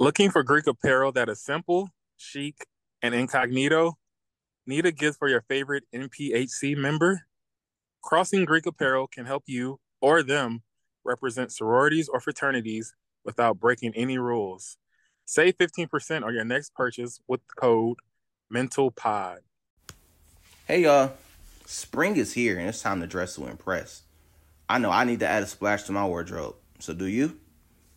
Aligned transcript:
Looking 0.00 0.30
for 0.30 0.44
Greek 0.44 0.68
apparel 0.68 1.10
that 1.10 1.28
is 1.28 1.42
simple, 1.42 1.88
chic, 2.16 2.68
and 3.02 3.16
incognito? 3.16 3.98
Need 4.64 4.86
a 4.86 4.92
gift 4.92 5.18
for 5.18 5.26
your 5.26 5.40
favorite 5.40 5.86
NPHC 5.92 6.76
member? 6.76 7.22
Crossing 8.00 8.44
Greek 8.44 8.64
Apparel 8.64 9.08
can 9.08 9.26
help 9.26 9.42
you 9.46 9.80
or 10.00 10.22
them 10.22 10.62
represent 11.04 11.50
sororities 11.50 12.08
or 12.08 12.20
fraternities 12.20 12.94
without 13.24 13.58
breaking 13.58 13.92
any 13.96 14.18
rules. 14.18 14.76
Save 15.24 15.58
15% 15.58 16.24
on 16.24 16.32
your 16.32 16.44
next 16.44 16.76
purchase 16.76 17.18
with 17.26 17.40
the 17.48 17.54
code 17.60 17.96
MENTALPOD. 18.54 19.38
Hey 20.68 20.82
y'all, 20.84 21.14
spring 21.66 22.14
is 22.14 22.34
here 22.34 22.56
and 22.56 22.68
it's 22.68 22.82
time 22.82 23.00
to 23.00 23.08
dress 23.08 23.34
to 23.34 23.48
impress. 23.48 24.02
I 24.68 24.78
know 24.78 24.92
I 24.92 25.02
need 25.02 25.18
to 25.18 25.26
add 25.26 25.42
a 25.42 25.46
splash 25.48 25.82
to 25.84 25.92
my 25.92 26.06
wardrobe, 26.06 26.54
so 26.78 26.94
do 26.94 27.06
you? 27.06 27.36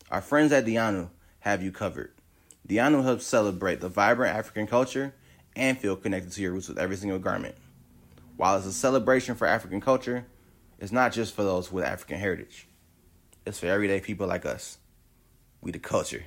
Our 0.09 0.21
friends 0.21 0.51
at 0.51 0.65
Diyanu 0.65 1.07
have 1.41 1.61
you 1.61 1.71
covered. 1.71 2.11
Diyanu 2.67 3.03
helps 3.03 3.25
celebrate 3.25 3.81
the 3.81 3.89
vibrant 3.89 4.35
African 4.35 4.65
culture 4.65 5.13
and 5.55 5.77
feel 5.77 5.95
connected 5.95 6.31
to 6.31 6.41
your 6.41 6.53
roots 6.53 6.69
with 6.69 6.79
every 6.79 6.95
single 6.95 7.19
garment. 7.19 7.55
While 8.37 8.57
it's 8.57 8.65
a 8.65 8.73
celebration 8.73 9.35
for 9.35 9.45
African 9.45 9.81
culture, 9.81 10.25
it's 10.79 10.91
not 10.91 11.11
just 11.11 11.35
for 11.35 11.43
those 11.43 11.71
with 11.71 11.83
African 11.83 12.19
heritage. 12.19 12.67
It's 13.45 13.59
for 13.59 13.67
everyday 13.67 13.99
people 13.99 14.27
like 14.27 14.45
us. 14.45 14.77
We 15.61 15.71
the 15.71 15.79
culture. 15.79 16.23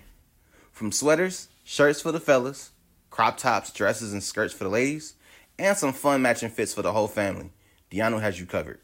From 0.70 0.92
sweaters, 0.92 1.48
shirts 1.64 2.00
for 2.00 2.12
the 2.12 2.20
fellas, 2.20 2.70
crop 3.10 3.36
tops, 3.36 3.72
dresses, 3.72 4.12
and 4.12 4.22
skirts 4.22 4.52
for 4.52 4.64
the 4.64 4.70
ladies, 4.70 5.14
and 5.58 5.76
some 5.76 5.92
fun 5.92 6.22
matching 6.22 6.50
fits 6.50 6.74
for 6.74 6.82
the 6.82 6.92
whole 6.92 7.08
family, 7.08 7.50
Diyanu 7.90 8.20
has 8.20 8.40
you 8.40 8.46
covered. 8.46 8.80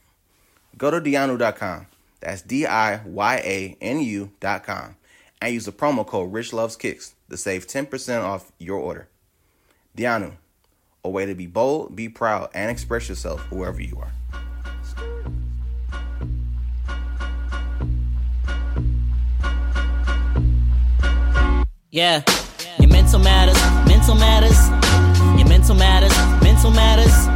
Go 0.78 0.90
to 0.90 1.00
Diyanu.com. 1.00 1.86
That's 2.20 2.42
D 2.42 2.66
I 2.66 3.02
Y 3.04 3.36
A 3.36 3.76
N 3.80 4.00
U.com. 4.00 4.96
And 5.42 5.54
use 5.54 5.64
the 5.64 5.72
promo 5.72 6.06
code 6.06 6.32
Rich 6.32 6.52
Loves 6.52 6.76
Kicks 6.76 7.14
to 7.30 7.36
save 7.36 7.66
10% 7.66 8.22
off 8.22 8.52
your 8.58 8.78
order. 8.78 9.08
Diyanu, 9.96 10.32
a 11.02 11.08
way 11.08 11.24
to 11.24 11.34
be 11.34 11.46
bold, 11.46 11.96
be 11.96 12.08
proud, 12.08 12.50
and 12.52 12.70
express 12.70 13.08
yourself 13.08 13.40
wherever 13.50 13.80
you 13.80 13.98
are. 13.98 14.12
Yeah, 21.90 22.22
your 22.78 22.88
mental 22.88 23.18
matters, 23.18 23.60
mental 23.88 24.14
matters, 24.14 24.68
your 25.38 25.48
mental 25.48 25.74
matters, 25.74 26.16
mental 26.42 26.70
matters, 26.70 27.26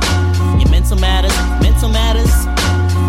your 0.60 0.70
mental 0.70 0.96
matters, 0.96 1.36
mental 1.60 1.88
matters, 1.88 2.44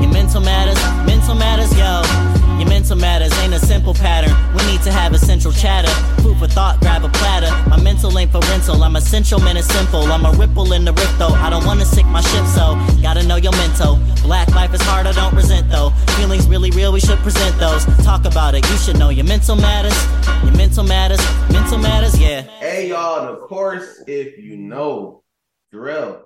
your 0.01 0.11
mental 0.11 0.41
matters, 0.41 1.05
mental 1.05 1.35
matters, 1.35 1.77
yo. 1.77 2.34
Your 2.65 2.73
mental 2.73 2.97
matters 2.97 3.31
ain't 3.39 3.53
a 3.53 3.59
simple 3.59 3.93
pattern. 3.93 4.33
We 4.57 4.65
need 4.65 4.81
to 4.81 4.91
have 4.91 5.13
a 5.13 5.19
central 5.19 5.53
chatter. 5.53 5.87
Food 6.23 6.39
for 6.39 6.47
thought, 6.47 6.79
grab 6.79 7.03
a 7.03 7.09
platter. 7.09 7.51
My 7.69 7.79
mental 7.79 8.17
ain't 8.17 8.31
for 8.31 8.39
rental. 8.39 8.83
I'm 8.83 8.95
essential, 8.95 9.39
man, 9.39 9.55
it's 9.55 9.67
simple. 9.67 10.01
I'm 10.11 10.25
a 10.25 10.31
ripple 10.31 10.73
in 10.73 10.83
the 10.83 10.91
rift, 10.91 11.19
though. 11.19 11.27
I 11.27 11.51
don't 11.51 11.63
wanna 11.63 11.85
sink 11.85 12.07
my 12.07 12.21
ship, 12.21 12.43
so 12.47 12.73
gotta 13.03 13.21
know 13.27 13.35
your 13.35 13.51
mental. 13.51 13.99
Black 14.23 14.49
life 14.55 14.73
is 14.73 14.81
hard, 14.81 15.05
I 15.05 15.11
don't 15.11 15.35
resent, 15.35 15.69
though. 15.69 15.91
Feelings 16.17 16.47
really 16.47 16.71
real, 16.71 16.91
we 16.91 16.99
should 16.99 17.19
present 17.19 17.55
those. 17.59 17.85
Talk 18.03 18.25
about 18.25 18.55
it, 18.55 18.67
you 18.67 18.77
should 18.77 18.97
know 18.97 19.09
your 19.09 19.25
mental 19.25 19.55
matters. 19.55 19.95
Your 20.43 20.57
mental 20.57 20.83
matters, 20.83 21.21
mental 21.51 21.77
matters, 21.77 22.19
yeah. 22.19 22.41
Hey 22.59 22.89
y'all, 22.89 23.29
of 23.31 23.41
course, 23.41 24.01
if 24.07 24.39
you 24.39 24.57
know, 24.57 25.23
Drill. 25.71 26.23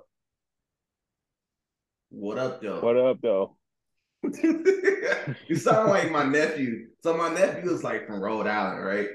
What 2.11 2.37
up, 2.37 2.61
though? 2.61 2.79
What 2.79 2.95
up, 2.95 3.19
though? 3.21 3.58
you 5.47 5.55
sound 5.55 5.89
like 5.89 6.11
my 6.11 6.23
nephew. 6.23 6.87
So 7.01 7.15
my 7.15 7.29
nephew 7.33 7.71
is 7.71 7.83
like 7.83 8.07
from 8.07 8.21
Rhode 8.21 8.47
Island, 8.47 8.85
right? 8.85 9.07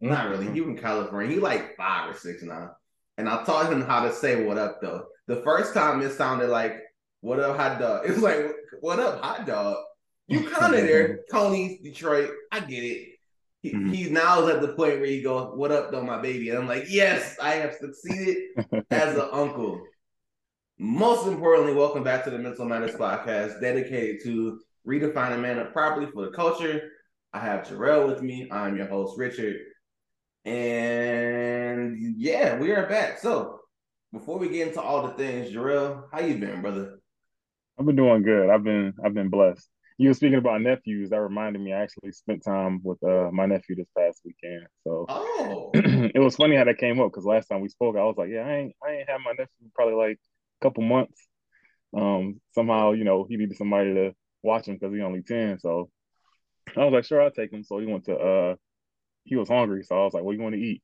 Not 0.00 0.30
really. 0.30 0.50
He 0.52 0.60
from 0.60 0.76
California. 0.76 1.34
He 1.34 1.40
like 1.40 1.76
five 1.76 2.10
or 2.10 2.18
six 2.18 2.42
now. 2.42 2.72
And 3.18 3.28
I 3.28 3.44
taught 3.44 3.72
him 3.72 3.82
how 3.82 4.04
to 4.04 4.12
say 4.12 4.44
what 4.44 4.58
up 4.58 4.80
though. 4.80 5.06
The 5.26 5.42
first 5.42 5.74
time 5.74 6.00
it 6.02 6.12
sounded 6.12 6.48
like 6.48 6.80
what 7.20 7.40
up 7.40 7.56
hot 7.56 7.78
dog. 7.78 8.02
It's 8.08 8.20
like 8.20 8.46
what 8.80 8.98
up 9.00 9.22
hot 9.22 9.46
dog. 9.46 9.76
You 10.28 10.48
kind 10.48 10.74
of 10.74 10.80
there, 10.86 11.20
Tony, 11.30 11.80
Detroit. 11.82 12.30
I 12.50 12.60
get 12.60 12.82
it. 12.84 13.08
He, 13.62 13.72
Mhm. 13.72 13.94
he 13.94 14.10
now 14.10 14.42
is 14.44 14.54
at 14.54 14.60
the 14.60 14.68
point 14.74 14.98
where 14.98 15.06
he 15.06 15.22
goes, 15.22 15.56
"What 15.56 15.70
up, 15.70 15.92
though, 15.92 16.02
my 16.02 16.20
baby?" 16.20 16.50
And 16.50 16.58
I'm 16.58 16.66
like, 16.66 16.86
"Yes, 16.88 17.36
I 17.40 17.54
have 17.56 17.74
succeeded 17.74 18.38
as 18.90 19.16
an 19.16 19.28
uncle." 19.30 19.80
Most 20.84 21.28
importantly, 21.28 21.74
welcome 21.74 22.02
back 22.02 22.24
to 22.24 22.30
the 22.30 22.40
Mental 22.40 22.64
Matters 22.64 22.96
podcast, 22.96 23.60
dedicated 23.60 24.20
to 24.24 24.58
redefining 24.84 25.40
man 25.40 25.60
up 25.60 25.72
properly 25.72 26.10
for 26.10 26.24
the 26.24 26.32
culture. 26.32 26.90
I 27.32 27.38
have 27.38 27.68
Jarrell 27.68 28.08
with 28.08 28.20
me. 28.20 28.48
I'm 28.50 28.76
your 28.76 28.88
host, 28.88 29.16
Richard. 29.16 29.60
And 30.44 32.16
yeah, 32.18 32.58
we 32.58 32.72
are 32.72 32.88
back. 32.88 33.20
So 33.20 33.60
before 34.12 34.40
we 34.40 34.48
get 34.48 34.66
into 34.66 34.82
all 34.82 35.06
the 35.06 35.14
things, 35.14 35.54
Jarrell, 35.54 36.06
how 36.10 36.18
you 36.18 36.38
been, 36.38 36.62
brother? 36.62 36.98
I've 37.78 37.86
been 37.86 37.94
doing 37.94 38.24
good. 38.24 38.50
I've 38.50 38.64
been 38.64 38.92
I've 39.04 39.14
been 39.14 39.30
blessed. 39.30 39.68
You 39.98 40.08
were 40.08 40.14
speaking 40.14 40.38
about 40.38 40.62
nephews. 40.62 41.10
That 41.10 41.20
reminded 41.20 41.62
me. 41.62 41.72
I 41.72 41.82
actually 41.82 42.10
spent 42.10 42.42
time 42.44 42.80
with 42.82 43.00
uh, 43.04 43.30
my 43.32 43.46
nephew 43.46 43.76
this 43.76 43.86
past 43.96 44.22
weekend. 44.24 44.66
So 44.82 45.06
Oh, 45.08 45.70
it 45.74 46.20
was 46.20 46.34
funny 46.34 46.56
how 46.56 46.64
that 46.64 46.78
came 46.78 46.98
up 47.00 47.12
because 47.12 47.24
last 47.24 47.46
time 47.46 47.60
we 47.60 47.68
spoke, 47.68 47.96
I 47.96 48.02
was 48.02 48.16
like, 48.18 48.30
"Yeah, 48.30 48.40
I 48.40 48.54
ain't 48.54 48.74
I 48.84 48.90
ain't 48.94 49.08
had 49.08 49.18
my 49.24 49.30
nephew 49.30 49.70
probably 49.76 49.94
like 49.94 50.18
couple 50.62 50.82
months." 50.82 51.26
Um, 51.96 52.40
somehow, 52.52 52.92
you 52.92 53.04
know, 53.04 53.26
he 53.28 53.36
needed 53.36 53.56
somebody 53.56 53.94
to 53.94 54.14
watch 54.42 54.66
him 54.66 54.76
because 54.76 54.92
he's 54.94 55.02
only 55.02 55.22
ten. 55.22 55.58
So 55.58 55.90
I 56.76 56.84
was 56.84 56.92
like, 56.92 57.04
"Sure, 57.04 57.22
I'll 57.22 57.30
take 57.30 57.52
him." 57.52 57.64
So 57.64 57.78
he 57.78 57.86
went 57.86 58.04
to 58.06 58.16
uh, 58.16 58.54
he 59.24 59.36
was 59.36 59.48
hungry, 59.48 59.84
so 59.84 59.96
I 60.00 60.04
was 60.04 60.14
like, 60.14 60.22
"What 60.22 60.32
do 60.32 60.38
you 60.38 60.42
want 60.42 60.54
to 60.54 60.60
eat?" 60.60 60.82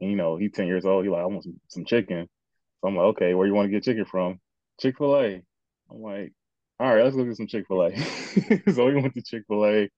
And 0.00 0.10
you 0.10 0.16
know, 0.16 0.36
he's 0.36 0.52
ten 0.52 0.66
years 0.66 0.84
old. 0.84 1.04
He 1.04 1.10
like, 1.10 1.22
"I 1.22 1.26
want 1.26 1.44
some, 1.44 1.60
some 1.68 1.84
chicken." 1.84 2.28
So 2.80 2.88
I'm 2.88 2.96
like, 2.96 3.06
"Okay, 3.16 3.34
where 3.34 3.46
you 3.46 3.54
want 3.54 3.66
to 3.66 3.72
get 3.72 3.84
chicken 3.84 4.04
from?" 4.04 4.40
Chick 4.80 4.98
Fil 4.98 5.16
A. 5.16 5.42
I'm 5.90 6.02
like, 6.02 6.32
all 6.80 6.92
right, 6.92 7.04
let's 7.04 7.14
go 7.14 7.24
get 7.24 7.36
some 7.36 7.46
Chick 7.46 7.66
Fil 7.68 7.84
A. 7.84 7.96
so 8.72 8.86
we 8.86 8.94
went 8.96 9.14
to 9.14 9.22
Chick 9.22 9.44
Fil 9.46 9.64
A, 9.64 9.90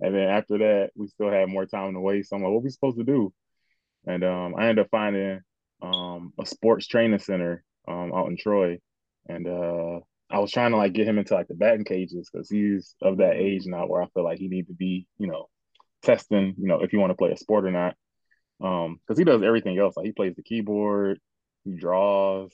and 0.00 0.14
then 0.14 0.28
after 0.28 0.58
that, 0.58 0.90
we 0.94 1.08
still 1.08 1.30
had 1.30 1.48
more 1.48 1.66
time 1.66 1.94
to 1.94 2.00
waste. 2.00 2.30
So 2.30 2.36
I'm 2.36 2.42
like, 2.42 2.52
what 2.52 2.62
we 2.62 2.70
supposed 2.70 2.98
to 2.98 3.04
do? 3.04 3.32
And 4.06 4.22
um, 4.22 4.54
I 4.56 4.68
ended 4.68 4.84
up 4.84 4.90
finding 4.90 5.40
um 5.82 6.32
a 6.40 6.46
sports 6.46 6.86
training 6.86 7.18
center 7.18 7.62
um 7.88 8.12
out 8.14 8.28
in 8.28 8.36
Troy, 8.36 8.78
and 9.28 9.46
uh, 9.46 10.00
I 10.30 10.38
was 10.40 10.50
trying 10.50 10.72
to 10.72 10.76
like 10.76 10.92
get 10.92 11.06
him 11.06 11.18
into 11.18 11.34
like 11.34 11.48
the 11.48 11.54
batting 11.54 11.84
cages 11.84 12.28
because 12.30 12.50
he's 12.50 12.94
of 13.02 13.18
that 13.18 13.36
age 13.36 13.66
now 13.66 13.86
where 13.86 14.02
I 14.02 14.08
feel 14.08 14.24
like 14.24 14.38
he 14.38 14.48
need 14.48 14.66
to 14.68 14.74
be, 14.74 15.06
you 15.18 15.28
know, 15.28 15.48
testing, 16.02 16.54
you 16.58 16.66
know, 16.66 16.80
if 16.82 16.92
you 16.92 16.98
want 17.00 17.10
to 17.10 17.16
play 17.16 17.30
a 17.32 17.36
sport 17.36 17.64
or 17.66 17.70
not. 17.70 17.94
Um, 18.60 18.98
because 19.06 19.18
he 19.18 19.24
does 19.24 19.42
everything 19.42 19.78
else. 19.78 19.96
Like 19.96 20.06
he 20.06 20.12
plays 20.12 20.34
the 20.34 20.42
keyboard, 20.42 21.20
he 21.64 21.76
draws. 21.76 22.52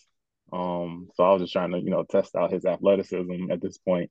Um, 0.53 1.09
so 1.15 1.25
I 1.25 1.33
was 1.33 1.43
just 1.43 1.53
trying 1.53 1.73
to, 1.73 1.79
you 1.79 1.91
know, 1.91 2.05
test 2.05 2.35
out 2.37 2.53
his 2.53 2.65
athleticism 2.67 3.51
at 3.51 3.63
this 3.63 3.79
point. 3.79 4.11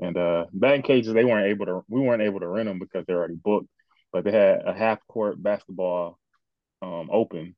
And 0.00 0.16
uh 0.16 0.46
batting 0.52 0.82
cages, 0.82 1.12
they 1.12 1.24
weren't 1.24 1.48
able 1.48 1.66
to 1.66 1.82
we 1.88 2.00
weren't 2.00 2.22
able 2.22 2.40
to 2.40 2.48
rent 2.48 2.68
them 2.68 2.78
because 2.78 3.04
they're 3.06 3.18
already 3.18 3.34
booked, 3.34 3.68
but 4.12 4.24
they 4.24 4.32
had 4.32 4.62
a 4.64 4.72
half 4.72 4.98
court 5.08 5.42
basketball 5.42 6.18
um 6.82 7.10
open, 7.12 7.54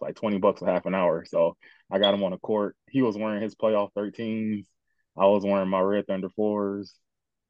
like 0.00 0.16
20 0.16 0.38
bucks 0.38 0.62
a 0.62 0.66
half 0.66 0.86
an 0.86 0.94
hour. 0.94 1.24
So 1.26 1.56
I 1.90 1.98
got 1.98 2.14
him 2.14 2.22
on 2.22 2.32
a 2.32 2.38
court. 2.38 2.76
He 2.90 3.02
was 3.02 3.16
wearing 3.16 3.42
his 3.42 3.54
playoff 3.54 3.90
13s. 3.96 4.64
I 5.16 5.26
was 5.26 5.44
wearing 5.44 5.68
my 5.68 5.80
red 5.80 6.06
thunder 6.06 6.30
fours. 6.30 6.94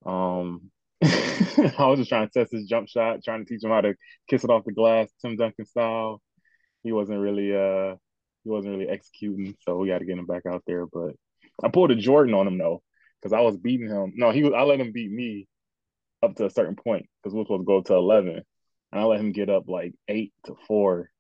Um 0.05 0.71
I 1.05 1.87
was 1.87 1.99
just 1.99 2.09
trying 2.09 2.29
to 2.29 2.33
test 2.33 2.53
his 2.53 2.67
jump 2.67 2.89
shot, 2.89 3.23
trying 3.23 3.45
to 3.45 3.49
teach 3.49 3.63
him 3.63 3.71
how 3.71 3.83
to 3.83 3.95
kiss 4.29 4.45
it 4.45 4.51
off 4.51 4.65
the 4.65 4.73
glass, 4.73 5.09
Tim 5.21 5.37
Duncan 5.37 5.67
style. 5.67 6.23
He 6.83 6.93
wasn't 6.93 7.21
really 7.21 7.55
uh 7.55 7.97
he 8.47 8.51
wasn't 8.51 8.75
really 8.75 8.89
executing, 8.89 9.57
so 9.61 9.77
we 9.77 9.89
got 9.89 9.99
to 9.99 10.05
get 10.05 10.19
him 10.19 10.27
back 10.27 10.47
out 10.47 10.63
there. 10.69 10.87
But 10.87 11.17
I 11.65 11.69
pulled 11.69 11.91
a 11.91 11.97
Jordan 11.97 12.33
on 12.33 12.47
him 12.47 12.59
though, 12.59 12.81
because 13.21 13.33
I 13.33 13.41
was 13.41 13.57
beating 13.57 13.89
him. 13.89 14.13
No, 14.15 14.31
he 14.31 14.45
was. 14.45 14.53
I 14.57 14.63
let 14.63 14.79
him 14.79 14.93
beat 14.93 15.11
me 15.11 15.49
up 16.23 16.37
to 16.37 16.47
a 16.47 16.51
certain 16.51 16.77
point 16.77 17.07
because 17.23 17.35
we 17.35 17.41
were 17.41 17.45
supposed 17.45 17.63
to 17.63 17.67
go 17.67 17.83
to 17.83 17.95
eleven, 17.95 18.43
and 18.93 19.01
I 19.01 19.03
let 19.03 19.19
him 19.19 19.33
get 19.33 19.51
up 19.51 19.65
like 19.67 19.95
eight 20.07 20.33
to 20.45 20.55
four. 20.69 21.11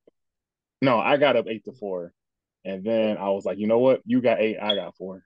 No, 0.82 0.98
I 0.98 1.16
got 1.16 1.36
up 1.36 1.46
eight 1.48 1.64
to 1.64 1.72
four, 1.72 2.12
and 2.64 2.84
then 2.84 3.16
I 3.16 3.30
was 3.30 3.44
like, 3.44 3.58
you 3.58 3.66
know 3.66 3.78
what? 3.78 4.02
You 4.04 4.20
got 4.20 4.40
eight, 4.40 4.58
I 4.60 4.74
got 4.74 4.96
four. 4.96 5.22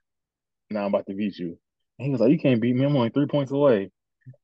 Now 0.71 0.81
I'm 0.81 0.95
about 0.95 1.07
to 1.07 1.15
beat 1.15 1.39
you. 1.39 1.59
And 1.99 2.07
he 2.07 2.11
was 2.11 2.21
like, 2.21 2.31
you 2.31 2.39
can't 2.39 2.61
beat 2.61 2.77
me. 2.77 2.85
I'm 2.85 2.97
only 2.97 3.11
three 3.11 3.27
points 3.27 3.53
away, 3.53 3.91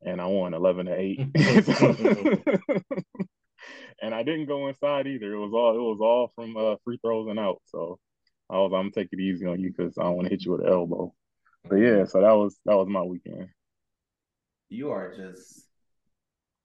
and 0.03 0.21
I 0.21 0.27
won 0.27 0.55
eleven 0.55 0.87
to 0.87 0.95
eight. 0.95 1.21
and 4.03 4.15
I 4.15 4.23
didn't 4.23 4.47
go 4.47 4.69
inside 4.69 5.07
either. 5.07 5.33
It 5.33 5.39
was 5.39 5.53
all 5.53 5.75
it 5.75 5.81
was 5.81 6.01
all 6.01 6.33
from 6.35 6.57
uh, 6.57 6.77
free 6.85 6.99
throws 7.03 7.29
and 7.29 7.39
out. 7.39 7.61
So 7.67 7.99
I 8.51 8.59
was 8.59 8.73
I'm 8.73 8.91
gonna 8.91 8.91
take 8.91 9.09
it 9.13 9.21
easy 9.21 9.47
on 9.47 9.61
you 9.61 9.73
because 9.75 9.97
I 9.99 10.03
don't 10.03 10.17
want 10.17 10.27
to 10.27 10.31
hit 10.31 10.45
you 10.45 10.53
with 10.53 10.63
an 10.63 10.69
elbow. 10.69 11.15
But 11.69 11.77
yeah, 11.77 12.05
so 12.05 12.21
that 12.21 12.33
was 12.33 12.59
that 12.65 12.77
was 12.77 12.89
my 12.89 13.03
weekend. 13.03 13.49
you 14.69 14.91
are 14.91 15.15
just 15.15 15.66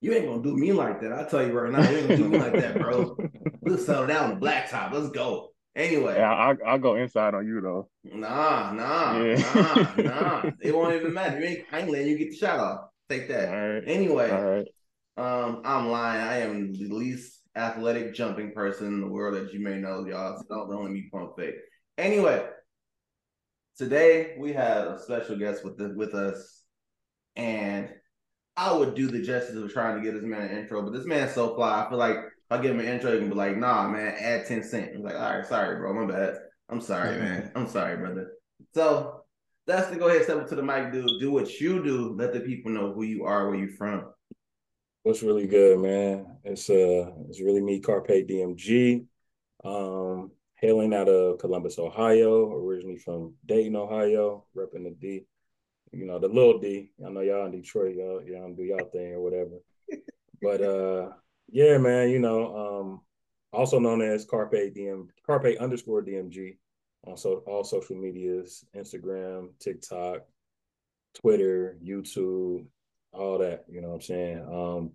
you 0.01 0.13
ain't 0.13 0.25
gonna 0.25 0.41
do 0.43 0.55
me 0.57 0.71
like 0.73 0.99
that. 1.01 1.13
I 1.13 1.23
tell 1.29 1.45
you 1.45 1.53
right 1.53 1.71
now, 1.71 1.89
you 1.89 1.97
ain't 1.97 2.07
gonna 2.09 2.17
do 2.17 2.29
me 2.29 2.37
like 2.39 2.53
that, 2.53 2.79
bro. 2.79 3.17
We'll 3.63 3.77
settle 3.77 4.07
down 4.07 4.31
on 4.31 4.39
the 4.39 4.45
blacktop. 4.45 4.91
Let's 4.91 5.09
go. 5.11 5.49
Anyway, 5.75 6.15
Yeah, 6.15 6.31
I 6.33 6.55
I'll 6.65 6.79
go 6.79 6.95
inside 6.95 7.35
on 7.35 7.45
you 7.45 7.61
though. 7.61 7.89
nah, 8.03 8.73
nah, 8.73 9.21
Yeah. 9.21 9.35
nah, 9.55 10.01
nah. 10.43 10.51
It 10.61 10.75
won't 10.75 10.95
even 10.95 11.13
matter. 11.13 11.39
You 11.39 11.45
ain't, 11.45 11.65
I 11.71 11.79
ain't 11.81 11.89
letting 11.91 12.07
you 12.07 12.17
get 12.17 12.31
the 12.31 12.37
shot 12.37 12.59
off. 12.59 12.79
Take 13.07 13.27
that. 13.29 13.49
right, 13.49 13.83
Anyway, 13.85 14.29
all 14.31 14.41
right. 14.41 14.67
um, 15.17 15.61
I'm 15.63 15.89
lying. 15.89 16.21
I 16.21 16.37
am 16.39 16.73
the 16.73 16.89
least 16.89 17.39
athletic 17.55 18.15
jumping 18.15 18.51
person 18.53 18.87
in 18.87 19.01
the 19.01 19.07
world 19.07 19.35
that 19.35 19.53
you 19.53 19.59
may 19.63 19.75
know, 19.77 20.05
y'all. 20.07 20.37
So 20.37 20.43
don't, 20.49 20.69
don't 20.71 20.83
let 20.83 20.91
me 20.91 21.07
pump 21.11 21.33
fake. 21.37 21.55
Anyway, 21.99 22.43
today 23.77 24.35
we 24.39 24.53
have 24.53 24.87
a 24.87 24.99
special 24.99 25.37
guest 25.37 25.63
with 25.63 25.77
the, 25.77 25.93
with 25.95 26.13
us, 26.15 26.63
and 27.35 27.89
I 28.57 28.73
would 28.73 28.95
do 28.95 29.07
the 29.07 29.21
justice 29.21 29.55
of 29.55 29.71
trying 29.71 29.97
to 29.97 30.03
get 30.03 30.13
this 30.13 30.23
man 30.23 30.41
an 30.41 30.57
intro, 30.57 30.81
but 30.81 30.93
this 30.93 31.05
man's 31.05 31.33
so 31.33 31.55
fly. 31.55 31.83
I 31.83 31.89
feel 31.89 31.97
like 31.97 32.17
if 32.17 32.51
I 32.51 32.61
give 32.61 32.71
him 32.71 32.79
an 32.79 32.87
intro, 32.87 33.13
he 33.13 33.19
can 33.19 33.29
be 33.29 33.35
like, 33.35 33.57
"Nah, 33.57 33.87
man, 33.87 34.15
add 34.19 34.45
ten 34.45 34.63
cent." 34.63 34.91
I'm 34.95 35.03
like, 35.03 35.15
"All 35.15 35.37
right, 35.37 35.45
sorry, 35.45 35.77
bro, 35.77 35.93
my 35.93 36.11
bad. 36.11 36.37
I'm 36.69 36.81
sorry, 36.81 37.17
man. 37.17 37.51
I'm 37.55 37.67
sorry, 37.67 37.97
brother." 37.97 38.33
So 38.73 39.23
that's 39.67 39.89
to 39.89 39.97
go 39.97 40.07
ahead, 40.07 40.23
step 40.23 40.37
up 40.37 40.49
to 40.49 40.55
the 40.55 40.63
mic, 40.63 40.91
dude. 40.91 41.19
Do 41.19 41.31
what 41.31 41.59
you 41.59 41.83
do. 41.83 42.13
Let 42.17 42.33
the 42.33 42.41
people 42.41 42.71
know 42.71 42.93
who 42.93 43.03
you 43.03 43.23
are, 43.25 43.49
where 43.49 43.57
you're 43.57 43.69
from. 43.69 44.05
What's 45.03 45.23
really 45.23 45.47
good, 45.47 45.79
man? 45.79 46.37
It's 46.43 46.69
uh, 46.69 47.11
it's 47.29 47.41
really 47.41 47.61
me, 47.61 47.79
Carpe 47.79 48.07
DMG. 48.07 49.05
Um, 49.63 50.31
hailing 50.55 50.93
out 50.93 51.09
of 51.09 51.39
Columbus, 51.39 51.79
Ohio, 51.79 52.51
originally 52.53 52.97
from 52.97 53.33
Dayton, 53.45 53.75
Ohio, 53.75 54.45
repping 54.55 54.83
the 54.83 54.95
D. 54.99 55.25
You 55.91 56.05
know, 56.05 56.19
the 56.19 56.27
little 56.27 56.59
D. 56.59 56.91
I 57.05 57.09
know 57.09 57.21
y'all 57.21 57.45
in 57.45 57.51
Detroit, 57.51 57.95
y'all, 57.95 58.21
y'all 58.23 58.53
do 58.53 58.63
y'all 58.63 58.89
thing 58.91 59.13
or 59.13 59.21
whatever. 59.21 59.59
but 60.41 60.61
uh, 60.61 61.09
yeah, 61.49 61.77
man, 61.77 62.09
you 62.09 62.19
know, 62.19 62.55
um, 62.55 63.01
also 63.51 63.79
known 63.79 64.01
as 64.01 64.25
Carpe 64.25 64.53
DM, 64.53 65.07
Carpe 65.25 65.57
underscore 65.59 66.01
DMG 66.01 66.57
on 67.05 67.17
so 67.17 67.43
all 67.47 67.63
social 67.63 67.95
medias, 67.95 68.65
Instagram, 68.75 69.49
TikTok, 69.59 70.21
Twitter, 71.19 71.77
YouTube, 71.83 72.65
all 73.11 73.39
that. 73.39 73.65
You 73.69 73.81
know 73.81 73.89
what 73.89 73.95
I'm 73.95 74.01
saying? 74.01 74.45
Um, 74.51 74.91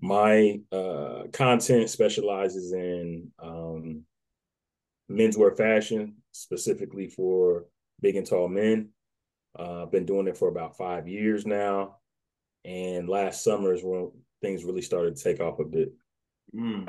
my 0.00 0.60
uh, 0.72 1.24
content 1.32 1.88
specializes 1.88 2.72
in 2.72 3.30
um, 3.38 4.02
menswear 5.10 5.56
fashion, 5.56 6.16
specifically 6.32 7.08
for 7.08 7.66
big 8.00 8.16
and 8.16 8.26
tall 8.26 8.48
men. 8.48 8.90
Uh, 9.58 9.82
I've 9.82 9.92
been 9.92 10.06
doing 10.06 10.28
it 10.28 10.36
for 10.36 10.48
about 10.48 10.76
five 10.76 11.08
years 11.08 11.46
now, 11.46 11.96
and 12.64 13.08
last 13.08 13.42
summer 13.42 13.72
is 13.72 13.82
when 13.82 14.10
things 14.42 14.64
really 14.64 14.82
started 14.82 15.16
to 15.16 15.22
take 15.22 15.40
off 15.40 15.58
a 15.58 15.64
bit. 15.64 15.92
Mm. 16.54 16.88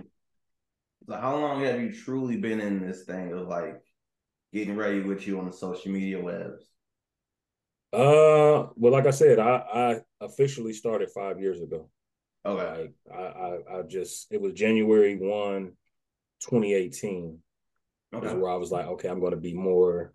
So, 1.07 1.15
how 1.15 1.37
long 1.37 1.63
have 1.63 1.79
you 1.79 1.93
truly 1.93 2.37
been 2.37 2.59
in 2.59 2.85
this 2.85 3.03
thing 3.03 3.31
of 3.31 3.47
like 3.47 3.81
getting 4.53 4.75
ready 4.75 5.01
with 5.01 5.25
you 5.27 5.39
on 5.39 5.45
the 5.45 5.53
social 5.53 5.91
media 5.91 6.21
webs? 6.21 6.63
Uh, 7.93 8.67
well, 8.75 8.91
like 8.91 9.05
I 9.05 9.11
said, 9.11 9.39
I 9.39 9.55
I 9.73 10.25
officially 10.25 10.73
started 10.73 11.09
five 11.11 11.39
years 11.39 11.61
ago. 11.61 11.89
Okay. 12.45 12.81
Like 12.81 12.93
I, 13.13 13.21
I, 13.21 13.79
I 13.79 13.81
just 13.83 14.27
it 14.31 14.41
was 14.41 14.53
January 14.53 15.15
1, 15.15 15.71
2018. 16.41 17.39
Okay. 18.13 18.27
Is 18.27 18.33
where 18.33 18.51
I 18.51 18.55
was 18.55 18.71
like, 18.71 18.87
okay, 18.87 19.09
I'm 19.09 19.19
gonna 19.19 19.37
be 19.37 19.53
more 19.53 20.13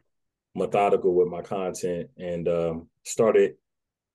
methodical 0.55 1.15
with 1.15 1.29
my 1.29 1.41
content 1.41 2.11
and 2.19 2.49
um 2.49 2.89
started 3.05 3.55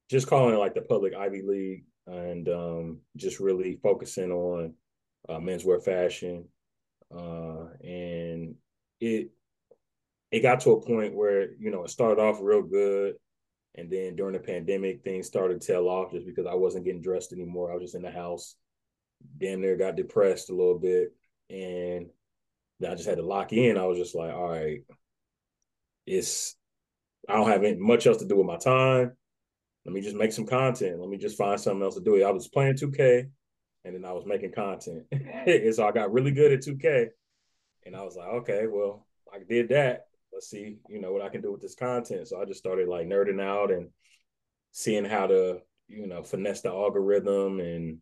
just 0.10 0.28
calling 0.28 0.54
it 0.54 0.60
like 0.60 0.76
the 0.76 0.82
public 0.82 1.14
Ivy 1.16 1.42
League 1.42 1.86
and 2.06 2.48
um 2.50 3.00
just 3.16 3.40
really 3.40 3.80
focusing 3.82 4.32
on 4.32 4.74
uh, 5.30 5.40
menswear 5.40 5.84
fashion. 5.84 6.46
Uh 7.16 7.68
and 7.84 8.56
it 9.00 9.32
it 10.32 10.42
got 10.42 10.60
to 10.62 10.72
a 10.72 10.82
point 10.82 11.16
where, 11.16 11.54
you 11.58 11.72
know, 11.72 11.86
it 11.86 11.90
started 11.90 12.22
off 12.22 12.40
real 12.42 12.62
good 12.62 13.16
and 13.78 13.92
then 13.92 14.16
during 14.16 14.34
the 14.34 14.40
pandemic, 14.40 15.04
things 15.04 15.28
started 15.28 15.62
to 15.62 15.68
tail 15.68 15.88
off 15.88 16.12
just 16.12 16.26
because 16.26 16.48
I 16.48 16.56
wasn't 16.56 16.84
getting 16.84 17.02
dressed 17.02 17.32
anymore. 17.32 17.72
I 17.72 17.76
was 17.76 17.84
just 17.84 17.96
in 17.96 18.02
the 18.02 18.12
house. 18.12 18.56
Damn 19.38 19.62
near 19.62 19.78
got 19.78 19.96
depressed 19.96 20.50
a 20.50 20.56
little 20.56 20.80
bit. 20.80 21.14
And 21.50 22.08
I 22.86 22.96
just 22.96 23.08
had 23.08 23.18
to 23.18 23.26
lock 23.26 23.54
in. 23.54 23.78
I 23.78 23.86
was 23.86 24.00
just 24.00 24.16
like, 24.16 24.34
all 24.34 24.50
right, 24.50 24.80
it's 26.08 26.56
I 27.30 27.36
don't 27.36 27.50
have 27.50 27.80
much 27.80 28.08
else 28.08 28.18
to 28.18 28.26
do 28.26 28.38
with 28.38 28.48
my 28.48 28.58
time. 28.58 29.12
Let 29.86 29.94
me 29.94 30.02
just 30.02 30.16
make 30.16 30.32
some 30.32 30.48
content. 30.48 31.00
Let 31.00 31.10
me 31.10 31.18
just 31.18 31.38
find 31.38 31.60
something 31.60 31.84
else 31.84 31.96
to 31.96 32.02
do. 32.02 32.24
I 32.24 32.32
was 32.32 32.48
playing 32.48 32.76
2K 32.76 33.30
and 33.86 33.96
then 33.96 34.06
I 34.06 34.12
was 34.14 34.26
making 34.26 34.54
content. 34.54 35.06
and 35.12 35.76
so 35.76 35.88
I 35.88 35.92
got 35.92 36.12
really 36.12 36.32
good 36.32 36.52
at 36.52 36.62
2K. 36.62 37.08
And 37.86 37.96
I 37.96 38.04
was 38.04 38.16
like, 38.16 38.28
okay, 38.28 38.68
well, 38.68 39.06
I 39.34 39.40
did 39.48 39.70
that 39.70 40.08
let's 40.38 40.52
see, 40.52 40.78
you 40.88 41.02
know, 41.02 41.12
what 41.12 41.24
I 41.24 41.30
can 41.30 41.42
do 41.42 41.52
with 41.52 41.62
this 41.62 41.74
content. 41.74 42.28
So 42.28 42.40
I 42.40 42.46
just 42.46 42.60
started 42.60 42.88
like 42.88 43.08
nerding 43.08 43.42
out 43.42 43.72
and 43.72 43.90
seeing 44.72 45.04
how 45.04 45.26
to, 45.26 45.62
you 45.88 46.06
know, 46.06 46.22
finesse 46.22 46.62
the 46.62 46.70
algorithm 46.70 47.60
and 47.60 47.98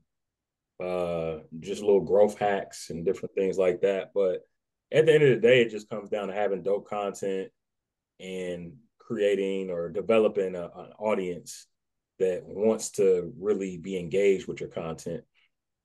uh 0.84 1.38
just 1.62 1.82
little 1.82 2.02
growth 2.02 2.38
hacks 2.38 2.90
and 2.90 3.06
different 3.06 3.36
things 3.36 3.58
like 3.58 3.82
that. 3.82 4.12
But 4.14 4.42
at 4.92 5.06
the 5.06 5.14
end 5.14 5.24
of 5.24 5.30
the 5.30 5.48
day, 5.48 5.62
it 5.62 5.70
just 5.70 5.90
comes 5.90 6.10
down 6.10 6.28
to 6.28 6.34
having 6.34 6.62
dope 6.62 6.90
content 6.90 7.52
and 8.20 8.74
creating 9.00 9.70
or 9.70 9.90
developing 9.90 10.56
a, 10.56 10.64
an 10.64 10.92
audience 11.00 11.68
that 12.20 12.44
wants 12.46 12.92
to 12.92 13.34
really 13.40 13.78
be 13.78 13.98
engaged 13.98 14.48
with 14.48 14.60
your 14.60 14.70
content. 14.70 15.24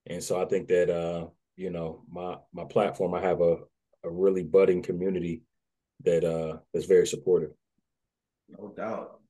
And 0.06 0.22
so 0.22 0.40
I 0.40 0.46
think 0.46 0.68
that 0.68 0.90
uh, 0.90 1.26
you 1.56 1.70
know, 1.70 2.02
my 2.10 2.36
my 2.52 2.64
platform, 2.64 3.14
I 3.14 3.20
have 3.20 3.40
a 3.40 3.58
a 4.04 4.10
really 4.10 4.42
budding 4.42 4.82
community 4.82 5.42
that 6.04 6.24
uh 6.24 6.58
that's 6.72 6.86
very 6.86 7.06
supportive. 7.06 7.50
No 8.48 8.72
doubt. 8.74 9.20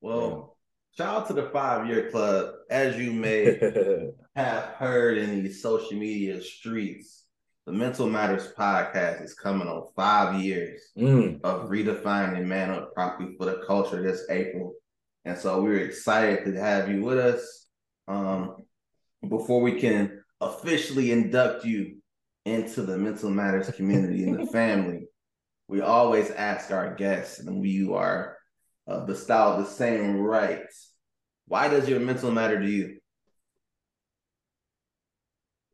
Well, 0.00 0.56
yeah. 0.98 1.04
shout 1.04 1.16
out 1.16 1.26
to 1.28 1.32
the 1.32 1.48
five 1.50 1.86
year 1.86 2.10
club. 2.10 2.54
As 2.70 2.98
you 2.98 3.12
may 3.12 3.58
have 4.36 4.64
heard 4.74 5.18
in 5.18 5.44
these 5.44 5.62
social 5.62 5.96
media 5.96 6.42
streets, 6.42 7.25
the 7.66 7.72
Mental 7.72 8.08
Matters 8.08 8.52
podcast 8.56 9.24
is 9.24 9.34
coming 9.34 9.66
on 9.66 9.88
five 9.96 10.40
years 10.40 10.92
mm. 10.96 11.40
of 11.42 11.68
redefining 11.68 12.44
manhood 12.44 12.94
properly 12.94 13.34
for 13.36 13.46
the 13.46 13.60
culture 13.66 14.00
this 14.00 14.24
April. 14.30 14.74
And 15.24 15.36
so 15.36 15.60
we're 15.60 15.80
excited 15.80 16.44
to 16.44 16.60
have 16.60 16.88
you 16.88 17.02
with 17.02 17.18
us. 17.18 17.66
Um, 18.06 18.58
before 19.28 19.60
we 19.60 19.80
can 19.80 20.22
officially 20.40 21.10
induct 21.10 21.64
you 21.64 21.96
into 22.44 22.82
the 22.82 22.96
Mental 22.96 23.30
Matters 23.30 23.68
community 23.72 24.22
and 24.22 24.38
the 24.38 24.46
family, 24.52 25.08
we 25.66 25.80
always 25.80 26.30
ask 26.30 26.70
our 26.70 26.94
guests, 26.94 27.40
and 27.40 27.60
we 27.60 27.90
are 27.92 28.36
uh, 28.86 29.00
bestowed 29.00 29.58
the 29.64 29.68
same 29.68 30.16
rights. 30.18 30.92
Why 31.48 31.66
does 31.66 31.88
your 31.88 31.98
mental 31.98 32.30
matter 32.30 32.60
to 32.60 32.70
you? 32.70 32.98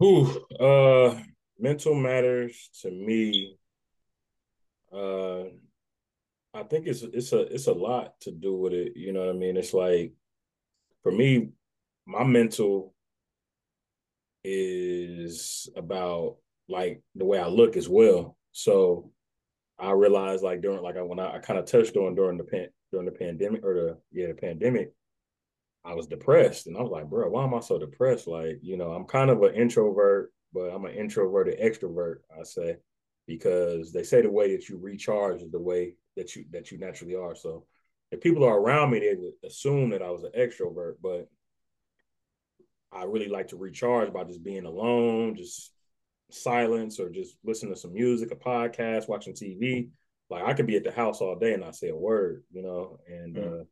Ooh, 0.02 0.46
uh, 0.58 1.20
mental 1.62 1.94
matters 1.94 2.68
to 2.82 2.90
me. 2.90 3.56
Uh, 4.92 5.44
I 6.52 6.64
think 6.64 6.86
it's 6.86 7.02
it's 7.02 7.32
a 7.32 7.40
it's 7.42 7.68
a 7.68 7.72
lot 7.72 8.20
to 8.22 8.32
do 8.32 8.54
with 8.54 8.74
it. 8.74 8.92
You 8.96 9.12
know 9.12 9.20
what 9.20 9.34
I 9.34 9.38
mean? 9.38 9.56
It's 9.56 9.72
like 9.72 10.12
for 11.02 11.12
me, 11.12 11.50
my 12.04 12.24
mental 12.24 12.92
is 14.44 15.70
about 15.76 16.36
like 16.68 17.02
the 17.14 17.24
way 17.24 17.38
I 17.38 17.46
look 17.46 17.76
as 17.76 17.88
well. 17.88 18.36
So 18.50 19.12
I 19.78 19.92
realized 19.92 20.42
like 20.42 20.60
during 20.60 20.82
like 20.82 20.96
i 20.96 21.02
when 21.02 21.20
I, 21.20 21.36
I 21.36 21.38
kind 21.38 21.58
of 21.58 21.66
touched 21.66 21.96
on 21.96 22.14
during 22.14 22.38
the 22.38 22.44
pan 22.44 22.68
during 22.90 23.06
the 23.06 23.12
pandemic 23.12 23.64
or 23.64 23.74
the 23.74 23.98
yeah 24.10 24.26
the 24.26 24.34
pandemic, 24.34 24.92
I 25.84 25.94
was 25.94 26.06
depressed 26.06 26.66
and 26.66 26.76
I 26.76 26.82
was 26.82 26.90
like, 26.90 27.08
bro, 27.08 27.30
why 27.30 27.44
am 27.44 27.54
I 27.54 27.60
so 27.60 27.78
depressed? 27.78 28.26
Like, 28.26 28.58
you 28.62 28.76
know, 28.76 28.92
I'm 28.92 29.04
kind 29.04 29.30
of 29.30 29.42
an 29.42 29.54
introvert, 29.54 30.32
but 30.52 30.70
I'm 30.70 30.84
an 30.84 30.94
introverted 30.94 31.60
extrovert, 31.60 32.16
I 32.38 32.44
say, 32.44 32.76
because 33.26 33.92
they 33.92 34.02
say 34.02 34.22
the 34.22 34.30
way 34.30 34.54
that 34.54 34.68
you 34.68 34.78
recharge 34.78 35.42
is 35.42 35.50
the 35.50 35.60
way 35.60 35.94
that 36.16 36.36
you 36.36 36.44
that 36.52 36.70
you 36.70 36.78
naturally 36.78 37.14
are. 37.14 37.34
So 37.34 37.66
if 38.10 38.20
people 38.20 38.44
are 38.44 38.58
around 38.58 38.90
me, 38.90 39.00
they 39.00 39.14
would 39.14 39.34
assume 39.44 39.90
that 39.90 40.02
I 40.02 40.10
was 40.10 40.22
an 40.22 40.32
extrovert, 40.36 40.96
but 41.02 41.28
I 42.92 43.04
really 43.04 43.28
like 43.28 43.48
to 43.48 43.56
recharge 43.56 44.12
by 44.12 44.24
just 44.24 44.42
being 44.42 44.66
alone, 44.66 45.34
just 45.34 45.72
silence 46.30 47.00
or 47.00 47.08
just 47.08 47.36
listening 47.44 47.74
to 47.74 47.80
some 47.80 47.94
music, 47.94 48.30
a 48.30 48.36
podcast, 48.36 49.08
watching 49.08 49.34
TV. 49.34 49.88
Like 50.28 50.44
I 50.44 50.52
could 50.54 50.66
be 50.66 50.76
at 50.76 50.84
the 50.84 50.92
house 50.92 51.20
all 51.20 51.36
day 51.36 51.52
and 51.52 51.62
not 51.62 51.76
say 51.76 51.88
a 51.88 51.96
word, 51.96 52.44
you 52.50 52.62
know. 52.62 52.98
And 53.06 53.36
mm. 53.36 53.60
uh, 53.60 53.64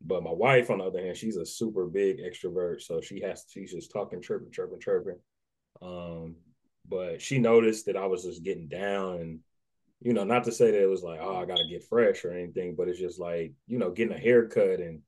but 0.00 0.22
my 0.22 0.32
wife, 0.32 0.70
on 0.70 0.78
the 0.78 0.84
other 0.84 1.02
hand, 1.02 1.16
she's 1.16 1.36
a 1.36 1.46
super 1.46 1.86
big 1.86 2.18
extrovert, 2.18 2.82
so 2.82 3.00
she 3.00 3.20
has 3.20 3.44
she's 3.48 3.72
just 3.72 3.92
talking, 3.92 4.22
chirping, 4.22 4.52
chirping, 4.52 4.80
chirping. 4.80 5.18
Um, 5.82 6.36
but 6.88 7.20
she 7.20 7.38
noticed 7.38 7.86
that 7.86 7.96
I 7.96 8.06
was 8.06 8.24
just 8.24 8.42
getting 8.42 8.68
down 8.68 9.20
and 9.20 9.40
you 10.00 10.12
know, 10.12 10.24
not 10.24 10.44
to 10.44 10.52
say 10.52 10.70
that 10.70 10.82
it 10.82 10.88
was 10.88 11.02
like, 11.02 11.18
oh, 11.20 11.36
I 11.36 11.44
gotta 11.44 11.66
get 11.68 11.84
fresh 11.88 12.24
or 12.24 12.32
anything, 12.32 12.76
but 12.76 12.88
it's 12.88 13.00
just 13.00 13.18
like, 13.18 13.52
you 13.66 13.78
know, 13.78 13.90
getting 13.90 14.16
a 14.16 14.18
haircut 14.18 14.80
and 14.80 15.00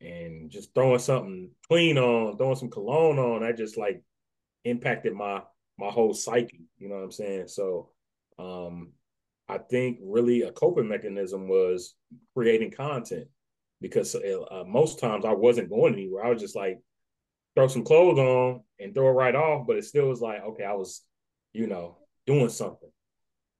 and 0.00 0.50
just 0.50 0.74
throwing 0.74 0.98
something 0.98 1.50
clean 1.68 1.96
on, 1.96 2.36
throwing 2.36 2.56
some 2.56 2.70
cologne 2.70 3.18
on, 3.18 3.42
that 3.42 3.56
just 3.56 3.76
like 3.76 4.02
impacted 4.64 5.14
my 5.14 5.42
my 5.78 5.88
whole 5.88 6.12
psyche. 6.12 6.66
You 6.78 6.88
know 6.88 6.96
what 6.96 7.04
I'm 7.04 7.12
saying? 7.12 7.48
So 7.48 7.90
um, 8.38 8.92
I 9.48 9.58
think 9.58 9.98
really 10.02 10.42
a 10.42 10.52
coping 10.52 10.88
mechanism 10.88 11.48
was 11.48 11.94
creating 12.34 12.72
content 12.72 13.28
because 13.80 14.14
uh, 14.14 14.64
most 14.66 14.98
times 14.98 15.24
I 15.24 15.32
wasn't 15.32 15.70
going 15.70 15.94
anywhere. 15.94 16.24
I 16.24 16.30
was 16.30 16.42
just 16.42 16.56
like 16.56 16.80
throw 17.56 17.66
some 17.66 17.84
clothes 17.84 18.18
on 18.18 18.60
and 18.78 18.94
throw 18.94 19.08
it 19.08 19.12
right 19.12 19.34
off, 19.34 19.66
but 19.66 19.76
it 19.76 19.84
still 19.84 20.08
was 20.08 20.20
like 20.20 20.42
okay, 20.42 20.64
I 20.64 20.74
was 20.74 21.02
you 21.56 21.66
know, 21.66 21.96
doing 22.26 22.50
something. 22.50 22.90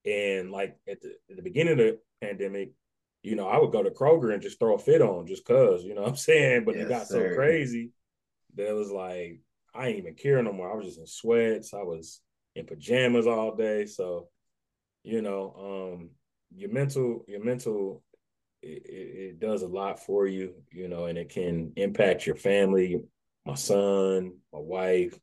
And 0.05 0.53
like 0.53 0.77
at 0.89 1.01
the, 1.01 1.15
at 1.31 1.37
the 1.37 1.43
beginning 1.43 1.73
of 1.73 1.79
the 1.79 1.99
pandemic, 2.21 2.73
you 3.23 3.35
know, 3.35 3.49
I 3.49 3.59
would 3.59 3.73
go 3.73 3.83
to 3.83 3.91
Kroger 3.91 4.33
and 4.33 4.43
just 4.43 4.59
throw 4.61 4.75
a 4.75 4.79
fit 4.79 5.03
on 5.03 5.27
just 5.27 5.45
cause, 5.45 5.83
you 5.83 5.95
know 5.95 6.03
what 6.03 6.11
I'm 6.11 6.17
saying? 6.31 6.65
But 6.65 6.77
yes, 6.77 6.85
it 6.85 6.89
got 6.89 7.07
sir. 7.09 7.31
so 7.31 7.37
crazy 7.37 7.91
that 8.55 8.69
it 8.69 8.75
was 8.75 8.91
like 8.91 9.41
I 9.75 9.89
ain't 9.89 9.99
even 9.99 10.15
care 10.15 10.43
no 10.43 10.53
more. 10.53 10.71
I 10.71 10.77
was 10.77 10.87
just 10.87 11.01
in 11.01 11.07
sweats. 11.07 11.75
I 11.75 11.83
was 11.83 12.21
in 12.55 12.67
pajamas 12.67 13.27
all 13.27 13.57
day. 13.57 13.87
So, 13.87 14.29
you 15.03 15.23
know, 15.23 15.97
um, 15.99 16.11
your 16.55 16.71
mental, 16.71 17.25
your 17.29 17.45
mental, 17.45 18.03
it, 18.63 18.83
it, 18.87 19.41
does 19.41 19.63
a 19.63 19.69
lot 19.69 20.01
for 20.01 20.27
you, 20.27 20.55
you 20.73 20.89
know, 20.89 21.05
and 21.07 21.19
it 21.19 21.29
can 21.29 21.73
impact 21.77 22.27
your 22.27 22.37
family, 22.37 23.03
my 23.47 23.55
son, 23.55 24.33
my 24.53 24.59
wife. 24.59 25.19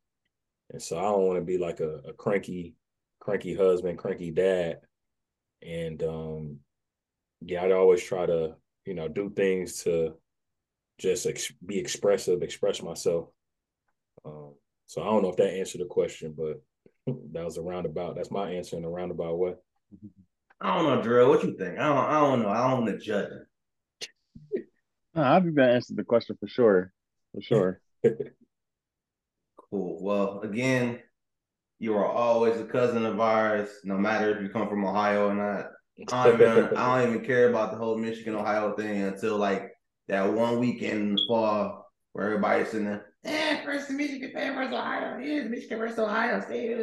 And 0.71 0.81
so 0.81 0.97
I 0.97 1.01
don't 1.01 1.27
want 1.27 1.39
to 1.39 1.45
be 1.45 1.57
like 1.57 1.81
a, 1.81 1.99
a 2.07 2.13
cranky, 2.13 2.73
cranky 3.19 3.53
husband, 3.53 3.97
cranky 3.97 4.31
dad. 4.31 4.79
And 5.61 6.01
um, 6.03 6.59
yeah, 7.41 7.63
I'd 7.63 7.71
always 7.71 8.01
try 8.01 8.25
to, 8.25 8.55
you 8.85 8.93
know, 8.93 9.07
do 9.07 9.29
things 9.29 9.83
to 9.83 10.15
just 10.99 11.25
ex- 11.27 11.51
be 11.65 11.77
expressive, 11.77 12.41
express 12.41 12.81
myself. 12.81 13.27
Um, 14.25 14.53
so 14.85 15.01
I 15.01 15.05
don't 15.05 15.21
know 15.21 15.29
if 15.29 15.37
that 15.37 15.53
answered 15.53 15.81
the 15.81 15.85
question, 15.85 16.33
but 16.35 16.61
that 17.33 17.45
was 17.45 17.57
a 17.57 17.61
roundabout. 17.61 18.15
That's 18.15 18.31
my 18.31 18.51
answer 18.51 18.77
in 18.77 18.85
a 18.85 18.89
roundabout 18.89 19.37
way. 19.37 19.55
I 20.61 20.77
don't 20.77 20.85
know, 20.85 21.01
Drill. 21.01 21.29
What 21.29 21.43
you 21.43 21.57
think? 21.57 21.77
I 21.77 21.87
don't. 21.87 21.97
I 21.97 22.19
don't 22.21 22.41
know. 22.41 22.49
I 22.49 22.69
don't 22.69 22.85
want 22.85 22.97
to 22.97 23.05
judge 23.05 23.29
it. 24.51 24.65
I 25.15 25.39
think 25.41 25.55
that 25.55 25.71
answered 25.71 25.97
the 25.97 26.05
question 26.05 26.37
for 26.39 26.47
sure. 26.47 26.93
For 27.35 27.41
sure. 27.41 27.81
Cool. 29.69 29.97
Well, 30.01 30.41
again, 30.41 30.99
you 31.79 31.95
are 31.95 32.05
always 32.05 32.59
a 32.59 32.65
cousin 32.65 33.05
of 33.05 33.19
ours, 33.19 33.69
no 33.83 33.97
matter 33.97 34.35
if 34.35 34.41
you 34.41 34.49
come 34.49 34.69
from 34.69 34.85
Ohio 34.85 35.29
or 35.29 35.33
not. 35.33 35.67
I 36.11 36.27
don't 36.27 36.41
even, 36.41 36.77
I 36.77 37.01
don't 37.01 37.09
even 37.09 37.25
care 37.25 37.49
about 37.49 37.71
the 37.71 37.77
whole 37.77 37.97
Michigan 37.97 38.35
Ohio 38.35 38.73
thing 38.75 39.01
until 39.03 39.37
like 39.37 39.71
that 40.07 40.31
one 40.31 40.59
weekend 40.59 41.01
in 41.01 41.15
the 41.15 41.21
fall 41.27 41.91
where 42.13 42.25
everybody's 42.25 42.69
sitting 42.69 42.85
there. 42.87 43.13
Eh, 43.25 43.63
first 43.63 43.89
Michigan 43.89 44.31
fan 44.33 44.55
versus 44.55 44.73
Ohio. 44.73 45.17
Yeah, 45.19 45.43
Michigan 45.43 45.79
versus 45.79 45.99
Ohio 45.99 46.41
State. 46.41 46.77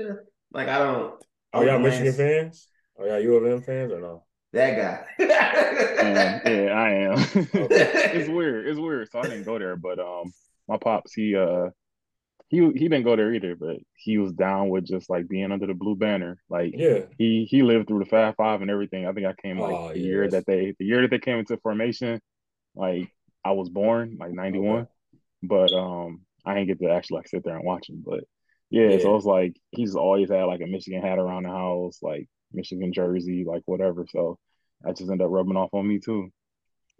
Like 0.52 0.68
I 0.68 0.78
don't. 0.78 1.14
Are 1.52 1.64
y'all 1.64 1.78
Michigan 1.78 2.12
fans? 2.12 2.68
Are 2.98 3.06
y'all 3.06 3.20
U 3.20 3.34
of 3.36 3.46
M 3.46 3.62
fans 3.62 3.92
or 3.92 4.00
no? 4.00 4.24
That 4.52 4.76
guy. 4.76 5.04
yeah, 5.18 6.40
yeah, 6.44 6.72
I 6.72 6.90
am. 6.90 7.14
it's 7.34 8.28
weird. 8.28 8.66
It's 8.66 8.78
weird. 8.78 9.10
So 9.10 9.20
I 9.20 9.22
didn't 9.22 9.44
go 9.44 9.58
there, 9.58 9.76
but 9.76 9.98
um, 9.98 10.32
my 10.70 10.78
pops 10.78 11.12
he 11.12 11.36
uh 11.36 11.68
he 12.48 12.58
he 12.58 12.88
didn't 12.88 13.04
go 13.04 13.14
there 13.14 13.32
either, 13.32 13.54
but 13.54 13.76
he 13.94 14.18
was 14.18 14.32
down 14.32 14.70
with 14.70 14.84
just 14.84 15.08
like 15.08 15.28
being 15.28 15.52
under 15.52 15.66
the 15.66 15.74
blue 15.74 15.94
banner. 15.94 16.42
Like 16.48 16.74
yeah, 16.76 17.02
he 17.16 17.46
he 17.48 17.62
lived 17.62 17.86
through 17.86 18.00
the 18.00 18.10
Fab 18.10 18.36
Five 18.36 18.60
and 18.60 18.70
everything. 18.70 19.06
I 19.06 19.12
think 19.12 19.26
I 19.26 19.34
came 19.34 19.58
like 19.58 19.74
oh, 19.74 19.88
the 19.92 19.98
yes. 19.98 20.04
year 20.04 20.28
that 20.28 20.46
they 20.46 20.74
the 20.78 20.84
year 20.84 21.02
that 21.02 21.10
they 21.10 21.20
came 21.20 21.38
into 21.38 21.56
formation. 21.58 22.20
Like 22.74 23.12
I 23.44 23.52
was 23.52 23.68
born 23.68 24.16
like 24.18 24.32
ninety 24.32 24.58
one, 24.58 24.80
okay. 24.80 24.88
but 25.44 25.72
um 25.72 26.22
I 26.44 26.54
didn't 26.54 26.68
get 26.68 26.80
to 26.80 26.90
actually 26.90 27.18
like 27.18 27.28
sit 27.28 27.44
there 27.44 27.56
and 27.56 27.64
watch 27.64 27.88
him. 27.88 28.02
But 28.04 28.24
yeah, 28.68 28.88
yeah, 28.88 28.98
so 28.98 29.14
it's 29.14 29.26
like 29.26 29.54
he's 29.70 29.94
always 29.94 30.30
had 30.30 30.44
like 30.44 30.60
a 30.60 30.66
Michigan 30.66 31.02
hat 31.02 31.20
around 31.20 31.44
the 31.44 31.50
house, 31.50 31.98
like 32.02 32.28
Michigan 32.52 32.92
jersey, 32.92 33.44
like 33.46 33.62
whatever. 33.66 34.06
So 34.10 34.38
I 34.84 34.90
just 34.90 35.10
ended 35.10 35.24
up 35.24 35.30
rubbing 35.30 35.56
off 35.56 35.70
on 35.72 35.86
me 35.86 36.00
too. 36.00 36.30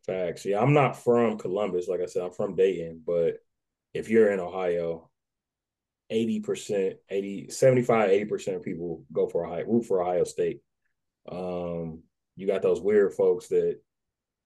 Facts. 0.06 0.44
Yeah, 0.46 0.60
I'm 0.60 0.74
not 0.74 0.96
from 0.96 1.38
Columbus. 1.38 1.88
Like 1.88 2.00
I 2.00 2.06
said, 2.06 2.22
I'm 2.22 2.32
from 2.32 2.54
Dayton, 2.54 3.02
but 3.04 3.38
if 3.94 4.08
you're 4.08 4.30
in 4.30 4.40
Ohio, 4.40 5.10
80%, 6.10 6.94
80, 7.08 7.50
75, 7.50 8.10
80% 8.10 8.56
of 8.56 8.62
people 8.62 9.04
go 9.12 9.28
for 9.28 9.46
Ohio, 9.46 9.64
root 9.66 9.86
for 9.86 10.02
Ohio 10.02 10.24
State. 10.24 10.60
Um, 11.30 12.02
you 12.36 12.46
got 12.46 12.62
those 12.62 12.80
weird 12.80 13.14
folks 13.14 13.48
that 13.48 13.78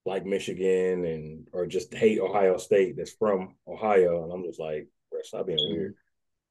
like 0.06 0.26
Michigan 0.26 1.04
and 1.04 1.48
or 1.52 1.66
just 1.66 1.94
hate 1.94 2.20
Ohio 2.20 2.58
State 2.58 2.96
that's 2.96 3.12
from 3.12 3.54
Ohio. 3.66 4.24
And 4.24 4.32
I'm 4.32 4.44
just 4.44 4.60
like, 4.60 4.88
stop 5.22 5.46
being 5.46 5.58
weird. 5.70 5.94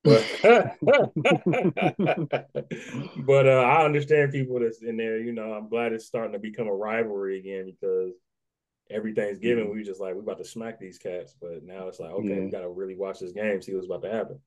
But 0.03 0.25
but 3.25 3.47
uh, 3.47 3.61
I 3.61 3.85
understand 3.85 4.31
people 4.31 4.59
that's 4.59 4.81
in 4.81 4.97
there. 4.97 5.19
You 5.19 5.31
know, 5.31 5.53
I'm 5.53 5.69
glad 5.69 5.93
it's 5.93 6.05
starting 6.05 6.33
to 6.33 6.39
become 6.39 6.67
a 6.67 6.73
rivalry 6.73 7.39
again 7.39 7.65
because 7.65 8.11
every 8.93 9.13
Thanksgiving 9.13 9.65
mm-hmm. 9.65 9.75
we 9.75 9.83
just 9.83 9.99
like 9.99 10.13
we 10.13 10.19
about 10.19 10.37
to 10.37 10.45
smack 10.45 10.79
these 10.79 10.97
cats, 10.97 11.35
but 11.39 11.63
now 11.63 11.87
it's 11.87 11.99
like 11.99 12.11
okay, 12.11 12.27
yeah. 12.27 12.39
we 12.41 12.49
got 12.49 12.61
to 12.61 12.69
really 12.69 12.95
watch 12.95 13.19
this 13.19 13.31
game, 13.31 13.61
see 13.61 13.73
what's 13.73 13.85
about 13.85 14.01
to 14.03 14.11
happen. 14.11 14.39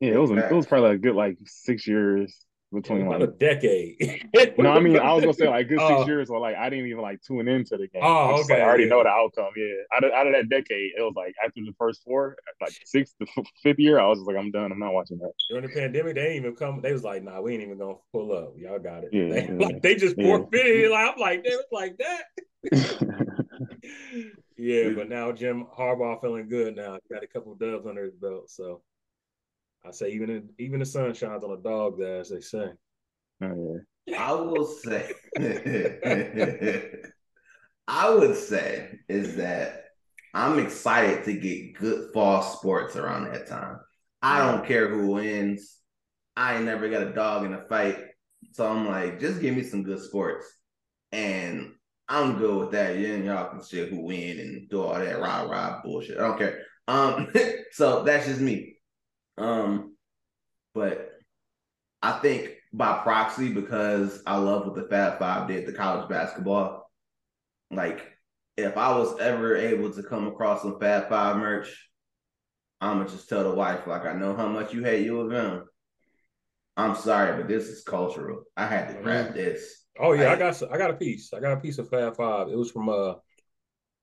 Yeah, 0.00 0.12
it 0.12 0.18
was 0.18 0.30
it 0.30 0.52
was 0.52 0.66
probably 0.66 0.90
a 0.90 0.98
good 0.98 1.14
like 1.14 1.38
six 1.44 1.86
years 1.86 2.46
between 2.72 3.06
like 3.06 3.20
a 3.20 3.26
decade. 3.26 4.24
no, 4.58 4.70
I 4.70 4.80
mean 4.80 4.98
I 4.98 5.12
was 5.12 5.22
gonna 5.22 5.34
say 5.34 5.48
like 5.48 5.68
good 5.68 5.78
six 5.78 6.00
uh, 6.00 6.04
years, 6.06 6.30
or 6.30 6.40
like 6.40 6.56
I 6.56 6.70
didn't 6.70 6.86
even 6.86 7.02
like 7.02 7.20
tune 7.22 7.46
into 7.46 7.76
the 7.76 7.86
game. 7.88 8.02
Oh, 8.02 8.40
okay. 8.40 8.54
Like, 8.54 8.62
I 8.62 8.64
already 8.64 8.84
yeah. 8.84 8.90
know 8.90 9.02
the 9.02 9.10
outcome. 9.10 9.50
Yeah, 9.56 9.74
out 9.94 10.04
of, 10.04 10.12
out 10.12 10.26
of 10.26 10.32
that 10.32 10.48
decade, 10.48 10.92
it 10.96 11.02
was 11.02 11.12
like 11.14 11.34
after 11.44 11.60
the 11.60 11.72
first 11.78 12.02
four, 12.04 12.36
like 12.60 12.72
sixth, 12.84 13.14
the 13.20 13.26
fifth 13.62 13.78
year, 13.78 14.00
I 14.00 14.08
was 14.08 14.18
just 14.18 14.26
like, 14.26 14.36
I'm 14.36 14.50
done. 14.50 14.72
I'm 14.72 14.78
not 14.78 14.94
watching 14.94 15.18
that. 15.18 15.32
During 15.50 15.66
the 15.66 15.72
pandemic, 15.72 16.14
they 16.14 16.28
ain't 16.28 16.44
even 16.44 16.56
come. 16.56 16.80
They 16.80 16.92
was 16.92 17.04
like, 17.04 17.22
Nah, 17.22 17.40
we 17.40 17.54
ain't 17.54 17.62
even 17.62 17.78
gonna 17.78 17.94
pull 18.12 18.32
up. 18.32 18.54
Y'all 18.56 18.78
got 18.78 19.04
it. 19.04 19.10
Yeah, 19.12 19.28
they, 19.28 19.46
yeah. 19.46 19.66
Like, 19.66 19.82
they 19.82 19.94
just 19.94 20.16
forfeited. 20.16 20.90
Like 20.90 21.12
I'm 21.12 21.20
like, 21.20 21.44
they 21.44 21.50
was 21.50 21.66
like 21.70 21.98
that. 21.98 22.24
yeah, 24.56 24.90
but 24.90 25.08
now 25.08 25.32
Jim 25.32 25.66
Harbaugh 25.76 26.20
feeling 26.20 26.48
good 26.48 26.76
now. 26.76 26.98
Got 27.10 27.22
a 27.22 27.26
couple 27.26 27.54
dubs 27.54 27.86
under 27.86 28.04
his 28.04 28.14
belt, 28.14 28.50
so. 28.50 28.82
I 29.84 29.90
say 29.90 30.12
even 30.12 30.30
in, 30.30 30.48
even 30.58 30.78
the 30.80 30.86
sun 30.86 31.12
shines 31.12 31.42
on 31.42 31.50
a 31.50 31.56
dog's 31.56 32.00
ass, 32.00 32.28
they 32.28 32.40
say. 32.40 32.70
Oh, 33.42 33.80
yeah. 34.06 34.22
I 34.22 34.32
will 34.32 34.66
say, 34.66 35.12
I 37.88 38.10
would 38.10 38.36
say 38.36 39.00
is 39.08 39.36
that 39.36 39.86
I'm 40.34 40.58
excited 40.58 41.24
to 41.24 41.32
get 41.34 41.74
good 41.74 42.12
fall 42.12 42.42
sports 42.42 42.96
around 42.96 43.24
that 43.24 43.48
time. 43.48 43.80
I 44.22 44.38
don't 44.38 44.66
care 44.66 44.88
who 44.88 45.08
wins. 45.08 45.78
I 46.36 46.54
ain't 46.56 46.64
never 46.64 46.88
got 46.88 47.02
a 47.02 47.12
dog 47.12 47.44
in 47.44 47.52
a 47.52 47.64
fight. 47.68 47.98
So 48.52 48.66
I'm 48.66 48.86
like, 48.86 49.20
just 49.20 49.40
give 49.40 49.56
me 49.56 49.62
some 49.62 49.82
good 49.82 50.00
sports. 50.00 50.46
And 51.10 51.72
I'm 52.12 52.36
good 52.36 52.58
with 52.58 52.70
that. 52.72 52.98
Yeah, 52.98 53.14
y'all 53.14 53.48
can 53.48 53.64
shit 53.64 53.88
who 53.88 54.02
win 54.02 54.38
and 54.38 54.68
do 54.68 54.82
all 54.82 54.98
that 54.98 55.18
rah 55.18 55.44
rah 55.44 55.80
bullshit. 55.82 56.18
I 56.18 56.28
don't 56.28 56.36
care. 56.36 56.60
Um, 56.86 57.32
so 57.72 58.02
that's 58.02 58.26
just 58.26 58.38
me. 58.38 58.76
Um, 59.38 59.96
but 60.74 61.10
I 62.02 62.12
think 62.18 62.50
by 62.70 62.98
proxy, 62.98 63.50
because 63.50 64.22
I 64.26 64.36
love 64.36 64.66
what 64.66 64.74
the 64.74 64.86
Fab 64.90 65.18
Five 65.18 65.48
did 65.48 65.64
to 65.64 65.72
college 65.72 66.06
basketball, 66.10 66.90
like 67.70 68.04
if 68.58 68.76
I 68.76 68.94
was 68.98 69.18
ever 69.18 69.56
able 69.56 69.90
to 69.94 70.02
come 70.02 70.26
across 70.26 70.60
some 70.60 70.78
Fab 70.78 71.08
Five 71.08 71.38
merch, 71.38 71.74
I'ma 72.82 73.04
just 73.04 73.30
tell 73.30 73.44
the 73.44 73.54
wife, 73.54 73.86
like 73.86 74.04
I 74.04 74.12
know 74.12 74.36
how 74.36 74.48
much 74.48 74.74
you 74.74 74.84
hate 74.84 75.06
U 75.06 75.20
of 75.20 75.32
M. 75.32 75.64
I'm 76.76 76.94
sorry, 76.94 77.38
but 77.38 77.48
this 77.48 77.68
is 77.68 77.82
cultural. 77.82 78.42
I 78.54 78.66
had 78.66 78.88
to 78.88 79.02
grab 79.02 79.28
mm-hmm. 79.28 79.36
this. 79.36 79.81
Oh 79.98 80.12
yeah, 80.12 80.24
I, 80.24 80.32
I 80.34 80.38
got 80.38 80.62
I 80.72 80.78
got 80.78 80.90
a 80.90 80.94
piece. 80.94 81.32
I 81.32 81.40
got 81.40 81.52
a 81.52 81.60
piece 81.60 81.78
of 81.78 81.88
Fab 81.88 82.16
Five. 82.16 82.48
It 82.48 82.56
was 82.56 82.70
from 82.70 82.88
a 82.88 83.18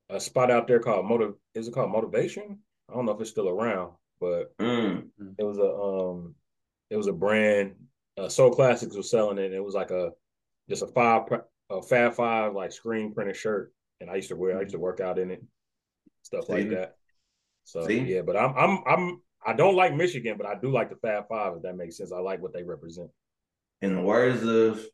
a 0.09 0.19
spot 0.19 0.51
out 0.51 0.67
there 0.67 0.79
called 0.79 1.05
Motive. 1.05 1.35
Is 1.55 1.67
it 1.67 1.73
called 1.73 1.91
Motivation? 1.91 2.59
I 2.89 2.93
don't 2.93 3.05
know 3.05 3.11
if 3.11 3.21
it's 3.21 3.29
still 3.29 3.49
around, 3.49 3.93
but 4.19 4.57
mm. 4.57 5.07
it 5.37 5.43
was 5.43 5.57
a 5.57 5.71
um 5.71 6.35
it 6.89 6.97
was 6.97 7.07
a 7.07 7.13
brand. 7.13 7.75
Uh, 8.17 8.29
Soul 8.29 8.51
Classics 8.51 8.95
was 8.95 9.09
selling 9.09 9.37
it. 9.37 9.53
it 9.53 9.63
was 9.63 9.75
like 9.75 9.91
a 9.91 10.11
just 10.67 10.83
a 10.83 10.87
five 10.87 11.23
a 11.69 11.81
Fab 11.81 12.13
Five 12.13 12.53
like 12.53 12.71
screen 12.71 13.13
printed 13.13 13.35
shirt, 13.35 13.73
and 14.01 14.09
I 14.09 14.15
used 14.15 14.29
to 14.29 14.35
wear. 14.35 14.57
I 14.57 14.61
used 14.61 14.73
to 14.73 14.79
work 14.79 14.99
out 14.99 15.19
in 15.19 15.31
it, 15.31 15.43
stuff 16.23 16.45
See? 16.45 16.53
like 16.53 16.69
that. 16.71 16.95
So 17.63 17.85
See? 17.85 17.99
yeah, 17.99 18.21
but 18.21 18.35
I'm 18.35 18.55
I'm 18.57 18.83
I'm 18.87 19.21
I 19.45 19.53
don't 19.53 19.75
like 19.75 19.95
Michigan, 19.95 20.35
but 20.37 20.47
I 20.47 20.55
do 20.55 20.71
like 20.71 20.89
the 20.89 20.95
Fab 20.97 21.27
Five. 21.29 21.57
If 21.57 21.63
that 21.63 21.77
makes 21.77 21.97
sense, 21.97 22.11
I 22.11 22.19
like 22.19 22.41
what 22.41 22.53
they 22.53 22.63
represent. 22.63 23.09
In 23.81 23.95
the 23.95 24.01
words 24.01 24.43
of 24.43 24.85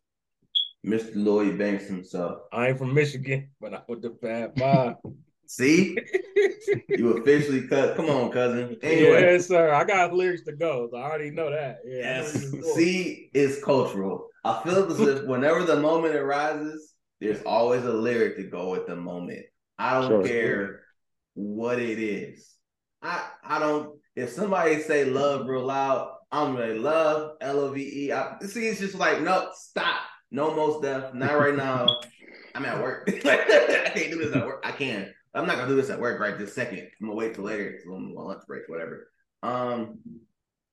Mr. 0.85 1.11
Lloyd 1.15 1.57
Banks 1.57 1.87
himself, 1.87 2.41
I 2.51 2.69
ain't 2.69 2.77
from 2.77 2.93
Michigan, 2.93 3.49
but 3.59 3.73
I 3.73 3.81
with 3.87 4.01
the 4.01 4.15
Fab 4.21 4.57
Five. 4.57 4.95
See, 5.47 5.97
you 6.89 7.17
officially 7.17 7.67
cut. 7.67 7.95
Come 7.95 8.09
on, 8.09 8.31
cousin. 8.31 8.77
Anyway, 8.81 9.21
yes, 9.21 9.47
sir. 9.47 9.71
I 9.71 9.83
got 9.83 10.13
lyrics 10.13 10.43
to 10.45 10.53
go. 10.53 10.89
So 10.91 10.97
I 10.97 11.03
already 11.03 11.29
know 11.29 11.51
that. 11.51 11.79
Yeah, 11.85 12.23
yes. 12.23 12.51
See, 12.73 13.29
it's 13.33 13.63
cultural. 13.63 14.27
I 14.43 14.61
feel 14.63 14.91
as 14.91 14.99
if 14.99 15.25
whenever 15.25 15.63
the 15.63 15.79
moment 15.79 16.15
arises, 16.15 16.93
there's 17.21 17.43
always 17.43 17.83
a 17.83 17.93
lyric 17.93 18.37
to 18.37 18.43
go 18.43 18.71
with 18.71 18.87
the 18.87 18.95
moment. 18.95 19.45
I 19.77 20.01
don't 20.01 20.09
sure, 20.09 20.23
care 20.23 20.65
sure. 20.65 20.79
what 21.35 21.79
it 21.79 21.99
is. 21.99 22.51
I 23.01 23.27
I 23.43 23.59
don't. 23.59 23.99
If 24.15 24.31
somebody 24.31 24.81
say 24.81 25.05
love 25.05 25.47
real 25.47 25.65
loud, 25.65 26.11
I'm 26.31 26.55
like 26.55 26.77
love 26.77 27.37
L 27.41 27.59
O 27.59 27.71
V 27.71 27.81
E. 27.81 28.47
See, 28.47 28.67
it's 28.67 28.79
just 28.79 28.95
like 28.95 29.21
no, 29.21 29.49
stop. 29.53 30.01
No 30.35 30.53
most 30.53 30.81
deaf. 30.81 31.13
Not 31.13 31.39
right 31.39 31.55
now. 31.55 32.01
I'm 32.53 32.65
at 32.65 32.81
work. 32.81 33.07
I 33.25 33.91
can't 33.95 34.11
do 34.11 34.17
this 34.17 34.35
at 34.35 34.45
work. 34.45 34.65
I 34.65 34.71
can. 34.73 35.13
I'm 35.33 35.47
not 35.47 35.55
gonna 35.55 35.69
do 35.69 35.77
this 35.77 35.89
at 35.89 35.99
work 35.99 36.19
right 36.19 36.37
this 36.37 36.53
second. 36.53 36.79
I'm 36.79 37.07
gonna 37.07 37.15
wait 37.15 37.35
till 37.35 37.45
later, 37.45 37.79
till 37.81 37.97
my 37.97 38.21
lunch 38.21 38.43
break, 38.45 38.63
whatever. 38.67 39.07
Um, 39.43 39.99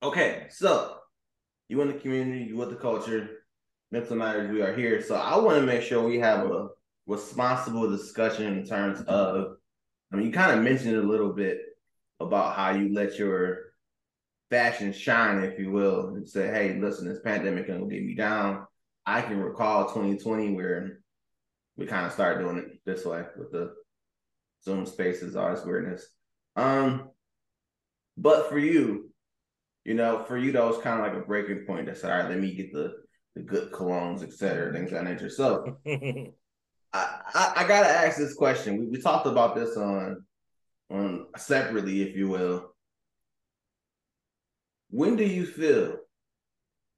okay, 0.03 0.49
so 0.51 0.97
you 1.69 1.81
in 1.81 1.87
the 1.87 1.95
community, 1.95 2.43
you 2.47 2.57
with 2.57 2.71
the 2.71 2.77
culture, 2.77 3.45
mental 3.93 4.17
matters, 4.17 4.51
we 4.51 4.63
are 4.63 4.75
here. 4.75 5.01
So 5.01 5.15
I 5.15 5.37
want 5.37 5.61
to 5.61 5.67
make 5.67 5.83
sure 5.83 6.03
we 6.03 6.19
have 6.19 6.45
a 6.51 6.71
responsible 7.07 7.89
discussion 7.89 8.59
in 8.59 8.67
terms 8.67 9.01
of, 9.03 9.59
I 10.13 10.17
mean, 10.17 10.27
you 10.27 10.33
kind 10.33 10.59
of 10.59 10.65
mentioned 10.65 10.97
a 10.97 11.03
little 11.03 11.33
bit 11.33 11.61
about 12.19 12.57
how 12.57 12.71
you 12.73 12.93
let 12.93 13.17
your 13.17 13.75
fashion 14.51 14.93
shine, 14.93 15.45
if 15.45 15.57
you 15.57 15.71
will, 15.71 16.17
and 16.17 16.29
say, 16.29 16.49
hey, 16.49 16.81
listen, 16.81 17.07
this 17.09 17.21
pandemic 17.21 17.67
can 17.67 17.89
get 17.89 18.05
me 18.05 18.17
down. 18.17 18.67
I 19.07 19.23
can 19.23 19.41
recall 19.41 19.89
2020 19.89 20.55
where 20.55 21.01
we 21.77 21.87
kind 21.87 22.07
of 22.07 22.13
started 22.13 22.41
doing 22.41 22.59
it 22.59 22.81
this 22.85 23.05
way 23.05 23.25
with 23.37 23.51
the 23.51 23.75
Zoom 24.65 24.87
spaces, 24.87 25.37
all 25.37 25.55
this 25.55 25.65
weirdness. 25.65 26.07
Um, 26.57 27.11
but 28.17 28.49
for 28.49 28.59
you, 28.59 29.11
you 29.85 29.95
know, 29.95 30.23
for 30.25 30.37
you 30.37 30.53
that 30.53 30.65
was 30.65 30.79
kind 30.79 31.01
of 31.01 31.07
like 31.07 31.23
a 31.23 31.27
breaking 31.27 31.65
point 31.67 31.87
that 31.87 31.99
said, 31.99 32.13
all 32.13 32.19
right, 32.19 32.29
let 32.29 32.39
me 32.39 32.55
get 32.55 32.73
the 32.73 32.95
the 33.35 33.41
good 33.41 33.73
colognes, 33.73 34.23
etc., 34.23 34.73
things 34.73 34.93
of 34.93 34.99
that 34.99 35.05
nature. 35.05 35.31
So 35.31 35.79
I, 35.87 36.33
I, 36.93 37.53
I 37.57 37.69
gotta 37.69 37.89
ask 37.89 38.19
this 38.19 38.35
question. 38.35 38.79
We 38.79 38.87
we 38.87 39.01
talked 39.01 39.27
about 39.27 39.57
this 39.57 39.77
on 39.77 40.25
on 40.91 41.27
separately, 41.37 42.03
if 42.03 42.15
you 42.15 42.29
will. 42.29 42.75
When 44.91 45.17
do 45.17 45.25
you 45.25 45.47
feel 45.47 45.97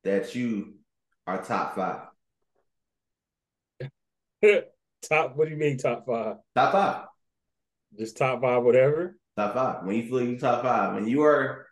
that 0.02 0.34
you 0.34 0.73
are 1.26 1.42
top 1.42 1.74
five? 1.74 2.00
top 5.08 5.36
what 5.36 5.46
do 5.46 5.50
you 5.50 5.56
mean 5.56 5.78
top 5.78 6.06
five? 6.06 6.36
Top 6.54 6.72
five. 6.72 7.06
Just 7.98 8.16
top 8.16 8.40
five, 8.42 8.62
whatever. 8.62 9.16
Top 9.36 9.54
five. 9.54 9.84
When 9.84 9.96
you 9.96 10.08
feel 10.08 10.22
you 10.22 10.38
top 10.38 10.62
five, 10.62 10.94
when 10.94 11.08
you 11.08 11.22
are, 11.22 11.66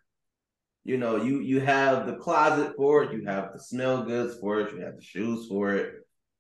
you 0.85 0.97
know, 0.97 1.17
you 1.17 1.41
you 1.41 1.61
have 1.61 2.07
the 2.07 2.17
closet 2.17 2.75
for 2.77 3.05
it, 3.05 3.13
you 3.13 3.25
have 3.27 3.53
the 3.53 3.61
smell 3.61 4.03
goods 4.05 4.39
for 4.41 4.61
it, 4.61 4.73
you 4.73 4.81
have 4.81 4.97
the 4.97 5.03
shoes 5.03 5.47
for 5.49 5.75
it. 5.75 5.95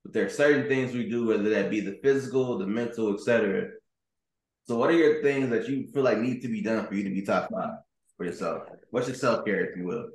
But 0.05 0.13
there 0.13 0.27
are 0.27 0.31
certain 0.31 0.69
things 0.69 0.93
we 0.93 1.09
do, 1.09 1.27
whether 1.27 1.49
that 1.51 1.71
be 1.71 1.81
the 1.81 1.99
physical, 2.03 2.59
the 2.59 2.67
mental, 2.67 3.15
etc. 3.15 3.69
So, 4.65 4.77
what 4.77 4.91
are 4.91 4.97
your 4.97 5.23
things 5.23 5.51
that 5.51 5.69
you 5.69 5.89
feel 5.93 6.03
like 6.03 6.19
need 6.19 6.41
to 6.43 6.49
be 6.49 6.63
done 6.63 6.87
for 6.87 6.95
you 6.95 7.05
to 7.05 7.11
be 7.11 7.23
top 7.23 7.51
five 7.53 7.79
for 8.17 8.27
yourself? 8.27 8.63
What's 8.91 9.09
your 9.09 9.17
self 9.17 9.45
care, 9.45 9.65
if 9.65 9.77
you 9.77 9.85
will? 9.85 10.09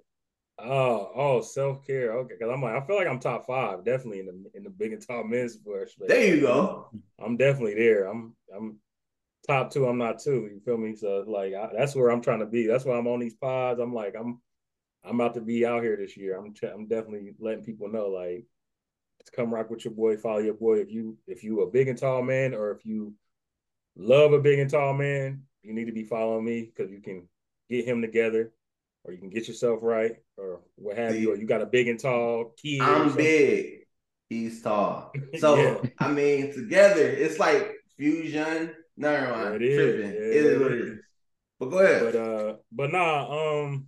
Oh, 0.60 1.12
oh, 1.16 1.42
self 1.42 1.86
care. 1.86 2.14
Okay, 2.14 2.36
because 2.38 2.52
I'm 2.52 2.62
like, 2.62 2.82
I 2.82 2.86
feel 2.86 2.96
like 2.96 3.08
I'm 3.08 3.20
top 3.20 3.46
five, 3.46 3.86
definitely 3.86 4.20
in 4.20 4.26
the 4.26 4.52
in 4.56 4.64
the 4.64 4.70
big 4.70 4.94
and 4.94 5.06
tall 5.06 5.24
men's 5.24 5.56
push. 5.58 5.92
There 6.00 6.36
you 6.36 6.42
go. 6.42 6.90
I'm 7.20 7.38
definitely 7.38 7.76
there. 7.76 8.06
I'm 8.06 8.36
I'm 8.56 8.80
top 9.48 9.72
two. 9.72 9.88
I'm 9.88 9.98
not 9.98 10.20
two. 10.20 10.50
You 10.52 10.60
feel 10.66 10.78
me? 10.78 10.96
So 10.96 11.24
like 11.28 11.54
I, 11.54 11.70
that's 11.78 11.96
where 11.96 12.10
I'm 12.10 12.22
trying 12.22 12.40
to 12.40 12.46
be. 12.46 12.66
That's 12.66 12.86
why 12.86 12.98
I'm 12.98 13.08
on 13.08 13.20
these 13.20 13.36
pods. 13.36 13.80
I'm 13.80 13.94
like 13.94 14.16
I'm 14.20 14.42
I'm 15.04 15.20
about 15.20 15.36
to 15.36 15.42
be 15.42 15.66
out 15.66 15.84
here 15.84 15.96
this 15.96 16.18
year. 16.18 16.38
I'm 16.38 16.54
I'm 16.74 16.88
definitely 16.88 17.34
letting 17.40 17.64
people 17.64 17.90
know 17.90 18.08
like 18.08 18.46
come 19.32 19.54
rock 19.54 19.70
with 19.70 19.86
your 19.86 19.94
boy, 19.94 20.18
follow 20.18 20.40
your 20.40 20.54
boy. 20.54 20.80
If 20.80 20.92
you 20.92 21.18
if 21.28 21.44
you 21.44 21.62
a 21.62 21.70
big 21.70 21.88
and 21.88 21.98
tall 21.98 22.22
man, 22.22 22.54
or 22.54 22.72
if 22.72 22.86
you 22.86 23.14
love 23.96 24.34
a 24.34 24.40
big 24.40 24.60
and 24.60 24.70
tall 24.70 24.94
man, 24.94 25.44
you 25.64 25.74
need 25.74 25.86
to 25.86 25.92
be 25.92 26.04
following 26.04 26.46
me 26.46 26.64
because 26.64 26.92
you 26.92 27.02
can 27.02 27.28
get 27.70 27.86
him 27.86 28.02
together, 28.02 28.54
or 29.08 29.14
you 29.14 29.20
can 29.20 29.30
get 29.30 29.48
yourself 29.48 29.80
right, 29.82 30.18
or 30.38 30.60
what 30.76 30.98
have 30.98 31.16
you. 31.16 31.32
Or 31.32 31.38
you 31.38 31.48
got 31.48 31.62
a 31.62 31.66
big 31.66 31.88
and 31.88 32.00
tall 32.00 32.54
kid. 32.62 32.82
I'm 32.82 33.16
big. 33.16 33.86
He's 34.30 34.62
tall. 34.62 35.14
So 35.40 35.56
yeah. 35.56 35.90
I 36.00 36.12
mean, 36.12 36.54
together 36.54 37.08
it's 37.08 37.40
like 37.40 37.72
fusion. 37.96 38.74
Never 38.98 39.32
mind. 39.32 39.56
It 39.56 39.62
is. 39.64 40.00
Yeah, 40.00 40.10
it 40.10 40.46
is 40.46 40.62
what 40.62 40.72
it 40.72 40.82
is. 40.82 41.00
But 41.60 41.70
go 41.70 41.80
ahead. 41.80 42.04
But 42.04 42.16
uh, 42.16 42.56
but 42.72 42.92
nah. 42.92 43.64
Um, 43.64 43.88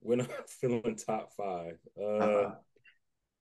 when 0.00 0.20
I'm 0.22 0.28
feeling 0.48 0.96
top 0.96 1.30
five, 1.36 1.78
uh, 1.98 2.04
uh-huh. 2.04 2.54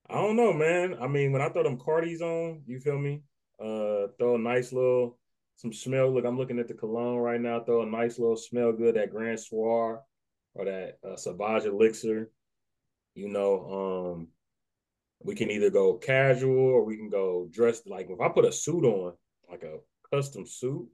I 0.10 0.14
don't 0.14 0.36
know, 0.36 0.54
man. 0.54 0.98
I 1.02 1.08
mean, 1.08 1.32
when 1.32 1.42
I 1.42 1.50
throw 1.50 1.64
them 1.64 1.78
Cardis 1.78 2.22
on, 2.22 2.62
you 2.66 2.80
feel 2.80 2.98
me? 2.98 3.24
Uh, 3.60 4.08
throw 4.20 4.36
a 4.36 4.40
nice 4.40 4.72
little 4.72 5.18
some 5.58 5.74
smell. 5.74 6.14
Look, 6.14 6.26
I'm 6.26 6.38
looking 6.38 6.60
at 6.60 6.68
the 6.68 6.74
cologne 6.74 7.18
right 7.18 7.42
now. 7.42 7.60
Throw 7.60 7.82
a 7.82 7.86
nice 7.86 8.18
little 8.18 8.38
smell 8.38 8.72
good 8.72 8.96
that 8.96 9.12
Grand 9.12 9.40
Soir 9.40 10.02
or 10.54 10.66
that 10.66 11.00
uh, 11.08 11.18
Sauvage 11.18 11.66
Elixir. 11.66 12.30
You 13.16 13.28
know, 13.28 14.14
um, 14.16 14.28
we 15.24 15.36
can 15.36 15.50
either 15.50 15.72
go 15.72 15.96
casual 15.96 16.56
or 16.56 16.86
we 16.86 16.96
can 16.96 17.10
go 17.10 17.50
dressed 17.52 17.88
like 17.88 18.08
if 18.10 18.22
I 18.22 18.30
put 18.30 18.46
a 18.46 18.52
suit 18.52 18.86
on, 18.86 19.14
like 19.50 19.64
a 19.64 19.80
custom 20.16 20.46
suit, 20.46 20.88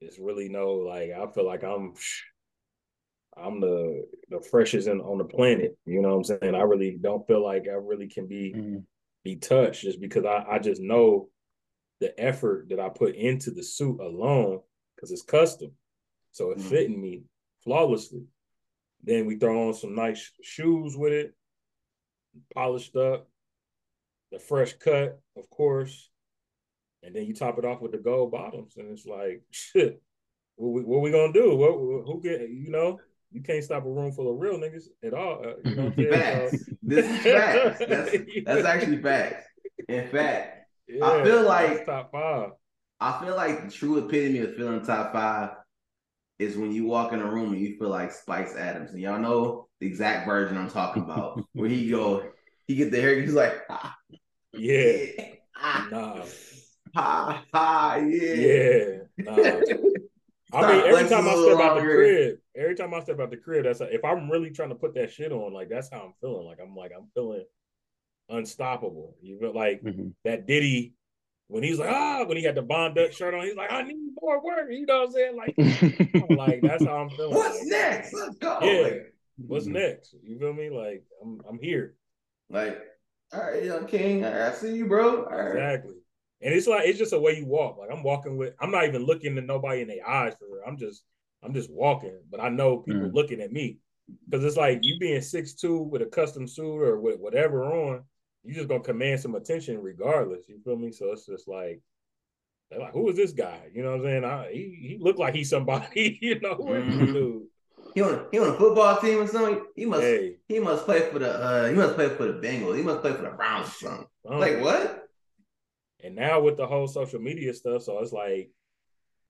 it's 0.00 0.18
really 0.18 0.48
no 0.48 0.74
like 0.74 1.10
I 1.10 1.26
feel 1.32 1.46
like 1.46 1.64
I'm 1.64 1.94
I'm 3.36 3.60
the 3.60 4.06
the 4.30 4.40
freshest 4.40 4.86
in, 4.86 5.00
on 5.00 5.18
the 5.18 5.24
planet. 5.24 5.76
You 5.86 6.00
know 6.00 6.10
what 6.10 6.30
I'm 6.30 6.38
saying? 6.40 6.54
I 6.54 6.62
really 6.62 6.96
don't 7.00 7.26
feel 7.26 7.42
like 7.42 7.64
I 7.68 7.74
really 7.74 8.06
can 8.06 8.28
be 8.28 8.54
mm-hmm. 8.56 8.76
be 9.24 9.36
touched 9.36 9.82
just 9.82 10.00
because 10.00 10.24
I, 10.24 10.44
I 10.48 10.58
just 10.60 10.80
know 10.80 11.30
the 12.00 12.18
effort 12.20 12.68
that 12.70 12.80
I 12.80 12.88
put 12.88 13.14
into 13.14 13.50
the 13.50 13.62
suit 13.62 14.00
alone 14.00 14.60
because 14.94 15.10
it's 15.10 15.22
custom. 15.22 15.72
So 16.32 16.50
it 16.50 16.58
mm-hmm. 16.58 16.68
fitting 16.68 17.00
me 17.00 17.22
flawlessly. 17.62 18.24
Then 19.02 19.26
we 19.26 19.36
throw 19.36 19.68
on 19.68 19.74
some 19.74 19.94
nice 19.94 20.30
shoes 20.42 20.96
with 20.96 21.12
it, 21.12 21.34
polished 22.54 22.96
up, 22.96 23.28
the 24.32 24.38
fresh 24.38 24.72
cut, 24.74 25.20
of 25.36 25.48
course. 25.50 26.10
And 27.02 27.14
then 27.14 27.26
you 27.26 27.34
top 27.34 27.58
it 27.58 27.66
off 27.66 27.82
with 27.82 27.92
the 27.92 27.98
gold 27.98 28.32
bottoms. 28.32 28.76
And 28.76 28.90
it's 28.90 29.06
like, 29.06 29.42
shit, 29.50 30.02
what 30.56 30.70
we, 30.70 30.82
what 30.82 31.02
we 31.02 31.10
gonna 31.10 31.32
do? 31.32 31.54
What, 31.54 31.72
who 32.06 32.20
get, 32.22 32.40
you 32.48 32.70
know? 32.70 32.98
you 33.34 33.42
can't 33.42 33.64
stop 33.64 33.84
a 33.84 33.90
room 33.90 34.12
full 34.12 34.32
of 34.32 34.40
real 34.40 34.58
niggas 34.58 34.84
at 35.02 35.12
all. 35.12 35.44
Uh, 35.44 35.68
you 35.68 35.74
know 35.74 35.90
facts. 36.12 36.70
this 36.82 37.04
is 37.04 37.18
facts. 37.18 37.78
That's, 37.88 38.16
that's 38.46 38.64
actually 38.64 39.02
facts. 39.02 39.44
In 39.88 40.08
fact, 40.08 40.53
yeah, 40.88 41.04
I 41.04 41.24
feel 41.24 41.42
like 41.42 41.86
top 41.86 42.12
five. 42.12 42.50
I 43.00 43.24
feel 43.24 43.36
like 43.36 43.64
the 43.64 43.70
true 43.70 43.98
epitome 43.98 44.38
of 44.38 44.56
feeling 44.56 44.84
top 44.84 45.12
five 45.12 45.50
is 46.38 46.56
when 46.56 46.72
you 46.72 46.84
walk 46.86 47.12
in 47.12 47.20
a 47.20 47.30
room 47.30 47.52
and 47.52 47.60
you 47.60 47.76
feel 47.78 47.88
like 47.88 48.12
Spice 48.12 48.56
Adams, 48.56 48.92
and 48.92 49.00
y'all 49.00 49.18
know 49.18 49.68
the 49.80 49.86
exact 49.86 50.26
version 50.26 50.56
I'm 50.56 50.70
talking 50.70 51.02
about. 51.02 51.42
where 51.52 51.68
he 51.68 51.90
go, 51.90 52.30
he 52.66 52.76
get 52.76 52.90
the 52.90 53.00
hair, 53.00 53.20
he's 53.20 53.34
like, 53.34 53.62
ah, 53.70 53.96
yeah, 54.52 55.06
ah, 55.56 55.88
nah, 55.90 56.24
ha 56.94 57.44
ha, 57.52 57.96
yeah, 57.96 58.34
yeah, 58.34 58.84
nah. 59.18 59.60
I 60.52 60.72
mean, 60.72 60.86
every 60.86 61.08
time 61.08 61.28
I 61.28 61.34
step 61.34 61.58
out 61.58 61.74
the 61.74 61.80
crib, 61.80 62.36
every 62.56 62.74
time 62.76 62.94
I 62.94 63.00
step 63.00 63.18
out 63.18 63.30
the 63.30 63.36
crib, 63.36 63.64
that's 63.64 63.80
a, 63.80 63.92
if 63.92 64.04
I'm 64.04 64.30
really 64.30 64.50
trying 64.50 64.68
to 64.68 64.76
put 64.76 64.94
that 64.94 65.10
shit 65.10 65.32
on, 65.32 65.52
like 65.52 65.68
that's 65.68 65.90
how 65.90 66.00
I'm 66.00 66.14
feeling. 66.20 66.46
Like 66.46 66.58
I'm 66.62 66.76
like 66.76 66.92
I'm 66.96 67.08
feeling 67.12 67.44
unstoppable. 68.28 69.16
You 69.20 69.38
feel 69.38 69.54
like 69.54 69.82
mm-hmm. 69.82 70.08
that 70.24 70.46
Diddy 70.46 70.94
when 71.48 71.62
he's 71.62 71.78
like 71.78 71.90
ah 71.90 72.24
when 72.24 72.36
he 72.36 72.42
had 72.42 72.54
the 72.54 72.62
Von 72.62 72.94
Dutch 72.94 73.16
shirt 73.16 73.34
on, 73.34 73.44
he's 73.44 73.56
like 73.56 73.72
I 73.72 73.82
need 73.82 73.98
more 74.20 74.42
work. 74.42 74.68
You 74.70 74.86
know 74.86 75.00
what 75.00 75.08
I'm 75.08 75.12
saying? 75.12 75.36
Like, 75.36 75.54
I'm 76.30 76.36
like 76.36 76.60
that's 76.62 76.84
how 76.84 76.96
I'm 76.96 77.10
feeling. 77.10 77.34
What's 77.34 77.58
like, 77.60 77.68
next? 77.68 78.14
Let's 78.14 78.36
go. 78.36 78.58
Yeah. 78.62 78.90
What's 79.36 79.66
mm-hmm. 79.66 79.74
next? 79.74 80.14
You 80.22 80.38
feel 80.38 80.52
me? 80.52 80.70
Like 80.70 81.04
I'm 81.22 81.40
I'm 81.48 81.58
here. 81.58 81.96
Like 82.50 82.80
all 83.32 83.40
right, 83.40 83.64
young 83.64 83.86
king. 83.86 84.24
I 84.24 84.52
see 84.52 84.76
you, 84.76 84.86
bro. 84.86 85.24
Exactly. 85.26 85.94
And 86.40 86.54
it's 86.54 86.66
like 86.66 86.86
it's 86.86 86.98
just 86.98 87.12
a 87.12 87.20
way 87.20 87.38
you 87.38 87.46
walk. 87.46 87.78
Like 87.78 87.90
I'm 87.92 88.02
walking 88.02 88.36
with 88.36 88.54
I'm 88.60 88.70
not 88.70 88.84
even 88.84 89.04
looking 89.04 89.36
at 89.36 89.44
nobody 89.44 89.82
in 89.82 89.88
their 89.88 90.06
eyes 90.06 90.34
for 90.38 90.46
real. 90.46 90.62
I'm 90.66 90.78
just 90.78 91.04
I'm 91.42 91.54
just 91.54 91.70
walking, 91.70 92.18
but 92.30 92.40
I 92.40 92.48
know 92.48 92.78
people 92.78 93.02
mm. 93.02 93.14
looking 93.14 93.40
at 93.40 93.52
me. 93.52 93.78
Cause 94.30 94.44
it's 94.44 94.56
like 94.56 94.80
you 94.82 94.98
being 94.98 95.22
six 95.22 95.54
two 95.54 95.78
with 95.78 96.02
a 96.02 96.06
custom 96.06 96.46
suit 96.46 96.82
or 96.82 97.00
with 97.00 97.18
whatever 97.18 97.64
on, 97.64 98.04
you 98.44 98.54
just 98.54 98.68
gonna 98.68 98.80
command 98.80 99.20
some 99.20 99.34
attention 99.34 99.80
regardless. 99.80 100.48
You 100.48 100.60
feel 100.64 100.76
me? 100.76 100.92
So 100.92 101.12
it's 101.12 101.26
just 101.26 101.48
like 101.48 101.80
they're 102.70 102.80
like, 102.80 102.92
who 102.92 103.08
is 103.08 103.16
this 103.16 103.32
guy? 103.32 103.68
You 103.72 103.82
know 103.82 103.90
what 103.92 104.00
I'm 104.00 104.04
saying? 104.04 104.24
I, 104.24 104.52
he 104.52 104.88
he 104.88 104.98
looked 105.00 105.18
like 105.18 105.34
he's 105.34 105.50
somebody, 105.50 106.18
you 106.22 106.40
know, 106.40 106.54
who 106.54 106.74
is 106.74 106.98
this 106.98 107.12
dude? 107.12 107.42
He 107.94 108.02
on 108.02 108.26
he 108.30 108.38
on 108.38 108.48
a 108.48 108.54
football 108.54 109.00
team 109.00 109.20
or 109.20 109.26
something. 109.26 109.64
He 109.74 109.86
must 109.86 110.02
hey. 110.02 110.36
he 110.48 110.58
must 110.58 110.84
play 110.84 111.10
for 111.10 111.18
the 111.18 111.32
uh 111.32 111.68
he 111.68 111.74
must 111.74 111.94
play 111.94 112.08
for 112.08 112.26
the 112.26 112.34
Bengals. 112.34 112.76
He 112.76 112.82
must 112.82 113.00
play 113.00 113.12
for 113.12 113.22
the 113.22 113.30
Browns 113.30 113.68
or 113.68 113.70
something. 113.70 114.06
Um, 114.28 114.40
like 114.40 114.60
what? 114.60 115.08
And 116.02 116.14
now 116.16 116.40
with 116.40 116.56
the 116.56 116.66
whole 116.66 116.86
social 116.86 117.20
media 117.20 117.54
stuff, 117.54 117.82
so 117.82 117.98
it's 118.00 118.12
like 118.12 118.50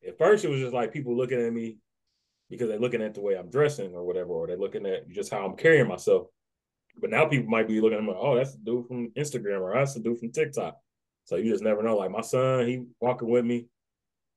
at 0.07 0.19
first 0.19 0.45
it 0.45 0.51
was 0.51 0.61
just 0.61 0.75
like 0.75 0.93
people 0.93 1.17
looking 1.17 1.41
at 1.41 1.53
me 1.53 1.77
because 2.51 2.69
they're 2.69 2.79
looking 2.79 3.03
at 3.03 3.15
the 3.15 3.21
way 3.21 3.35
I'm 3.35 3.51
dressing 3.51 3.95
or 3.95 4.05
whatever, 4.05 4.31
or 4.31 4.47
they're 4.47 4.57
looking 4.57 4.87
at 4.87 5.09
just 5.09 5.31
how 5.31 5.45
I'm 5.45 5.57
carrying 5.57 5.89
myself. 5.89 6.29
But 7.01 7.11
now 7.11 7.27
people 7.27 7.51
might 7.51 7.69
be 7.69 7.81
looking 7.81 7.99
at 7.99 8.05
me 8.05 8.11
like, 8.11 8.19
oh, 8.21 8.37
that's 8.37 8.53
the 8.53 8.59
dude 8.59 8.87
from 8.87 9.11
Instagram 9.11 9.61
or 9.61 9.75
that's 9.75 9.95
the 9.95 10.01
dude 10.01 10.19
from 10.19 10.33
TikTok. 10.33 10.77
So 11.25 11.37
you 11.37 11.51
just 11.51 11.65
never 11.65 11.83
know. 11.83 11.97
Like 11.97 12.11
my 12.11 12.21
son, 12.21 12.67
he 12.67 12.85
walking 13.01 13.29
with 13.29 13.45
me. 13.45 13.67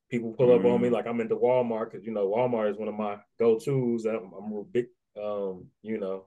People 0.09 0.33
pull 0.33 0.53
up 0.53 0.61
mm. 0.61 0.73
on 0.73 0.81
me 0.81 0.89
mm. 0.89 0.93
like 0.93 1.05
I'm 1.05 1.19
into 1.19 1.35
Walmart 1.35 1.91
because 1.91 2.05
you 2.05 2.13
know 2.13 2.27
Walmart 2.27 2.71
is 2.71 2.77
one 2.77 2.87
of 2.87 2.95
my 2.95 3.17
go-tos. 3.37 4.05
I'm, 4.05 4.31
I'm 4.37 4.53
a 4.53 4.63
big, 4.63 4.85
um, 5.21 5.65
you 5.81 5.99
know, 5.99 6.25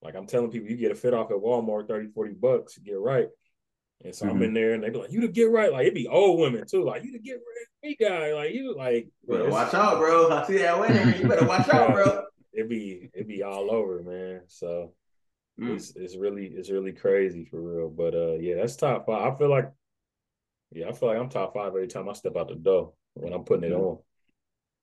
like 0.00 0.14
I'm 0.14 0.26
telling 0.26 0.50
people, 0.50 0.68
you 0.68 0.76
get 0.76 0.92
a 0.92 0.94
fit 0.94 1.14
off 1.14 1.30
at 1.30 1.36
Walmart, 1.36 1.88
30, 1.88 2.08
40 2.12 2.32
bucks, 2.34 2.78
get 2.78 2.98
right. 2.98 3.28
And 4.04 4.14
so 4.14 4.26
mm-hmm. 4.26 4.36
I'm 4.36 4.42
in 4.42 4.54
there 4.54 4.72
and 4.72 4.82
they 4.82 4.90
be 4.90 4.98
like, 4.98 5.12
you 5.12 5.20
to 5.20 5.28
get 5.28 5.50
right. 5.50 5.72
Like 5.72 5.86
it 5.86 5.94
be 5.94 6.08
old 6.08 6.40
women 6.40 6.66
too. 6.66 6.84
Like 6.84 7.04
you 7.04 7.12
to 7.12 7.18
get 7.18 7.34
right, 7.34 7.66
me 7.82 7.96
guy. 8.00 8.34
Like 8.34 8.52
you 8.52 8.74
like 8.76 9.08
better 9.28 9.48
watch 9.48 9.74
out, 9.74 9.98
bro. 9.98 10.30
I 10.30 10.46
see 10.46 10.58
that 10.58 10.78
winner. 10.78 11.16
You 11.16 11.28
better 11.28 11.46
watch 11.46 11.68
out, 11.72 11.92
bro. 11.92 12.24
it 12.52 12.68
be 12.68 13.10
it 13.14 13.28
be 13.28 13.42
all 13.42 13.70
over, 13.70 14.02
man. 14.02 14.42
So 14.48 14.92
mm. 15.60 15.74
it's 15.74 15.94
it's 15.96 16.16
really 16.16 16.46
it's 16.46 16.70
really 16.70 16.92
crazy 16.92 17.44
for 17.44 17.60
real. 17.60 17.88
But 17.88 18.14
uh, 18.14 18.34
yeah, 18.34 18.56
that's 18.56 18.76
top 18.76 19.06
five. 19.06 19.32
I 19.32 19.38
feel 19.38 19.50
like, 19.50 19.70
yeah, 20.72 20.88
I 20.88 20.92
feel 20.92 21.08
like 21.08 21.18
I'm 21.18 21.28
top 21.28 21.54
five 21.54 21.68
every 21.68 21.88
time 21.88 22.08
I 22.08 22.12
step 22.12 22.36
out 22.36 22.48
the 22.48 22.54
door 22.54 22.92
when 23.14 23.32
I'm 23.32 23.44
putting 23.44 23.70
it 23.70 23.74
on. 23.74 23.98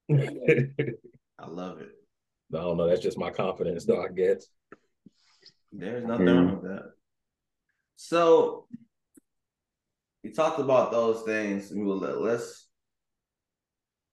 I 1.40 1.48
love 1.48 1.80
it. 1.80 1.90
I 2.54 2.58
don't 2.58 2.78
know. 2.78 2.88
That's 2.88 3.02
just 3.02 3.18
my 3.18 3.30
confidence, 3.30 3.86
though. 3.86 4.04
I 4.04 4.10
guess. 4.10 4.48
There's 5.72 6.04
nothing 6.04 6.26
mm. 6.26 6.36
wrong 6.36 6.62
with 6.62 6.72
that. 6.72 6.92
So 7.96 8.66
you 10.24 10.34
talked 10.34 10.60
about 10.60 10.92
those 10.92 11.22
things. 11.24 11.72
We 11.72 11.84
will 11.84 11.98
let 11.98 12.22
let's. 12.22 12.68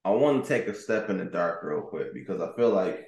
I 0.05 0.11
want 0.11 0.45
to 0.45 0.49
take 0.49 0.69
a 0.69 0.75
step 0.75 1.11
in 1.11 1.19
the 1.19 1.25
dark 1.25 1.62
real 1.64 1.83
quick 1.83 2.14
because 2.14 2.40
I 2.40 2.55
feel 2.57 2.71
like 2.71 3.07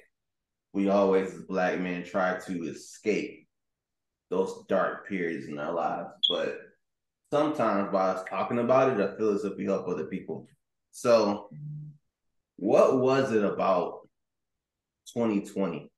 we 0.73 0.89
always, 0.89 1.33
as 1.33 1.41
black 1.41 1.79
men, 1.79 2.03
try 2.03 2.39
to 2.39 2.63
escape 2.63 3.47
those 4.29 4.63
dark 4.67 5.07
periods 5.07 5.47
in 5.47 5.57
our 5.57 5.73
lives, 5.73 6.09
but 6.29 6.59
sometimes 7.31 7.91
by 7.91 8.09
us 8.09 8.23
talking 8.29 8.59
about 8.59 8.99
it, 8.99 9.03
I 9.03 9.17
feel 9.17 9.33
as 9.33 9.43
if 9.43 9.57
we 9.57 9.65
help 9.65 9.87
other 9.87 10.05
people. 10.05 10.47
So, 10.91 11.49
what 12.57 12.99
was 12.99 13.31
it 13.31 13.43
about 13.43 14.07
2020? 15.13 15.91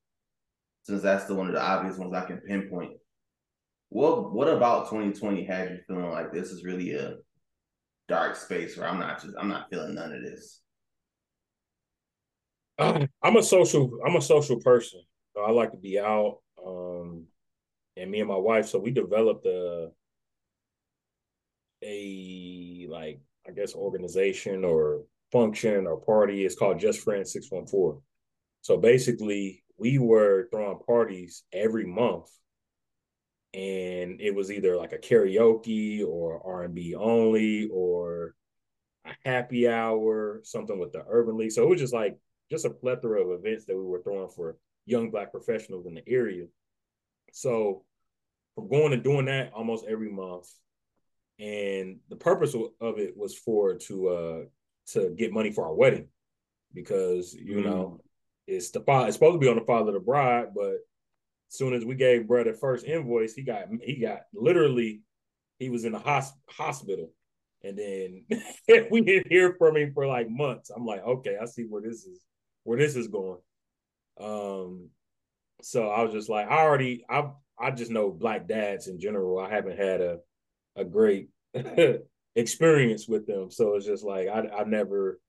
Since 0.83 1.01
that's 1.01 1.25
the 1.25 1.35
one 1.35 1.47
of 1.47 1.53
the 1.53 1.61
obvious 1.61 1.97
ones 1.97 2.13
I 2.13 2.25
can 2.25 2.37
pinpoint. 2.37 2.93
What 3.89 4.31
what 4.31 4.47
about 4.47 4.89
2020 4.89 5.43
had 5.43 5.69
you 5.69 5.79
feeling 5.87 6.11
like 6.11 6.31
this 6.31 6.49
is 6.49 6.63
really 6.63 6.93
a 6.93 7.17
dark 8.07 8.35
space 8.35 8.77
where 8.77 8.87
I'm 8.87 8.99
not 8.99 9.21
just 9.21 9.35
I'm 9.37 9.49
not 9.49 9.69
feeling 9.69 9.95
none 9.95 10.13
of 10.13 10.21
this? 10.21 10.61
I'm 13.23 13.37
a 13.37 13.43
social 13.43 13.99
I'm 14.05 14.15
a 14.15 14.21
social 14.21 14.59
person. 14.59 15.01
I 15.37 15.51
like 15.51 15.71
to 15.71 15.77
be 15.77 15.99
out. 15.99 16.39
Um, 16.65 17.25
and 17.97 18.09
me 18.09 18.19
and 18.19 18.29
my 18.29 18.37
wife, 18.37 18.67
so 18.67 18.79
we 18.79 18.91
developed 18.91 19.45
a 19.45 19.89
a 21.83 22.87
like 22.89 23.19
I 23.47 23.51
guess 23.51 23.75
organization 23.75 24.63
or 24.65 25.03
function 25.31 25.87
or 25.87 25.97
party. 25.97 26.45
It's 26.45 26.55
called 26.55 26.79
Just 26.79 27.01
Friends 27.01 27.31
614. 27.33 28.01
So 28.61 28.77
basically, 28.77 29.63
we 29.77 29.97
were 29.97 30.47
throwing 30.51 30.79
parties 30.79 31.43
every 31.51 31.85
month, 31.85 32.29
and 33.53 34.21
it 34.21 34.33
was 34.33 34.51
either 34.51 34.77
like 34.77 34.93
a 34.93 34.97
karaoke 34.97 36.05
or 36.05 36.41
R 36.45 36.63
and 36.63 36.75
B 36.75 36.95
only 36.95 37.69
or 37.71 38.35
a 39.05 39.13
happy 39.25 39.67
hour, 39.67 40.41
something 40.43 40.79
with 40.79 40.91
the 40.93 41.03
Urban 41.07 41.37
League. 41.37 41.51
So 41.51 41.63
it 41.63 41.69
was 41.69 41.79
just 41.79 41.93
like 41.93 42.17
just 42.51 42.65
a 42.65 42.69
plethora 42.69 43.21
of 43.21 43.39
events 43.39 43.65
that 43.65 43.75
we 43.75 43.83
were 43.83 44.01
throwing 44.03 44.29
for 44.29 44.57
young 44.85 45.09
black 45.09 45.31
professionals 45.31 45.87
in 45.87 45.95
the 45.95 46.03
area. 46.07 46.45
So 47.31 47.85
from 48.53 48.69
going 48.69 48.93
and 48.93 49.03
doing 49.03 49.25
that 49.25 49.53
almost 49.53 49.85
every 49.87 50.11
month, 50.11 50.47
and 51.39 51.97
the 52.09 52.15
purpose 52.15 52.53
of 52.53 52.99
it 52.99 53.17
was 53.17 53.35
for 53.35 53.75
to 53.75 54.07
uh 54.09 54.41
to 54.87 55.09
get 55.17 55.33
money 55.33 55.51
for 55.51 55.65
our 55.65 55.73
wedding 55.73 56.07
because 56.73 57.33
you 57.33 57.55
mm. 57.55 57.65
know 57.65 57.99
it's 58.47 58.69
the 58.71 58.81
father 58.81 59.07
it's 59.07 59.15
supposed 59.15 59.35
to 59.35 59.39
be 59.39 59.47
on 59.47 59.55
the 59.55 59.65
father 59.65 59.87
of 59.87 59.93
the 59.95 59.99
bride 59.99 60.49
but 60.53 60.73
as 60.73 61.57
soon 61.57 61.73
as 61.73 61.83
we 61.83 61.95
gave 61.95 62.27
brother 62.27 62.53
first 62.53 62.85
invoice 62.85 63.33
he 63.33 63.41
got 63.41 63.65
he 63.81 63.95
got 63.95 64.21
literally 64.33 65.01
he 65.57 65.69
was 65.69 65.83
in 65.83 65.93
the 65.93 65.99
hosp- 65.99 66.33
hospital 66.49 67.11
and 67.63 67.77
then 67.77 68.25
we 68.91 69.01
didn't 69.01 69.31
hear 69.31 69.55
from 69.57 69.77
him 69.77 69.91
for 69.93 70.05
like 70.05 70.29
months 70.29 70.69
i'm 70.69 70.85
like 70.85 71.03
okay 71.03 71.37
i 71.41 71.45
see 71.45 71.63
where 71.63 71.81
this 71.81 72.05
is 72.05 72.21
where 72.63 72.77
this 72.77 72.95
is 72.95 73.07
going 73.07 73.39
um 74.19 74.89
so 75.61 75.89
i 75.89 76.03
was 76.03 76.11
just 76.11 76.29
like 76.29 76.47
i 76.49 76.57
already 76.59 77.03
i 77.09 77.29
i 77.59 77.71
just 77.71 77.91
know 77.91 78.09
black 78.11 78.47
dads 78.47 78.87
in 78.87 78.99
general 78.99 79.39
i 79.39 79.49
haven't 79.49 79.77
had 79.77 80.01
a 80.01 80.17
a 80.75 80.85
great 80.85 81.29
experience 82.35 83.07
with 83.07 83.27
them. 83.27 83.51
So 83.51 83.75
it's 83.75 83.85
just 83.85 84.03
like 84.03 84.27
I 84.27 84.47
I 84.59 84.63
never 84.63 85.19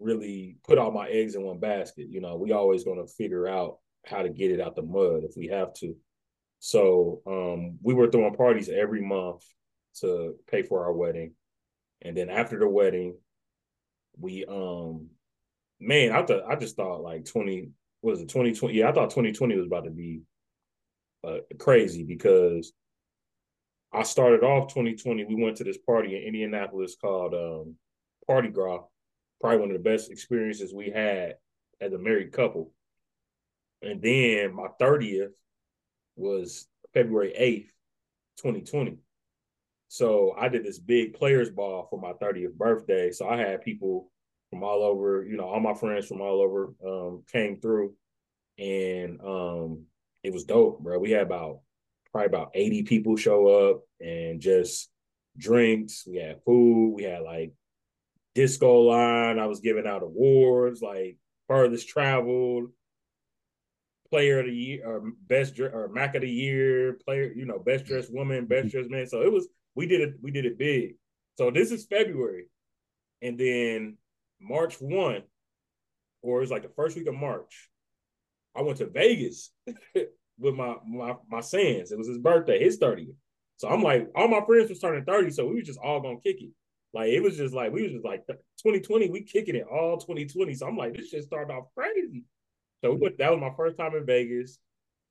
really 0.00 0.56
put 0.64 0.78
all 0.78 0.90
my 0.90 1.08
eggs 1.08 1.34
in 1.34 1.42
one 1.42 1.58
basket. 1.58 2.08
You 2.10 2.20
know, 2.20 2.36
we 2.36 2.52
always 2.52 2.84
gonna 2.84 3.06
figure 3.06 3.46
out 3.46 3.78
how 4.06 4.22
to 4.22 4.28
get 4.28 4.50
it 4.50 4.60
out 4.60 4.76
the 4.76 4.82
mud 4.82 5.22
if 5.24 5.36
we 5.36 5.48
have 5.48 5.72
to. 5.74 5.94
So 6.58 7.22
um, 7.26 7.78
we 7.82 7.94
were 7.94 8.10
throwing 8.10 8.34
parties 8.34 8.68
every 8.68 9.00
month 9.00 9.44
to 10.00 10.36
pay 10.48 10.62
for 10.62 10.84
our 10.84 10.92
wedding. 10.92 11.34
And 12.02 12.16
then 12.16 12.30
after 12.30 12.58
the 12.58 12.68
wedding, 12.68 13.16
we 14.18 14.44
um 14.46 15.08
man, 15.82 16.12
I 16.12 16.24
thought 16.24 16.44
I 16.48 16.56
just 16.56 16.76
thought 16.76 17.02
like 17.02 17.24
20 17.24 17.70
was 18.02 18.20
it 18.20 18.28
2020? 18.28 18.74
Yeah, 18.74 18.88
I 18.88 18.92
thought 18.92 19.10
2020 19.10 19.56
was 19.56 19.66
about 19.66 19.84
to 19.84 19.90
be 19.90 20.22
uh, 21.26 21.38
crazy 21.58 22.02
because 22.02 22.72
I 23.92 24.02
started 24.02 24.42
off 24.42 24.68
2020. 24.68 25.24
We 25.24 25.34
went 25.36 25.56
to 25.58 25.64
this 25.64 25.78
party 25.78 26.16
in 26.16 26.22
Indianapolis 26.22 26.96
called 27.00 27.34
um, 27.34 27.76
Party 28.26 28.48
Gras. 28.48 28.82
Probably 29.40 29.58
one 29.58 29.70
of 29.70 29.76
the 29.76 29.88
best 29.88 30.10
experiences 30.10 30.74
we 30.74 30.90
had 30.90 31.36
as 31.80 31.92
a 31.92 31.98
married 31.98 32.32
couple. 32.32 32.72
And 33.82 34.00
then 34.00 34.54
my 34.54 34.68
30th 34.80 35.32
was 36.16 36.68
February 36.94 37.34
8th, 37.38 37.72
2020. 38.42 38.98
So 39.88 40.34
I 40.38 40.48
did 40.48 40.64
this 40.64 40.78
big 40.78 41.14
players 41.14 41.50
ball 41.50 41.86
for 41.90 42.00
my 42.00 42.12
30th 42.12 42.54
birthday. 42.54 43.10
So 43.10 43.28
I 43.28 43.36
had 43.36 43.62
people 43.62 44.10
from 44.52 44.62
all 44.62 44.82
over, 44.82 45.24
you 45.24 45.38
know, 45.38 45.46
all 45.46 45.60
my 45.60 45.72
friends 45.72 46.06
from 46.06 46.20
all 46.20 46.42
over 46.42 46.74
um, 46.86 47.22
came 47.32 47.58
through 47.58 47.94
and 48.58 49.18
um, 49.22 49.84
it 50.22 50.30
was 50.30 50.44
dope, 50.44 50.80
bro. 50.80 50.98
We 50.98 51.10
had 51.10 51.22
about 51.22 51.60
probably 52.10 52.26
about 52.26 52.50
80 52.52 52.82
people 52.82 53.16
show 53.16 53.70
up 53.70 53.80
and 53.98 54.42
just 54.42 54.90
drinks. 55.38 56.04
We 56.06 56.18
had 56.18 56.42
food. 56.44 56.92
We 56.94 57.04
had 57.04 57.22
like 57.22 57.54
disco 58.34 58.82
line. 58.82 59.38
I 59.38 59.46
was 59.46 59.60
giving 59.60 59.86
out 59.86 60.02
awards 60.02 60.82
like 60.82 61.16
furthest 61.48 61.88
traveled, 61.88 62.68
player 64.10 64.40
of 64.40 64.46
the 64.46 64.54
year, 64.54 64.86
or 64.86 65.12
best 65.28 65.58
or 65.60 65.88
Mac 65.94 66.14
of 66.14 66.20
the 66.20 66.30
year, 66.30 66.98
player, 67.06 67.32
you 67.34 67.46
know, 67.46 67.58
best 67.58 67.86
dressed 67.86 68.12
woman, 68.12 68.44
best 68.44 68.70
dressed 68.70 68.90
man. 68.90 69.06
So 69.06 69.22
it 69.22 69.32
was 69.32 69.48
we 69.74 69.86
did 69.86 70.02
it, 70.02 70.14
we 70.20 70.30
did 70.30 70.44
it 70.44 70.58
big. 70.58 70.96
So 71.38 71.50
this 71.50 71.70
is 71.70 71.86
February. 71.86 72.48
And 73.22 73.38
then 73.38 73.96
March 74.42 74.80
1, 74.80 75.22
or 76.22 76.38
it 76.38 76.40
was 76.40 76.50
like 76.50 76.62
the 76.62 76.68
first 76.76 76.96
week 76.96 77.06
of 77.06 77.14
March, 77.14 77.70
I 78.56 78.62
went 78.62 78.78
to 78.78 78.86
Vegas 78.86 79.50
with 80.38 80.54
my 80.54 80.76
my 80.86 81.14
my 81.28 81.40
sons. 81.40 81.92
It 81.92 81.98
was 81.98 82.08
his 82.08 82.18
birthday, 82.18 82.62
his 82.62 82.78
30th. 82.78 83.14
So 83.56 83.68
I'm 83.68 83.82
like, 83.82 84.08
all 84.16 84.28
my 84.28 84.44
friends 84.44 84.68
was 84.68 84.80
turning 84.80 85.04
30, 85.04 85.30
so 85.30 85.46
we 85.46 85.56
was 85.56 85.66
just 85.66 85.78
all 85.78 86.00
gonna 86.00 86.20
kick 86.22 86.40
it. 86.40 86.50
Like 86.94 87.08
it 87.08 87.20
was 87.22 87.36
just 87.36 87.54
like 87.54 87.72
we 87.72 87.84
was 87.84 87.92
just 87.92 88.04
like 88.04 88.26
2020, 88.26 89.10
we 89.10 89.22
kicking 89.22 89.56
it 89.56 89.66
all 89.70 89.98
2020. 89.98 90.54
So 90.54 90.66
I'm 90.66 90.76
like, 90.76 90.94
this 90.94 91.08
shit 91.08 91.24
started 91.24 91.52
off 91.52 91.66
crazy. 91.76 92.24
So 92.82 92.92
we 92.92 92.98
went, 92.98 93.18
that 93.18 93.30
was 93.30 93.40
my 93.40 93.52
first 93.56 93.78
time 93.78 93.94
in 93.94 94.04
Vegas. 94.04 94.58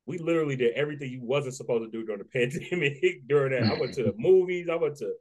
We 0.06 0.17
literally 0.17 0.56
did 0.56 0.74
everything 0.74 1.12
you 1.12 1.22
wasn't 1.24 1.56
supposed 1.56 1.89
to 1.89 1.91
do 1.91 2.06
during 2.06 2.20
the 2.20 2.26
pandemic. 2.34 3.28
during 3.28 3.54
that, 3.54 3.72
I 3.72 3.80
went 3.80 3.94
to 3.94 4.04
the 4.04 4.13
movies, 4.17 4.67
I 4.70 4.76
went 4.76 4.98
to 4.98 5.13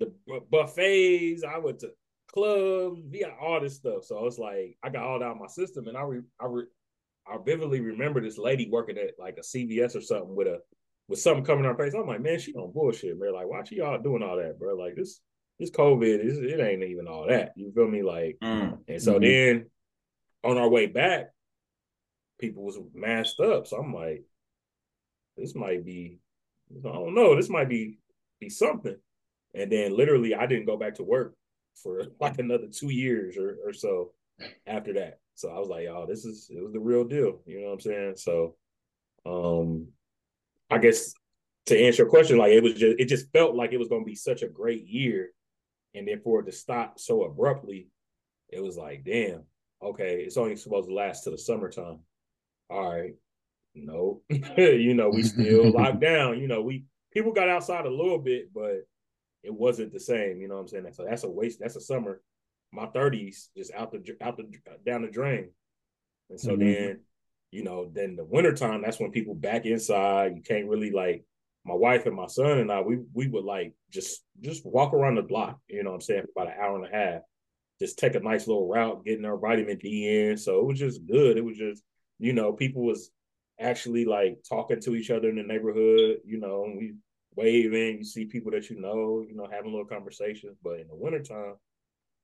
the 0.00 0.12
buffets, 0.50 1.44
I 1.44 1.58
went 1.58 1.80
to 1.80 1.90
clubs, 2.34 3.00
we 3.10 3.20
got 3.20 3.38
all 3.40 3.60
this 3.60 3.76
stuff. 3.76 4.04
So 4.04 4.26
it's 4.26 4.38
like 4.38 4.76
I 4.82 4.90
got 4.90 5.04
all 5.04 5.18
that 5.20 5.24
out 5.24 5.38
my 5.38 5.46
system, 5.46 5.86
and 5.86 5.96
I 5.96 6.02
re, 6.02 6.20
I 6.40 6.46
re, 6.46 6.64
I 7.26 7.38
vividly 7.44 7.80
remember 7.80 8.20
this 8.20 8.38
lady 8.38 8.68
working 8.68 8.98
at 8.98 9.12
like 9.18 9.38
a 9.38 9.42
CVS 9.42 9.96
or 9.96 10.00
something 10.00 10.34
with 10.34 10.48
a 10.48 10.58
with 11.08 11.20
something 11.20 11.44
coming 11.44 11.64
on 11.64 11.76
her 11.76 11.82
face. 11.82 11.94
I'm 11.94 12.06
like, 12.06 12.20
man, 12.20 12.38
she 12.38 12.54
on 12.54 12.72
bullshit, 12.72 13.18
man. 13.18 13.34
Like, 13.34 13.46
why 13.46 13.62
she 13.64 13.80
all 13.80 13.98
doing 13.98 14.22
all 14.22 14.36
that, 14.36 14.58
bro? 14.58 14.74
Like 14.74 14.96
this 14.96 15.20
this 15.58 15.70
COVID, 15.70 16.24
is 16.24 16.38
it 16.38 16.60
ain't 16.60 16.82
even 16.82 17.06
all 17.06 17.28
that. 17.28 17.52
You 17.56 17.72
feel 17.72 17.88
me? 17.88 18.02
Like, 18.02 18.38
mm. 18.42 18.78
and 18.88 19.02
so 19.02 19.14
mm-hmm. 19.14 19.22
then 19.22 19.70
on 20.42 20.58
our 20.58 20.68
way 20.68 20.86
back, 20.86 21.30
people 22.40 22.64
was 22.64 22.78
masked 22.92 23.40
up. 23.40 23.66
So 23.68 23.76
I'm 23.76 23.94
like, 23.94 24.24
this 25.36 25.54
might 25.54 25.84
be, 25.84 26.18
I 26.76 26.88
don't 26.88 27.14
know, 27.14 27.36
this 27.36 27.48
might 27.48 27.68
be 27.68 27.98
be 28.40 28.48
something. 28.48 28.96
And 29.54 29.70
then 29.70 29.96
literally, 29.96 30.34
I 30.34 30.46
didn't 30.46 30.66
go 30.66 30.76
back 30.76 30.96
to 30.96 31.04
work 31.04 31.36
for 31.82 32.04
like 32.20 32.38
another 32.38 32.68
two 32.68 32.90
years 32.90 33.36
or, 33.36 33.56
or 33.64 33.72
so 33.72 34.12
after 34.66 34.92
that. 34.94 35.18
So 35.34 35.50
I 35.50 35.58
was 35.58 35.68
like, 35.68 35.86
oh, 35.88 36.06
this 36.08 36.24
is 36.24 36.48
it 36.50 36.62
was 36.62 36.72
the 36.72 36.80
real 36.80 37.04
deal. 37.04 37.40
You 37.46 37.60
know 37.60 37.66
what 37.68 37.72
I'm 37.74 37.80
saying? 37.80 38.14
So 38.16 38.56
um 39.26 39.88
I 40.70 40.78
guess 40.78 41.14
to 41.66 41.78
answer 41.78 42.02
your 42.02 42.10
question, 42.10 42.38
like 42.38 42.52
it 42.52 42.62
was 42.62 42.74
just 42.74 42.98
it 42.98 43.08
just 43.08 43.32
felt 43.32 43.54
like 43.54 43.72
it 43.72 43.78
was 43.78 43.88
gonna 43.88 44.04
be 44.04 44.14
such 44.14 44.42
a 44.42 44.48
great 44.48 44.86
year. 44.86 45.30
And 45.94 46.08
then 46.08 46.20
for 46.20 46.40
it 46.40 46.46
to 46.46 46.52
stop 46.52 46.98
so 46.98 47.22
abruptly, 47.22 47.88
it 48.48 48.62
was 48.62 48.76
like, 48.76 49.04
damn, 49.04 49.44
okay, 49.82 50.22
it's 50.22 50.36
only 50.36 50.56
supposed 50.56 50.88
to 50.88 50.94
last 50.94 51.22
till 51.22 51.32
the 51.32 51.38
summertime. 51.38 52.00
All 52.68 52.92
right. 52.92 53.14
No, 53.74 54.22
you 54.56 54.94
know, 54.94 55.10
we 55.10 55.22
still 55.22 55.70
locked 55.70 56.00
down. 56.00 56.40
You 56.40 56.48
know, 56.48 56.62
we 56.62 56.84
people 57.12 57.32
got 57.32 57.48
outside 57.48 57.86
a 57.86 57.90
little 57.90 58.18
bit, 58.18 58.52
but 58.52 58.86
it 59.44 59.54
wasn't 59.54 59.92
the 59.92 60.00
same. 60.00 60.40
You 60.40 60.48
know 60.48 60.54
what 60.54 60.62
I'm 60.62 60.68
saying? 60.68 60.86
So 60.92 61.04
that's 61.08 61.24
a 61.24 61.30
waste. 61.30 61.60
That's 61.60 61.76
a 61.76 61.80
summer 61.80 62.20
my 62.74 62.86
30s 62.86 63.48
just 63.56 63.72
out 63.72 63.92
the 63.92 64.16
out 64.20 64.36
the 64.36 64.44
down 64.84 65.02
the 65.02 65.08
drain. 65.08 65.50
And 66.28 66.40
so 66.40 66.52
mm-hmm. 66.52 66.64
then 66.64 67.00
you 67.50 67.62
know, 67.62 67.88
then 67.92 68.16
the 68.16 68.24
wintertime, 68.24 68.82
that's 68.82 68.98
when 68.98 69.12
people 69.12 69.34
back 69.34 69.64
inside. 69.64 70.32
You 70.34 70.42
can't 70.42 70.68
really 70.68 70.90
like 70.90 71.24
my 71.64 71.74
wife 71.74 72.04
and 72.04 72.16
my 72.16 72.26
son 72.26 72.58
and 72.58 72.70
I, 72.70 72.80
we 72.80 72.98
we 73.12 73.28
would 73.28 73.44
like 73.44 73.74
just 73.90 74.22
just 74.40 74.66
walk 74.66 74.92
around 74.92 75.14
the 75.14 75.22
block, 75.22 75.60
you 75.68 75.82
know 75.84 75.90
what 75.90 75.96
I'm 75.96 76.00
saying, 76.00 76.22
for 76.22 76.42
about 76.42 76.52
an 76.52 76.60
hour 76.60 76.76
and 76.76 76.92
a 76.92 76.96
half. 76.96 77.22
Just 77.80 77.98
take 77.98 78.16
a 78.16 78.20
nice 78.20 78.48
little 78.48 78.68
route, 78.68 79.04
getting 79.04 79.24
our 79.24 79.38
vitamin 79.38 79.78
D 79.78 80.28
in. 80.28 80.36
So 80.36 80.58
it 80.60 80.66
was 80.66 80.78
just 80.78 81.06
good. 81.06 81.36
It 81.36 81.44
was 81.44 81.56
just, 81.56 81.82
you 82.18 82.32
know, 82.32 82.52
people 82.52 82.84
was 82.84 83.10
actually 83.60 84.04
like 84.04 84.38
talking 84.48 84.80
to 84.80 84.96
each 84.96 85.10
other 85.10 85.28
in 85.28 85.36
the 85.36 85.42
neighborhood, 85.42 86.18
you 86.24 86.40
know, 86.40 86.66
we 86.76 86.94
waving, 87.36 87.98
you 87.98 88.04
see 88.04 88.24
people 88.26 88.52
that 88.52 88.70
you 88.70 88.80
know, 88.80 89.24
you 89.26 89.34
know, 89.34 89.48
having 89.50 89.70
little 89.72 89.86
conversations. 89.86 90.56
But 90.62 90.80
in 90.80 90.88
the 90.88 90.94
wintertime, 90.94 91.54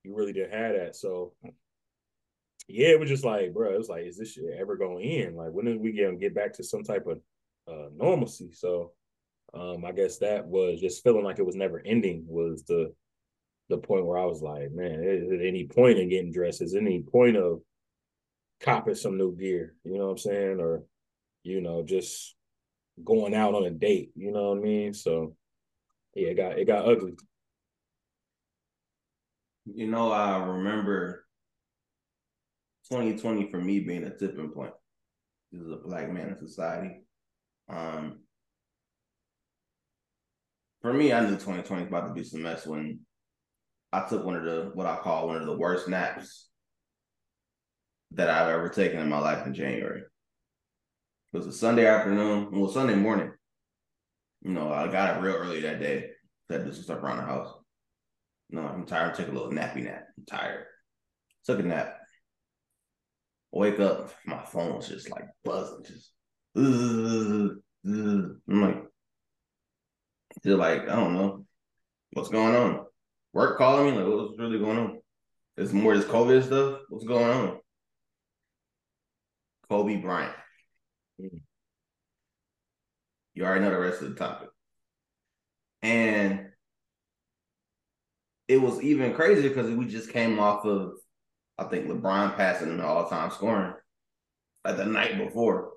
you 0.02 0.14
really 0.14 0.32
didn't 0.32 0.52
have 0.52 0.74
that. 0.74 0.96
So 0.96 1.34
yeah, 2.68 2.88
it 2.88 3.00
was 3.00 3.08
just 3.08 3.24
like, 3.24 3.52
bro, 3.52 3.74
it 3.74 3.78
was 3.78 3.88
like, 3.88 4.06
is 4.06 4.16
this 4.16 4.32
shit 4.32 4.44
ever 4.58 4.76
going 4.76 5.02
to 5.02 5.08
end? 5.08 5.36
Like, 5.36 5.50
when 5.50 5.68
are 5.68 5.76
we 5.76 5.92
to 5.92 6.16
get 6.16 6.34
back 6.34 6.54
to 6.54 6.64
some 6.64 6.82
type 6.82 7.06
of 7.06 7.20
uh, 7.68 7.88
normalcy? 7.96 8.52
So, 8.52 8.92
um, 9.52 9.84
I 9.84 9.92
guess 9.92 10.18
that 10.18 10.46
was 10.46 10.80
just 10.80 11.02
feeling 11.02 11.24
like 11.24 11.38
it 11.38 11.46
was 11.46 11.56
never 11.56 11.82
ending 11.84 12.24
was 12.28 12.62
the 12.64 12.92
the 13.68 13.78
point 13.78 14.04
where 14.04 14.18
I 14.18 14.24
was 14.24 14.42
like, 14.42 14.72
man, 14.72 15.02
is 15.04 15.28
there 15.28 15.42
any 15.42 15.64
point 15.66 15.98
in 15.98 16.08
getting 16.08 16.32
dressed? 16.32 16.60
Is 16.60 16.74
any 16.74 17.02
point 17.02 17.36
of 17.36 17.60
copping 18.60 18.96
some 18.96 19.16
new 19.16 19.36
gear? 19.36 19.74
You 19.84 19.98
know 19.98 20.06
what 20.06 20.12
I'm 20.12 20.18
saying? 20.18 20.60
Or, 20.60 20.82
you 21.44 21.60
know, 21.60 21.82
just 21.84 22.34
going 23.04 23.34
out 23.34 23.54
on 23.54 23.64
a 23.64 23.70
date. 23.70 24.12
You 24.14 24.32
know 24.32 24.50
what 24.50 24.58
I 24.58 24.60
mean? 24.60 24.94
So, 24.94 25.36
yeah, 26.14 26.28
it 26.28 26.34
got 26.36 26.58
it 26.58 26.66
got 26.66 26.88
ugly. 26.88 27.14
You 29.66 29.86
know, 29.86 30.10
I 30.10 30.38
remember 30.38 31.26
2020 32.90 33.50
for 33.50 33.60
me 33.60 33.80
being 33.80 34.04
a 34.04 34.16
tipping 34.16 34.50
point. 34.50 34.72
This 35.52 35.62
is 35.62 35.70
a 35.70 35.76
black 35.76 36.10
man 36.10 36.28
in 36.28 36.38
society. 36.38 37.02
Um, 37.68 38.20
for 40.82 40.92
me, 40.92 41.12
I 41.12 41.20
knew 41.20 41.34
2020 41.34 41.82
was 41.82 41.88
about 41.88 42.08
to 42.08 42.14
be 42.14 42.24
some 42.24 42.42
mess 42.42 42.66
when 42.66 43.00
I 43.92 44.06
took 44.08 44.24
one 44.24 44.36
of 44.36 44.44
the 44.44 44.70
what 44.74 44.86
I 44.86 44.96
call 44.96 45.28
one 45.28 45.36
of 45.36 45.46
the 45.46 45.56
worst 45.56 45.88
naps 45.88 46.48
that 48.12 48.30
I've 48.30 48.48
ever 48.48 48.68
taken 48.68 48.98
in 48.98 49.08
my 49.08 49.18
life 49.18 49.46
in 49.46 49.54
January. 49.54 50.02
It 51.32 51.36
was 51.36 51.46
a 51.46 51.52
Sunday 51.52 51.86
afternoon, 51.86 52.48
well, 52.50 52.68
Sunday 52.70 52.96
morning. 52.96 53.30
You 54.42 54.50
know, 54.50 54.72
I 54.72 54.88
got 54.88 55.10
up 55.10 55.22
real 55.22 55.34
early 55.34 55.60
that 55.60 55.80
day. 55.80 56.10
Do 56.48 56.72
some 56.72 56.82
stuff 56.82 56.98
around 56.98 57.18
the 57.18 57.22
house. 57.22 57.54
No, 58.50 58.62
I'm 58.62 58.84
tired. 58.84 59.14
Take 59.14 59.28
a 59.28 59.30
little 59.30 59.52
nappy 59.52 59.84
nap. 59.84 60.06
I'm 60.18 60.24
tired. 60.24 60.66
Took 61.44 61.60
a 61.60 61.62
nap. 61.62 61.96
Wake 63.52 63.78
up, 63.80 64.12
my 64.26 64.44
phone's 64.44 64.88
just 64.88 65.10
like 65.10 65.24
buzzing, 65.44 65.84
just. 65.84 66.12
Uh, 66.56 66.60
uh. 66.60 67.54
I'm 67.84 68.40
like, 68.48 68.82
just 70.44 70.56
like 70.56 70.82
I 70.82 70.96
don't 70.96 71.14
know 71.14 71.46
what's 72.12 72.28
going 72.28 72.54
on. 72.54 72.86
Work 73.32 73.58
calling 73.58 73.86
me 73.94 74.00
like, 74.00 74.12
what's 74.12 74.38
really 74.38 74.58
going 74.58 74.78
on? 74.78 75.00
Is 75.56 75.72
more 75.72 75.96
this 75.96 76.06
COVID 76.06 76.44
stuff. 76.44 76.80
What's 76.88 77.04
going 77.04 77.24
on? 77.24 77.58
Kobe 79.68 79.96
Bryant. 79.96 80.34
You 83.34 83.44
already 83.44 83.64
know 83.64 83.70
the 83.70 83.78
rest 83.78 84.02
of 84.02 84.10
the 84.10 84.14
topic. 84.16 84.48
And 85.82 86.46
it 88.48 88.60
was 88.60 88.82
even 88.82 89.14
crazier 89.14 89.48
because 89.48 89.70
we 89.70 89.86
just 89.86 90.10
came 90.10 90.38
off 90.38 90.64
of 90.64 90.94
I 91.56 91.64
think 91.64 91.86
LeBron 91.86 92.36
passing 92.36 92.76
the 92.78 92.84
all 92.84 93.08
time 93.08 93.30
scoring 93.30 93.74
like 94.64 94.76
the 94.76 94.86
night 94.86 95.18
before. 95.18 95.72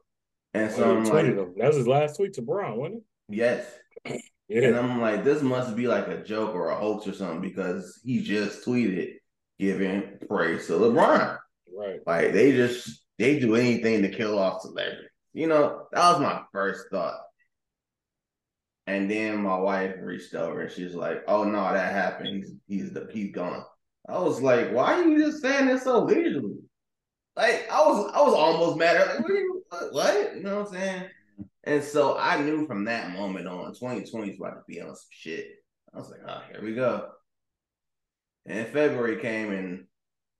And 0.53 0.71
so 0.71 0.83
oh, 0.83 0.97
I'm 0.97 1.03
like, 1.05 1.35
that 1.35 1.67
was 1.67 1.77
his 1.77 1.87
last 1.87 2.17
tweet 2.17 2.33
to 2.33 2.41
Bron, 2.41 2.77
wasn't 2.77 2.97
it? 2.97 3.03
Yes. 3.35 3.65
yeah. 4.05 4.67
And 4.67 4.75
I'm 4.75 5.01
like, 5.01 5.23
this 5.23 5.41
must 5.41 5.75
be 5.75 5.87
like 5.87 6.07
a 6.07 6.23
joke 6.23 6.53
or 6.53 6.69
a 6.69 6.75
hoax 6.75 7.07
or 7.07 7.13
something 7.13 7.41
because 7.41 7.99
he 8.03 8.21
just 8.21 8.65
tweeted 8.65 9.15
giving 9.59 10.17
praise 10.27 10.67
to 10.67 10.73
LeBron. 10.73 11.37
Right. 11.75 11.99
Like 12.05 12.33
they 12.33 12.51
just 12.51 13.03
they 13.17 13.39
do 13.39 13.55
anything 13.55 14.01
to 14.03 14.09
kill 14.09 14.37
off 14.37 14.61
celebrity. 14.61 15.07
You 15.33 15.47
know, 15.47 15.87
that 15.91 16.11
was 16.11 16.21
my 16.21 16.41
first 16.51 16.85
thought. 16.91 17.19
And 18.85 19.09
then 19.09 19.41
my 19.41 19.57
wife 19.57 19.95
reached 19.99 20.35
over 20.35 20.61
and 20.61 20.71
she's 20.71 20.93
like, 20.93 21.23
"Oh 21.27 21.43
no, 21.43 21.73
that 21.73 21.93
happened. 21.93 22.27
He's 22.27 22.53
he's 22.67 22.93
the 22.93 23.07
he's 23.11 23.33
gone." 23.33 23.63
I 24.07 24.19
was 24.19 24.41
like, 24.41 24.71
why 24.73 24.93
are 24.93 25.07
you 25.07 25.23
just 25.23 25.41
saying 25.41 25.67
this 25.67 25.83
so 25.83 26.03
leisurely? 26.03 26.55
Like 27.35 27.67
I 27.71 27.79
was 27.79 28.11
I 28.13 28.21
was 28.21 28.33
almost 28.33 28.77
mad. 28.77 29.07
Like, 29.07 29.19
what, 29.21 29.29
you, 29.29 29.63
what? 29.91 30.35
You 30.35 30.43
know 30.43 30.59
what 30.59 30.67
I'm 30.67 30.73
saying? 30.73 31.03
And 31.63 31.83
so 31.83 32.17
I 32.17 32.41
knew 32.41 32.67
from 32.67 32.85
that 32.85 33.11
moment 33.11 33.47
on, 33.47 33.73
2020 33.73 34.31
is 34.31 34.37
about 34.37 34.55
to 34.55 34.61
be 34.67 34.81
on 34.81 34.95
some 34.95 35.07
shit. 35.09 35.47
I 35.93 35.97
was 35.97 36.09
like, 36.09 36.19
oh, 36.27 36.41
here 36.51 36.61
we 36.61 36.75
go. 36.75 37.09
And 38.45 38.67
February 38.67 39.21
came 39.21 39.53
and 39.53 39.85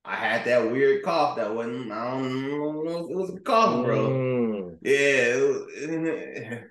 I 0.05 0.15
had 0.15 0.45
that 0.45 0.71
weird 0.71 1.03
cough 1.03 1.37
that 1.37 1.53
wasn't, 1.53 1.91
I 1.91 2.11
don't 2.11 2.49
know 2.49 2.97
it 2.97 3.15
was 3.15 3.29
a 3.29 3.39
cough, 3.39 3.85
bro. 3.85 4.09
Mm. 4.09 4.77
Yeah. 4.81 5.35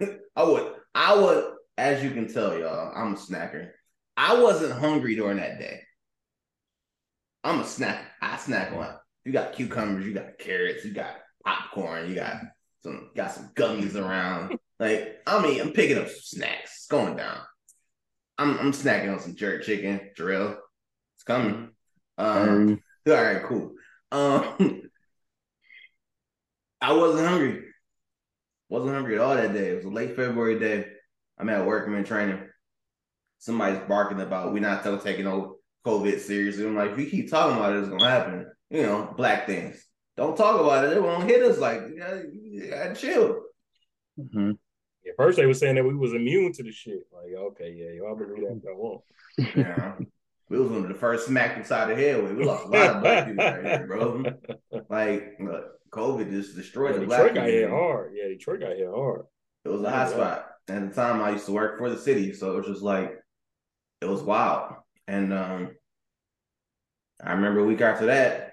Was, 0.01 0.17
I 0.37 0.43
would, 0.45 0.73
I 0.95 1.15
would, 1.15 1.45
as 1.79 2.03
you 2.03 2.11
can 2.11 2.33
tell, 2.33 2.59
y'all, 2.59 2.93
I'm 2.95 3.15
a 3.15 3.17
snacker. 3.17 3.71
I 4.17 4.41
wasn't 4.41 4.79
hungry 4.79 5.17
during 5.17 5.39
that 5.39 5.59
day. 5.59 5.81
I'm 7.45 7.61
a 7.61 7.65
snack. 7.65 8.05
I 8.21 8.37
snack 8.37 8.73
on. 8.73 8.95
You 9.25 9.33
got 9.33 9.55
cucumbers, 9.55 10.05
you 10.07 10.13
got 10.13 10.39
carrots, 10.39 10.85
you 10.85 10.93
got 10.93 11.17
popcorn, 11.45 12.09
you 12.09 12.15
got 12.15 12.43
some 12.83 13.11
got 13.17 13.33
some 13.33 13.51
gummies 13.55 13.95
around. 13.97 14.59
Like 14.81 15.19
I 15.29 15.41
mean, 15.41 15.61
I'm 15.61 15.73
picking 15.73 15.97
up 15.97 16.09
some 16.09 16.23
snacks. 16.23 16.79
It's 16.79 16.87
going 16.89 17.17
down. 17.17 17.39
I'm 18.37 18.59
I'm 18.59 18.73
snacking 18.73 19.13
on 19.13 19.21
some 19.21 19.37
jerk 19.37 19.63
chicken, 19.63 20.11
drill. 20.17 20.57
It's 21.15 21.23
coming. 21.23 21.71
Um, 22.19 22.82
all 23.07 23.15
right, 23.15 23.43
cool. 23.45 23.73
Um, 24.11 24.83
I 26.81 26.93
wasn't 26.93 27.29
hungry. 27.29 27.65
Wasn't 28.69 28.93
hungry 28.93 29.17
at 29.17 29.21
all 29.21 29.35
that 29.35 29.53
day. 29.53 29.71
It 29.71 29.77
was 29.77 29.85
a 29.85 29.91
late 29.91 30.17
February 30.17 30.59
day. 30.59 30.87
I'm 31.39 31.49
at 31.49 31.67
work. 31.67 31.87
I'm 31.87 31.95
in 31.95 32.05
training. 32.05 32.41
Somebody's 33.39 33.81
barking 33.89 34.21
about 34.21 34.53
we're 34.53 34.61
not 34.61 34.85
taking 35.03 35.27
over 35.27 35.55
COVID 35.85 36.21
seriously. 36.21 36.67
I'm 36.67 36.77
like, 36.77 36.93
if 36.93 36.99
you 36.99 37.07
keep 37.07 37.31
talking 37.31 37.57
about 37.57 37.73
it, 37.73 37.81
it's 37.81 37.89
gonna 37.89 38.09
happen. 38.09 38.47
You 38.71 38.83
know, 38.83 39.15
black 39.17 39.47
things. 39.47 39.85
Don't 40.17 40.37
talk 40.37 40.61
about 40.61 40.85
it. 40.85 40.97
It 40.97 41.03
won't 41.03 41.29
hit 41.29 41.43
us. 41.43 41.59
Like, 41.59 41.81
you 41.89 41.99
gotta, 41.99 42.25
you 42.33 42.71
gotta 42.71 42.95
chill. 42.95 43.43
Mm-hmm. 44.19 44.51
At 45.09 45.17
first, 45.17 45.37
they 45.37 45.47
were 45.47 45.55
saying 45.55 45.75
that 45.77 45.85
we 45.85 45.95
was 45.95 46.13
immune 46.13 46.53
to 46.53 46.63
the 46.63 46.71
shit. 46.71 47.07
Like, 47.13 47.35
okay, 47.35 47.73
yeah, 47.77 47.91
y'all 47.91 48.17
believe 48.17 48.43
that 48.63 48.71
I 48.71 48.75
won't. 48.75 49.03
Yeah. 49.57 49.95
We 50.49 50.59
was 50.59 50.71
one 50.71 50.83
of 50.83 50.89
the 50.89 50.95
first 50.95 51.27
smacked 51.27 51.59
inside 51.59 51.89
the 51.89 51.95
head 51.95 52.23
with. 52.23 52.37
We 52.37 52.45
lost 52.45 52.67
a 52.67 52.69
lot 52.69 52.97
of 52.97 53.03
black 53.03 53.27
people 53.27 53.45
right 53.45 53.65
here, 53.65 53.87
bro. 53.87 54.25
Like, 54.91 55.39
look, 55.41 55.65
COVID 55.91 56.31
just 56.31 56.55
destroyed 56.55 56.95
yeah, 56.95 57.01
the 57.01 57.07
Detroit 57.07 57.33
black 57.33 57.35
got 57.35 57.49
hit 57.49 57.71
hard. 57.71 58.13
Yeah, 58.15 58.29
Detroit 58.29 58.61
got 58.61 58.77
hit 58.77 58.89
hard. 58.89 59.23
It 59.65 59.69
was 59.69 59.83
a 59.83 59.91
hot 59.91 60.11
spot. 60.11 60.47
At 60.69 60.89
the 60.89 60.95
time, 60.95 61.23
I 61.23 61.31
used 61.31 61.47
to 61.47 61.53
work 61.53 61.79
for 61.79 61.89
the 61.89 61.99
city, 61.99 62.33
so 62.33 62.53
it 62.53 62.59
was 62.59 62.67
just 62.67 62.83
like 62.83 63.19
it 64.01 64.07
was 64.07 64.23
wild. 64.23 64.75
And 65.07 65.33
um, 65.33 65.71
I 67.23 67.33
remember 67.33 67.61
a 67.61 67.65
week 67.65 67.81
after 67.81 68.07
that, 68.07 68.53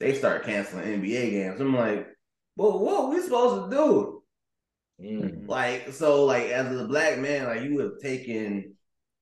they 0.00 0.14
start 0.14 0.44
canceling 0.44 0.84
NBA 0.84 1.30
games. 1.30 1.60
I'm 1.60 1.74
like, 1.74 2.06
well, 2.56 2.78
what 2.78 3.04
are 3.04 3.10
we 3.10 3.20
supposed 3.20 3.70
to 3.70 3.76
do? 3.76 4.22
Mm. 5.00 5.48
Like, 5.48 5.92
so 5.92 6.24
like 6.24 6.46
as 6.46 6.74
a 6.78 6.86
black 6.86 7.18
man, 7.18 7.46
like 7.46 7.62
you 7.62 7.74
would 7.74 7.84
have 7.84 8.00
taken 8.02 8.74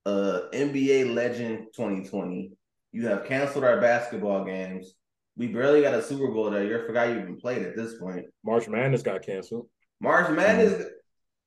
uh 0.06 0.48
NBA 0.54 1.12
legend 1.14 1.66
2020. 1.76 2.52
You 2.92 3.06
have 3.08 3.26
canceled 3.26 3.64
our 3.64 3.80
basketball 3.80 4.44
games. 4.44 4.94
We 5.36 5.48
barely 5.48 5.82
got 5.82 5.94
a 5.94 6.02
Super 6.02 6.28
Bowl 6.28 6.50
that 6.50 6.64
year. 6.64 6.84
Forgot 6.86 7.10
you 7.10 7.18
even 7.18 7.36
played 7.36 7.62
at 7.62 7.76
this 7.76 7.98
point. 7.98 8.24
March 8.42 8.68
Madness 8.68 9.02
got 9.02 9.22
canceled. 9.22 9.68
March 10.00 10.30
Madness, 10.30 10.72
mm. 10.72 10.88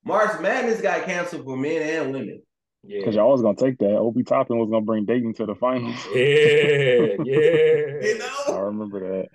March 0.06 0.40
Madness 0.42 0.82
got 0.82 1.06
canceled 1.06 1.46
for 1.46 1.58
men 1.58 1.82
and 1.82 2.14
women. 2.14 2.42
Yeah. 2.84 3.00
Because 3.00 3.16
y'all 3.16 3.32
was 3.32 3.42
gonna 3.42 3.56
take 3.56 3.78
that. 3.80 3.96
Obi 3.96 4.24
Toppin 4.24 4.58
was 4.58 4.70
gonna 4.70 4.86
bring 4.86 5.06
Dayton 5.06 5.34
to 5.36 5.46
the 5.46 5.56
finals. 5.56 5.96
Yeah, 6.14 7.16
yeah. 7.24 8.02
you 8.04 8.18
know? 8.20 8.56
I 8.56 8.60
remember 8.60 9.00
that. 9.00 9.28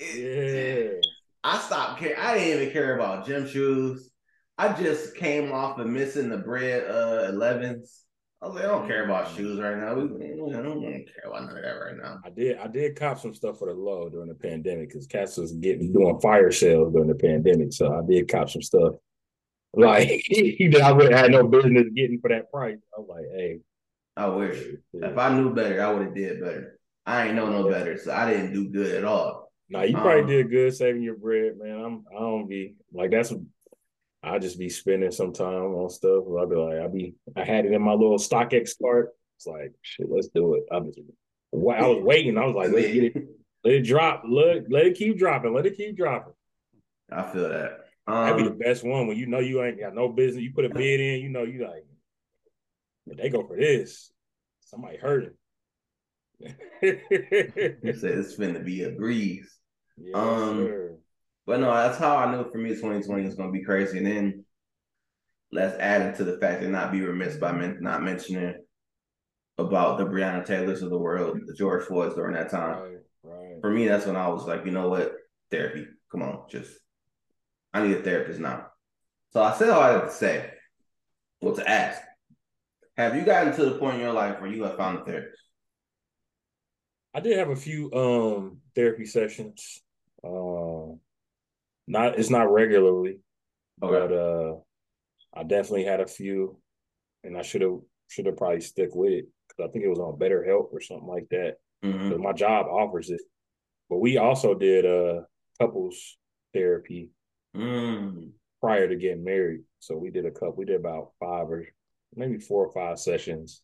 Yeah. 0.00 1.00
I 1.44 1.58
stopped 1.58 2.00
care. 2.00 2.18
I 2.18 2.34
didn't 2.34 2.60
even 2.60 2.72
care 2.72 2.96
about 2.96 3.26
gym 3.26 3.48
shoes. 3.48 4.10
I 4.58 4.72
just 4.80 5.16
came 5.16 5.52
off 5.52 5.78
of 5.78 5.86
missing 5.86 6.28
the 6.28 6.38
bred 6.38 6.84
uh 6.88 7.32
11s. 7.32 8.02
I 8.42 8.46
was 8.46 8.56
like, 8.56 8.64
I 8.64 8.68
don't 8.68 8.88
care 8.88 9.04
about 9.04 9.36
shoes 9.36 9.60
right 9.60 9.78
now. 9.78 9.94
We, 9.94 10.02
I 10.02 10.62
don't 10.62 10.82
care 10.82 11.30
about 11.30 11.44
none 11.44 11.56
of 11.56 11.62
that 11.62 11.70
right 11.70 11.96
now. 11.96 12.18
I 12.24 12.30
did 12.30 12.58
I 12.58 12.66
did 12.66 12.96
cop 12.96 13.20
some 13.20 13.34
stuff 13.34 13.60
for 13.60 13.68
the 13.68 13.74
low 13.74 14.08
during 14.08 14.28
the 14.28 14.34
pandemic 14.34 14.88
because 14.88 15.06
Cass 15.06 15.36
was 15.36 15.52
getting 15.52 15.92
doing 15.92 16.18
fire 16.20 16.50
sales 16.50 16.92
during 16.92 17.08
the 17.08 17.14
pandemic. 17.14 17.72
So 17.72 17.96
I 17.96 18.00
did 18.04 18.28
cop 18.28 18.50
some 18.50 18.62
stuff 18.62 18.94
like 19.74 20.08
that 20.28 20.82
I 20.82 20.92
would 20.92 21.12
have 21.12 21.20
had 21.20 21.30
no 21.30 21.46
business 21.46 21.86
getting 21.94 22.18
for 22.20 22.30
that 22.30 22.50
price. 22.50 22.78
I 22.96 23.00
was 23.00 23.08
like, 23.08 23.26
hey. 23.32 23.60
I 24.16 24.26
wish. 24.26 24.58
Yeah. 24.92 25.10
If 25.10 25.16
I 25.16 25.32
knew 25.34 25.54
better, 25.54 25.82
I 25.82 25.92
would 25.92 26.06
have 26.06 26.14
did 26.14 26.40
better. 26.40 26.78
I 27.06 27.26
ain't 27.26 27.36
know 27.36 27.48
no 27.48 27.70
better, 27.70 27.96
so 27.96 28.12
I 28.12 28.30
didn't 28.30 28.52
do 28.52 28.68
good 28.68 28.96
at 28.96 29.04
all. 29.04 29.52
Nah, 29.70 29.82
you 29.82 29.94
probably 29.94 30.20
um, 30.20 30.26
did 30.26 30.50
good 30.50 30.74
saving 30.74 31.02
your 31.02 31.16
bread, 31.16 31.52
man. 31.58 31.82
I'm 31.82 32.04
I 32.14 32.20
don't 32.20 32.48
be 32.48 32.74
like 32.92 33.10
that's 33.12 33.32
I 34.22 34.38
just 34.38 34.58
be 34.58 34.68
spending 34.68 35.10
some 35.10 35.32
time 35.32 35.74
on 35.74 35.90
stuff. 35.90 36.24
I'll 36.38 36.46
be 36.46 36.56
like, 36.56 36.78
I 36.78 36.86
be 36.86 37.14
I 37.36 37.44
had 37.44 37.64
it 37.64 37.72
in 37.72 37.82
my 37.82 37.92
little 37.92 38.18
StockX 38.18 38.70
cart. 38.80 39.10
It's 39.36 39.46
like 39.46 39.72
shit, 39.82 40.06
let's 40.08 40.28
do 40.28 40.54
it. 40.54 40.64
I 40.70 40.78
was 40.78 40.96
I 41.54 41.86
was 41.86 42.02
waiting. 42.02 42.38
I 42.38 42.46
was 42.46 42.54
like, 42.54 42.70
let's 42.70 42.92
get 42.92 43.04
it, 43.04 43.24
let 43.64 43.74
it 43.74 43.82
drop. 43.82 44.22
Let 44.28 44.70
let 44.70 44.86
it 44.86 44.96
keep 44.96 45.18
dropping. 45.18 45.54
Let 45.54 45.66
it 45.66 45.76
keep 45.76 45.96
dropping. 45.96 46.34
I 47.10 47.22
feel 47.22 47.48
that. 47.48 47.80
Um, 48.06 48.24
That'd 48.24 48.36
be 48.36 48.42
the 48.44 48.50
um, 48.50 48.58
best 48.58 48.84
one 48.84 49.06
when 49.06 49.16
you 49.16 49.26
know 49.26 49.38
you 49.38 49.62
ain't 49.62 49.78
got 49.78 49.94
no 49.94 50.08
business. 50.08 50.42
You 50.42 50.52
put 50.52 50.64
a 50.64 50.70
bid 50.70 51.00
in, 51.00 51.20
you 51.20 51.28
know 51.28 51.44
you 51.44 51.64
like, 51.66 51.84
they 53.06 53.28
go 53.28 53.46
for 53.46 53.56
this. 53.56 54.10
Somebody 54.60 54.96
hurting. 54.96 55.34
you 56.40 56.48
said 57.94 58.18
it's 58.18 58.36
finna 58.36 58.64
be 58.64 58.84
a 58.84 58.90
breeze. 58.90 59.58
Yes, 59.98 60.16
um, 60.16 60.56
sir. 60.56 60.96
But 61.46 61.60
no, 61.60 61.72
that's 61.72 61.98
how 61.98 62.16
I 62.16 62.30
knew 62.30 62.50
for 62.50 62.58
me 62.58 62.70
2020 62.70 63.24
is 63.24 63.34
gonna 63.34 63.52
be 63.52 63.64
crazy. 63.64 63.98
And 63.98 64.06
then 64.06 64.44
let's 65.50 65.78
add 65.78 66.02
it 66.02 66.16
to 66.16 66.24
the 66.24 66.38
fact 66.38 66.62
and 66.62 66.72
not 66.72 66.92
be 66.92 67.02
remiss 67.02 67.36
by 67.36 67.52
men- 67.52 67.78
not 67.80 68.02
mentioning 68.02 68.54
about 69.58 69.98
the 69.98 70.06
Breonna 70.06 70.44
Taylors 70.44 70.82
of 70.82 70.90
the 70.90 70.98
world, 70.98 71.38
the 71.46 71.54
George 71.54 71.84
Floyds 71.84 72.14
during 72.14 72.34
that 72.34 72.50
time. 72.50 72.78
Right, 72.78 72.96
right. 73.22 73.60
For 73.60 73.70
me, 73.70 73.86
that's 73.86 74.06
when 74.06 74.16
I 74.16 74.28
was 74.28 74.46
like, 74.46 74.64
you 74.64 74.70
know 74.72 74.88
what, 74.88 75.14
therapy. 75.50 75.86
Come 76.10 76.22
on, 76.22 76.44
just 76.50 76.72
I 77.72 77.86
need 77.86 77.96
a 77.96 78.02
therapist 78.02 78.40
now. 78.40 78.68
So 79.30 79.42
I 79.42 79.54
said 79.54 79.70
all 79.70 79.80
I 79.80 79.92
had 79.92 80.04
to 80.04 80.10
say. 80.10 80.50
Well, 81.40 81.56
to 81.56 81.68
ask, 81.68 82.00
have 82.96 83.16
you 83.16 83.22
gotten 83.22 83.54
to 83.54 83.64
the 83.64 83.78
point 83.78 83.96
in 83.96 84.00
your 84.00 84.12
life 84.12 84.40
where 84.40 84.50
you 84.50 84.62
have 84.62 84.76
found 84.76 85.00
a 85.00 85.04
therapist? 85.04 85.42
I 87.14 87.20
did 87.20 87.38
have 87.38 87.50
a 87.50 87.56
few 87.56 87.92
um 87.92 88.58
therapy 88.74 89.06
sessions. 89.06 89.82
Uh, 90.24 90.94
not 91.86 92.18
it's 92.18 92.30
not 92.30 92.52
regularly, 92.52 93.18
okay. 93.82 93.92
but 93.92 94.12
uh, 94.12 94.54
I 95.34 95.42
definitely 95.42 95.84
had 95.84 96.00
a 96.00 96.06
few, 96.06 96.58
and 97.24 97.36
I 97.36 97.42
should 97.42 97.62
have 97.62 97.78
should 98.08 98.26
have 98.26 98.36
probably 98.36 98.60
stick 98.60 98.90
with 98.94 99.12
it 99.12 99.28
because 99.48 99.68
I 99.68 99.72
think 99.72 99.84
it 99.84 99.88
was 99.88 99.98
on 99.98 100.18
BetterHelp 100.18 100.72
or 100.72 100.80
something 100.80 101.08
like 101.08 101.28
that. 101.30 101.56
Mm-hmm. 101.84 102.22
my 102.22 102.32
job 102.32 102.66
offers 102.66 103.10
it, 103.10 103.20
but 103.90 103.98
we 103.98 104.16
also 104.16 104.54
did 104.54 104.86
uh 104.86 105.22
couples 105.60 106.16
therapy 106.54 107.10
mm. 107.56 108.30
prior 108.60 108.88
to 108.88 108.96
getting 108.96 109.24
married. 109.24 109.62
So 109.80 109.96
we 109.96 110.10
did 110.10 110.26
a 110.26 110.30
couple. 110.30 110.54
We 110.56 110.64
did 110.64 110.76
about 110.76 111.10
five 111.18 111.50
or 111.50 111.66
maybe 112.14 112.38
four 112.38 112.66
or 112.66 112.72
five 112.72 113.00
sessions 113.00 113.62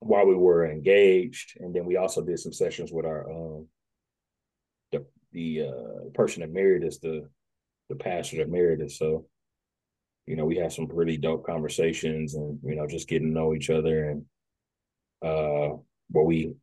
while 0.00 0.26
we 0.26 0.34
were 0.34 0.66
engaged, 0.66 1.58
and 1.60 1.74
then 1.74 1.84
we 1.84 1.96
also 1.96 2.24
did 2.24 2.38
some 2.38 2.52
sessions 2.52 2.90
with 2.92 3.04
our 3.04 3.30
um 3.30 3.68
the 5.32 5.62
uh 5.62 6.10
person 6.14 6.40
that 6.40 6.52
married 6.52 6.84
us, 6.84 6.98
the 6.98 7.28
the 7.88 7.96
pastor 7.96 8.38
that 8.38 8.50
married 8.50 8.82
us. 8.82 8.98
So 8.98 9.26
you 10.26 10.36
know, 10.36 10.44
we 10.44 10.56
had 10.56 10.72
some 10.72 10.86
pretty 10.86 11.16
dope 11.16 11.44
conversations, 11.44 12.34
and 12.34 12.58
you 12.62 12.76
know, 12.76 12.86
just 12.86 13.08
getting 13.08 13.28
to 13.28 13.34
know 13.34 13.54
each 13.54 13.70
other, 13.70 14.10
and 14.10 14.24
uh, 15.22 15.76
what 16.10 16.26
we 16.26 16.54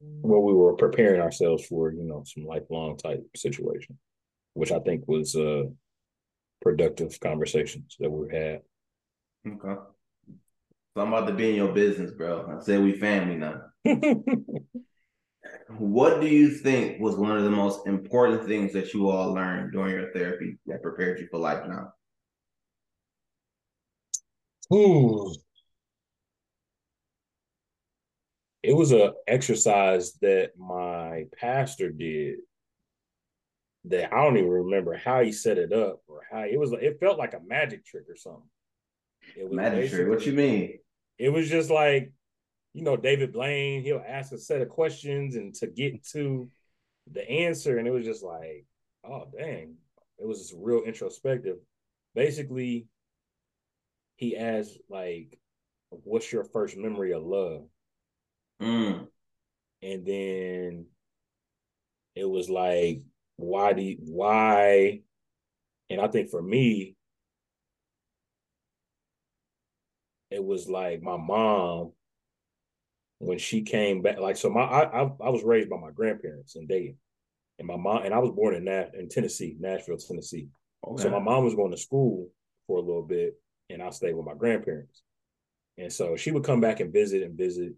what 0.00 0.42
we 0.42 0.54
were 0.54 0.74
preparing 0.74 1.20
ourselves 1.20 1.66
for, 1.66 1.92
you 1.92 2.04
know, 2.04 2.24
some 2.26 2.46
lifelong 2.46 2.96
type 2.96 3.22
situation, 3.36 3.98
which 4.54 4.72
I 4.72 4.78
think 4.80 5.06
was 5.06 5.36
uh 5.36 5.64
productive 6.62 7.18
conversations 7.20 7.96
that 8.00 8.10
we 8.10 8.34
had. 8.34 8.60
Okay. 9.46 9.80
So 10.94 11.02
I'm 11.02 11.12
about 11.12 11.28
to 11.28 11.34
be 11.34 11.50
in 11.50 11.56
your 11.56 11.72
business, 11.72 12.10
bro. 12.10 12.56
I 12.58 12.62
said 12.62 12.82
we 12.82 12.92
family 12.92 13.36
now. 13.36 13.62
what 15.78 16.20
do 16.20 16.26
you 16.26 16.50
think 16.50 17.00
was 17.00 17.16
one 17.16 17.36
of 17.36 17.44
the 17.44 17.50
most 17.50 17.86
important 17.86 18.46
things 18.46 18.72
that 18.72 18.92
you 18.92 19.08
all 19.08 19.32
learned 19.32 19.72
during 19.72 19.94
your 19.94 20.12
therapy 20.12 20.58
that 20.66 20.82
prepared 20.82 21.20
you 21.20 21.28
for 21.30 21.38
life 21.38 21.66
now? 21.66 21.92
Ooh. 24.72 25.34
It 28.62 28.74
was 28.74 28.92
an 28.92 29.14
exercise 29.26 30.12
that 30.20 30.52
my 30.58 31.24
pastor 31.38 31.90
did 31.90 32.40
that 33.86 34.12
I 34.12 34.22
don't 34.22 34.36
even 34.36 34.50
remember 34.50 34.94
how 34.94 35.22
he 35.22 35.32
set 35.32 35.56
it 35.56 35.72
up 35.72 36.02
or 36.06 36.20
how 36.30 36.40
it 36.40 36.58
was. 36.58 36.72
It 36.72 37.00
felt 37.00 37.18
like 37.18 37.32
a 37.32 37.40
magic 37.40 37.86
trick 37.86 38.04
or 38.08 38.16
something. 38.16 38.42
It 39.36 39.44
was 39.44 39.52
magic 39.54 39.90
trick. 39.90 40.08
What 40.08 40.26
you 40.26 40.32
mean? 40.32 40.78
It 41.18 41.30
was 41.30 41.48
just 41.48 41.70
like, 41.70 42.12
you 42.72 42.82
know, 42.82 42.96
David 42.96 43.32
Blaine. 43.32 43.82
He'll 43.82 44.04
ask 44.06 44.32
a 44.32 44.38
set 44.38 44.62
of 44.62 44.68
questions 44.68 45.36
and 45.36 45.54
to 45.56 45.66
get 45.66 46.04
to 46.08 46.48
the 47.10 47.28
answer, 47.28 47.78
and 47.78 47.88
it 47.88 47.92
was 47.92 48.04
just 48.04 48.22
like, 48.22 48.66
oh 49.04 49.26
dang, 49.36 49.76
it 50.18 50.26
was 50.26 50.38
just 50.38 50.54
real 50.56 50.82
introspective. 50.82 51.56
Basically, 52.14 52.86
he 54.16 54.36
asked 54.36 54.78
like, 54.88 55.38
"What's 55.90 56.32
your 56.32 56.44
first 56.44 56.76
memory 56.76 57.12
of 57.12 57.24
love?" 57.24 57.66
Mm. 58.60 59.08
And 59.82 60.06
then 60.06 60.86
it 62.14 62.28
was 62.28 62.50
like, 62.50 63.02
why 63.36 63.72
do 63.72 63.82
you, 63.82 63.96
why? 64.00 65.00
And 65.88 66.00
I 66.00 66.08
think 66.08 66.28
for 66.28 66.42
me, 66.42 66.96
it 70.30 70.44
was 70.44 70.68
like 70.68 71.02
my 71.02 71.16
mom 71.16 71.92
when 73.20 73.38
she 73.38 73.62
came 73.62 74.02
back. 74.02 74.18
Like 74.18 74.36
so, 74.36 74.50
my 74.50 74.62
I 74.62 75.02
I, 75.02 75.02
I 75.02 75.28
was 75.28 75.44
raised 75.44 75.70
by 75.70 75.78
my 75.78 75.90
grandparents 75.92 76.56
in 76.56 76.66
Dayton, 76.66 76.96
and 77.58 77.68
my 77.68 77.76
mom 77.76 78.02
and 78.02 78.12
I 78.12 78.18
was 78.18 78.32
born 78.32 78.54
in 78.56 78.64
that 78.64 78.94
in 78.94 79.08
Tennessee, 79.08 79.56
Nashville, 79.60 79.98
Tennessee. 79.98 80.48
Okay. 80.86 81.04
So 81.04 81.10
my 81.10 81.20
mom 81.20 81.44
was 81.44 81.54
going 81.54 81.70
to 81.70 81.76
school 81.76 82.28
for 82.66 82.78
a 82.78 82.82
little 82.82 83.02
bit, 83.02 83.34
and 83.68 83.82
I 83.82 83.90
stayed 83.90 84.14
with 84.14 84.26
my 84.26 84.34
grandparents. 84.34 85.02
And 85.78 85.92
so 85.92 86.16
she 86.16 86.30
would 86.30 86.44
come 86.44 86.60
back 86.60 86.80
and 86.80 86.92
visit 86.92 87.22
and 87.22 87.36
visit. 87.36 87.74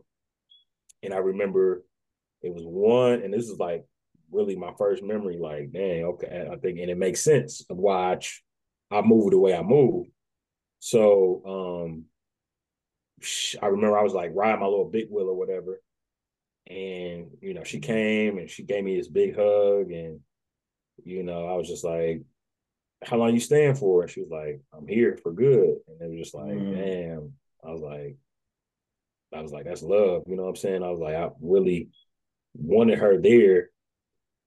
And 1.03 1.13
I 1.13 1.19
remember 1.19 1.85
it 2.43 2.55
was 2.55 2.65
one, 2.65 3.23
and 3.23 3.35
this 3.35 3.49
is 3.49 3.59
like 3.59 3.85
really 4.31 4.57
my 4.57 4.73
first 4.79 5.03
memory. 5.03 5.39
Like, 5.39 5.73
dang, 5.73 6.05
okay, 6.05 6.49
I 6.51 6.57
think, 6.57 6.79
and 6.79 6.91
it 6.91 6.99
makes 6.99 7.21
sense 7.21 7.65
of 7.69 7.77
why 7.77 8.19
I, 8.93 8.99
I 8.99 9.03
moved 9.03 9.33
the 9.33 9.39
way 9.39 9.55
I 9.55 9.63
moved. 9.63 10.11
So, 10.79 11.43
um, 11.85 12.05
I 13.61 13.67
remember 13.67 13.99
I 13.99 14.03
was 14.03 14.15
like 14.15 14.33
riding 14.35 14.61
my 14.61 14.67
little 14.67 14.89
big 14.91 15.09
wheel 15.11 15.29
or 15.29 15.37
whatever, 15.37 15.81
and 16.69 17.31
you 17.41 17.55
know 17.55 17.65
she 17.65 17.81
came 17.81 18.39
and 18.39 18.49
she 18.49 18.63
gave 18.63 18.85
me 18.85 18.97
this 18.97 19.09
big 19.09 19.37
hug, 19.37 19.91
and 19.91 20.21
you 21.05 21.23
know 21.23 21.47
I 21.47 21.55
was 21.55 21.69
just 21.69 21.85
like, 21.85 22.23
how 23.05 23.17
long 23.17 23.35
you 23.35 23.41
staying 23.41 23.75
for? 23.75 24.03
And 24.03 24.11
she 24.11 24.21
was 24.21 24.31
like, 24.31 24.61
I'm 24.73 24.87
here 24.87 25.19
for 25.23 25.33
good. 25.33 25.77
And 25.89 26.01
it 26.01 26.09
was 26.09 26.19
just 26.19 26.35
like, 26.35 26.53
mm. 26.53 26.75
damn. 26.75 27.33
I 27.65 27.73
was 27.73 27.81
like, 27.81 28.17
I 29.35 29.41
was 29.41 29.53
like, 29.53 29.65
that's 29.65 29.83
love. 29.83 30.25
You 30.27 30.37
know 30.37 30.43
what 30.43 30.51
I'm 30.51 30.57
saying? 30.57 30.83
I 30.83 30.91
was 30.91 31.01
like, 31.01 31.15
I 31.15 31.31
really 31.41 31.89
wanted 32.55 32.99
her 32.99 33.21
there. 33.21 33.71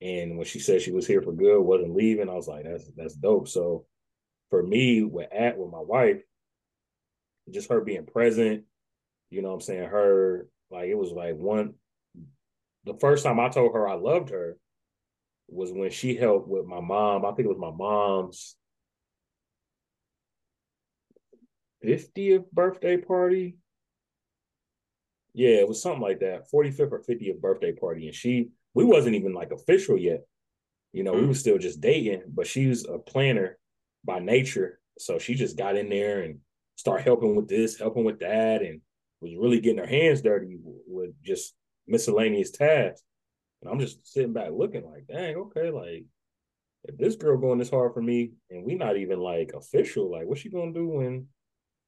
And 0.01 0.37
when 0.37 0.45
she 0.45 0.59
said 0.59 0.81
she 0.81 0.91
was 0.91 1.07
here 1.07 1.21
for 1.21 1.31
good, 1.31 1.61
wasn't 1.61 1.95
leaving, 1.95 2.29
I 2.29 2.33
was 2.33 2.47
like, 2.47 2.65
that's 2.65 2.85
that's 2.95 3.15
dope. 3.15 3.47
So 3.47 3.85
for 4.49 4.61
me, 4.61 5.03
with 5.03 5.31
at 5.33 5.57
with 5.57 5.71
my 5.71 5.79
wife, 5.79 6.21
just 7.51 7.69
her 7.69 7.81
being 7.81 8.05
present, 8.05 8.63
you 9.29 9.41
know 9.41 9.49
what 9.49 9.55
I'm 9.55 9.61
saying? 9.61 9.89
Her 9.89 10.47
like 10.71 10.89
it 10.89 10.97
was 10.97 11.11
like 11.11 11.35
one 11.35 11.75
the 12.85 12.93
first 12.95 13.23
time 13.23 13.39
I 13.39 13.49
told 13.49 13.73
her 13.73 13.87
I 13.87 13.95
loved 13.95 14.29
her, 14.29 14.57
was 15.47 15.71
when 15.71 15.91
she 15.91 16.15
helped 16.15 16.47
with 16.47 16.65
my 16.65 16.79
mom. 16.79 17.25
I 17.25 17.31
think 17.31 17.45
it 17.45 17.55
was 17.55 17.57
my 17.57 17.71
mom's 17.71 18.55
50th 21.83 22.49
birthday 22.51 22.97
party. 22.97 23.57
Yeah, 25.33 25.57
it 25.57 25.67
was 25.67 25.81
something 25.81 26.01
like 26.01 26.19
that. 26.21 26.49
45th 26.51 26.91
or 26.91 27.03
50th 27.03 27.41
birthday 27.41 27.73
party. 27.73 28.07
And 28.07 28.15
she, 28.15 28.49
we 28.73 28.83
wasn't 28.83 29.15
even 29.15 29.33
like 29.33 29.51
official 29.51 29.97
yet. 29.97 30.21
You 30.93 31.03
know, 31.03 31.11
mm-hmm. 31.11 31.21
we 31.21 31.27
were 31.27 31.33
still 31.33 31.57
just 31.57 31.81
dating, 31.81 32.23
but 32.27 32.47
she 32.47 32.67
was 32.67 32.85
a 32.85 32.97
planner 32.97 33.57
by 34.03 34.19
nature. 34.19 34.79
So 34.97 35.19
she 35.19 35.35
just 35.35 35.57
got 35.57 35.75
in 35.75 35.89
there 35.89 36.21
and 36.21 36.39
started 36.75 37.03
helping 37.03 37.35
with 37.35 37.47
this, 37.47 37.77
helping 37.77 38.03
with 38.03 38.19
that, 38.19 38.61
and 38.61 38.81
was 39.21 39.35
really 39.37 39.59
getting 39.59 39.79
her 39.79 39.87
hands 39.87 40.21
dirty 40.21 40.57
with 40.61 41.11
just 41.23 41.53
miscellaneous 41.87 42.51
tasks. 42.51 43.03
And 43.61 43.71
I'm 43.71 43.79
just 43.79 44.05
sitting 44.07 44.33
back 44.33 44.49
looking 44.51 44.85
like, 44.85 45.07
dang, 45.07 45.35
okay, 45.35 45.69
like 45.71 46.05
if 46.83 46.97
this 46.97 47.15
girl 47.15 47.37
going 47.37 47.59
this 47.59 47.69
hard 47.69 47.93
for 47.93 48.01
me 48.01 48.33
and 48.49 48.63
we 48.63 48.75
not 48.75 48.97
even 48.97 49.19
like 49.19 49.51
official, 49.55 50.11
like 50.11 50.25
what's 50.25 50.41
she 50.41 50.49
gonna 50.49 50.73
do 50.73 50.87
when, 50.87 51.27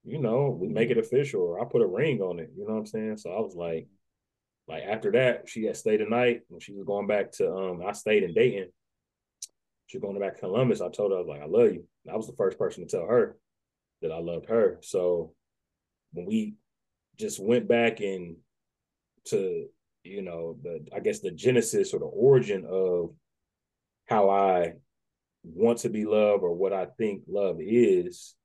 you 0.03 0.19
know, 0.19 0.57
we 0.59 0.67
make 0.67 0.89
it 0.89 0.97
official 0.97 1.41
or 1.41 1.61
I 1.61 1.65
put 1.65 1.81
a 1.81 1.88
ring 1.88 2.21
on 2.21 2.39
it, 2.39 2.51
you 2.55 2.65
know 2.65 2.73
what 2.73 2.79
I'm 2.79 2.85
saying? 2.85 3.17
So 3.17 3.31
I 3.31 3.39
was 3.39 3.55
like, 3.55 3.88
like 4.67 4.83
after 4.83 5.11
that, 5.11 5.47
she 5.47 5.65
had 5.65 5.77
stayed 5.77 6.01
the 6.01 6.05
night 6.05 6.41
when 6.47 6.59
she 6.59 6.73
was 6.73 6.85
going 6.85 7.07
back 7.07 7.31
to 7.33 7.51
um 7.53 7.81
I 7.85 7.91
stayed 7.91 8.23
in 8.23 8.33
Dayton. 8.33 8.69
She 9.85 9.99
going 9.99 10.19
back 10.19 10.35
to 10.35 10.41
Columbus. 10.41 10.81
I 10.81 10.89
told 10.89 11.11
her 11.11 11.17
I 11.17 11.21
was 11.21 11.27
like, 11.27 11.41
I 11.41 11.45
love 11.45 11.73
you. 11.73 11.85
And 12.05 12.13
I 12.13 12.17
was 12.17 12.27
the 12.27 12.35
first 12.35 12.57
person 12.57 12.85
to 12.85 12.89
tell 12.89 13.05
her 13.05 13.38
that 14.01 14.11
I 14.11 14.19
loved 14.19 14.47
her. 14.49 14.79
So 14.81 15.33
when 16.13 16.25
we 16.25 16.55
just 17.17 17.39
went 17.39 17.67
back 17.67 17.99
and 17.99 18.37
to 19.25 19.67
you 20.07 20.21
know, 20.21 20.57
the 20.63 20.85
I 20.95 20.99
guess 20.99 21.19
the 21.19 21.31
genesis 21.31 21.93
or 21.93 21.99
the 21.99 22.05
origin 22.05 22.65
of 22.69 23.13
how 24.05 24.29
I 24.29 24.73
want 25.43 25.79
to 25.79 25.89
be 25.89 26.05
loved 26.05 26.43
or 26.43 26.53
what 26.53 26.73
I 26.73 26.87
think 26.97 27.23
love 27.27 27.57
is, 27.59 28.35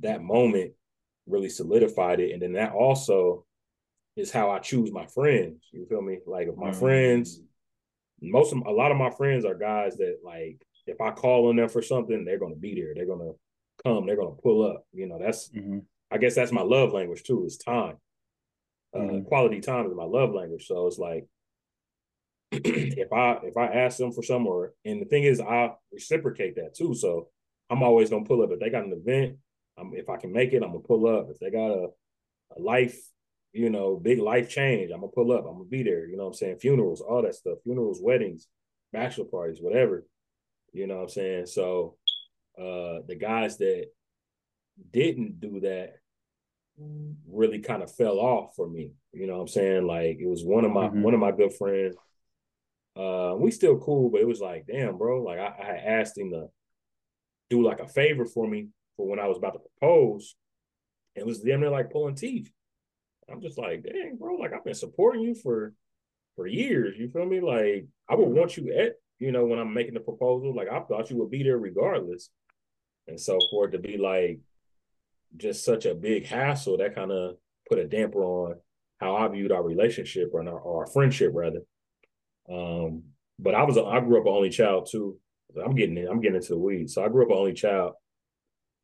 that 0.00 0.22
moment 0.22 0.72
really 1.26 1.48
solidified 1.48 2.20
it. 2.20 2.32
And 2.32 2.42
then 2.42 2.52
that 2.54 2.72
also 2.72 3.46
is 4.16 4.30
how 4.30 4.50
I 4.50 4.58
choose 4.58 4.92
my 4.92 5.06
friends. 5.06 5.68
You 5.72 5.86
feel 5.86 6.02
me? 6.02 6.18
Like 6.26 6.48
if 6.48 6.56
my 6.56 6.70
mm-hmm. 6.70 6.80
friends, 6.80 7.40
most 8.20 8.52
of 8.52 8.58
a 8.66 8.70
lot 8.70 8.90
of 8.90 8.96
my 8.96 9.10
friends 9.10 9.44
are 9.44 9.54
guys 9.54 9.96
that 9.96 10.18
like 10.24 10.64
if 10.86 11.00
I 11.00 11.10
call 11.10 11.48
on 11.48 11.56
them 11.56 11.68
for 11.68 11.82
something, 11.82 12.24
they're 12.24 12.38
gonna 12.38 12.56
be 12.56 12.74
there. 12.74 12.94
They're 12.94 13.06
gonna 13.06 13.32
come. 13.84 14.06
They're 14.06 14.16
gonna 14.16 14.30
pull 14.42 14.70
up. 14.70 14.86
You 14.92 15.06
know, 15.06 15.18
that's 15.18 15.50
mm-hmm. 15.50 15.80
I 16.10 16.18
guess 16.18 16.34
that's 16.34 16.52
my 16.52 16.62
love 16.62 16.92
language 16.92 17.22
too. 17.22 17.44
Is 17.44 17.56
time. 17.56 17.96
Uh, 18.94 19.00
mm-hmm. 19.00 19.22
Quality 19.24 19.60
time 19.60 19.86
is 19.86 19.94
my 19.94 20.04
love 20.04 20.32
language. 20.32 20.66
So 20.66 20.86
it's 20.86 20.98
like 20.98 21.26
if 22.52 23.12
I 23.12 23.38
if 23.42 23.56
I 23.56 23.66
ask 23.66 23.98
them 23.98 24.12
for 24.12 24.22
some 24.22 24.46
or 24.46 24.74
and 24.84 25.00
the 25.00 25.06
thing 25.06 25.24
is 25.24 25.40
I 25.40 25.72
reciprocate 25.92 26.56
that 26.56 26.74
too. 26.74 26.94
So 26.94 27.28
I'm 27.70 27.82
always 27.82 28.10
gonna 28.10 28.24
pull 28.24 28.42
up. 28.42 28.50
If 28.52 28.60
they 28.60 28.70
got 28.70 28.84
an 28.84 28.92
event, 28.92 29.38
I'm, 29.78 29.92
if 29.94 30.08
I 30.08 30.16
can 30.16 30.32
make 30.32 30.52
it, 30.52 30.62
I'm 30.62 30.70
gonna 30.70 30.80
pull 30.80 31.06
up. 31.06 31.28
If 31.30 31.38
they 31.38 31.50
got 31.50 31.70
a, 31.70 31.88
a 32.56 32.60
life, 32.60 32.98
you 33.52 33.70
know, 33.70 33.96
big 33.96 34.18
life 34.18 34.48
change, 34.48 34.90
I'm 34.92 35.00
gonna 35.00 35.12
pull 35.12 35.32
up. 35.32 35.46
I'm 35.46 35.54
gonna 35.54 35.64
be 35.64 35.82
there. 35.82 36.06
You 36.06 36.16
know 36.16 36.24
what 36.24 36.30
I'm 36.30 36.34
saying? 36.34 36.58
Funerals, 36.58 37.00
all 37.00 37.22
that 37.22 37.34
stuff. 37.34 37.58
Funerals, 37.64 38.00
weddings, 38.02 38.46
bachelor 38.92 39.24
parties, 39.24 39.60
whatever. 39.60 40.06
You 40.72 40.86
know 40.86 40.96
what 40.96 41.02
I'm 41.02 41.08
saying? 41.08 41.46
So 41.46 41.96
uh 42.58 43.00
the 43.06 43.16
guys 43.18 43.58
that 43.58 43.86
didn't 44.92 45.40
do 45.40 45.60
that 45.60 45.94
really 47.28 47.60
kind 47.60 47.82
of 47.82 47.94
fell 47.94 48.18
off 48.18 48.54
for 48.56 48.68
me. 48.68 48.92
You 49.12 49.26
know 49.26 49.34
what 49.34 49.42
I'm 49.42 49.48
saying? 49.48 49.86
Like 49.86 50.18
it 50.20 50.28
was 50.28 50.44
one 50.44 50.64
of 50.64 50.72
my 50.72 50.88
mm-hmm. 50.88 51.02
one 51.02 51.14
of 51.14 51.20
my 51.20 51.32
good 51.32 51.54
friends. 51.54 51.96
Uh 52.96 53.34
we 53.36 53.50
still 53.50 53.78
cool, 53.78 54.10
but 54.10 54.20
it 54.20 54.28
was 54.28 54.40
like, 54.40 54.66
damn, 54.66 54.98
bro. 54.98 55.22
Like 55.22 55.38
I, 55.38 55.46
I 55.46 55.76
asked 56.00 56.18
him 56.18 56.30
to 56.30 56.46
do 57.50 57.62
like 57.62 57.80
a 57.80 57.88
favor 57.88 58.24
for 58.24 58.46
me 58.46 58.68
for 58.96 59.06
when 59.06 59.18
I 59.18 59.28
was 59.28 59.38
about 59.38 59.54
to 59.54 59.60
propose. 59.60 60.36
It 61.14 61.26
was 61.26 61.42
them 61.42 61.60
they're 61.60 61.70
like 61.70 61.90
pulling 61.90 62.16
teeth. 62.16 62.50
I'm 63.30 63.40
just 63.40 63.58
like, 63.58 63.84
dang, 63.84 64.16
bro, 64.18 64.34
like 64.34 64.52
I've 64.52 64.64
been 64.64 64.74
supporting 64.74 65.22
you 65.22 65.34
for 65.34 65.74
for 66.36 66.46
years. 66.46 66.96
You 66.98 67.08
feel 67.08 67.26
me? 67.26 67.40
Like 67.40 67.86
I 68.08 68.14
would 68.14 68.28
want 68.28 68.56
you 68.56 68.72
at, 68.72 68.94
you 69.18 69.32
know, 69.32 69.44
when 69.46 69.58
I'm 69.58 69.72
making 69.72 69.94
the 69.94 70.00
proposal, 70.00 70.54
like 70.54 70.68
I 70.68 70.80
thought 70.80 71.10
you 71.10 71.16
would 71.18 71.30
be 71.30 71.42
there 71.42 71.58
regardless. 71.58 72.30
And 73.06 73.20
so 73.20 73.38
for 73.50 73.66
it 73.66 73.72
to 73.72 73.78
be 73.78 73.98
like 73.98 74.40
just 75.36 75.64
such 75.64 75.86
a 75.86 75.94
big 75.94 76.26
hassle, 76.26 76.78
that 76.78 76.94
kind 76.94 77.12
of 77.12 77.36
put 77.68 77.78
a 77.78 77.86
damper 77.86 78.22
on 78.22 78.56
how 78.98 79.16
I 79.16 79.28
viewed 79.28 79.52
our 79.52 79.62
relationship 79.62 80.30
or 80.32 80.46
our, 80.48 80.80
our 80.80 80.86
friendship 80.86 81.32
rather. 81.34 81.60
Um, 82.50 83.04
but 83.38 83.54
I 83.54 83.64
was 83.64 83.76
a, 83.76 83.84
I 83.84 84.00
grew 84.00 84.20
up 84.20 84.26
an 84.26 84.32
only 84.32 84.50
child 84.50 84.88
too. 84.90 85.18
I'm 85.62 85.74
getting 85.74 85.98
in, 85.98 86.08
I'm 86.08 86.20
getting 86.20 86.36
into 86.36 86.54
the 86.54 86.58
weeds. 86.58 86.94
So 86.94 87.04
I 87.04 87.08
grew 87.08 87.24
up 87.24 87.30
an 87.30 87.38
only 87.38 87.52
child. 87.52 87.94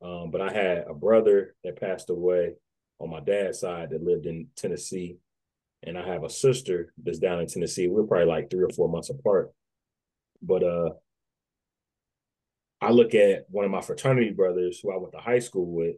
Um, 0.03 0.31
but 0.31 0.41
I 0.41 0.51
had 0.51 0.85
a 0.89 0.93
brother 0.93 1.55
that 1.63 1.79
passed 1.79 2.09
away 2.09 2.53
on 2.99 3.09
my 3.09 3.19
dad's 3.19 3.59
side 3.59 3.91
that 3.91 4.03
lived 4.03 4.25
in 4.25 4.47
Tennessee. 4.55 5.17
And 5.83 5.97
I 5.97 6.05
have 6.07 6.23
a 6.23 6.29
sister 6.29 6.93
that's 7.03 7.19
down 7.19 7.39
in 7.39 7.47
Tennessee. 7.47 7.87
We're 7.87 8.03
probably 8.03 8.27
like 8.27 8.49
three 8.49 8.63
or 8.63 8.69
four 8.69 8.89
months 8.89 9.09
apart. 9.09 9.51
But 10.41 10.63
uh 10.63 10.89
I 12.81 12.89
look 12.89 13.13
at 13.13 13.45
one 13.49 13.65
of 13.65 13.71
my 13.71 13.81
fraternity 13.81 14.31
brothers 14.31 14.79
who 14.79 14.91
I 14.91 14.97
went 14.97 15.13
to 15.13 15.19
high 15.19 15.39
school 15.39 15.71
with. 15.71 15.95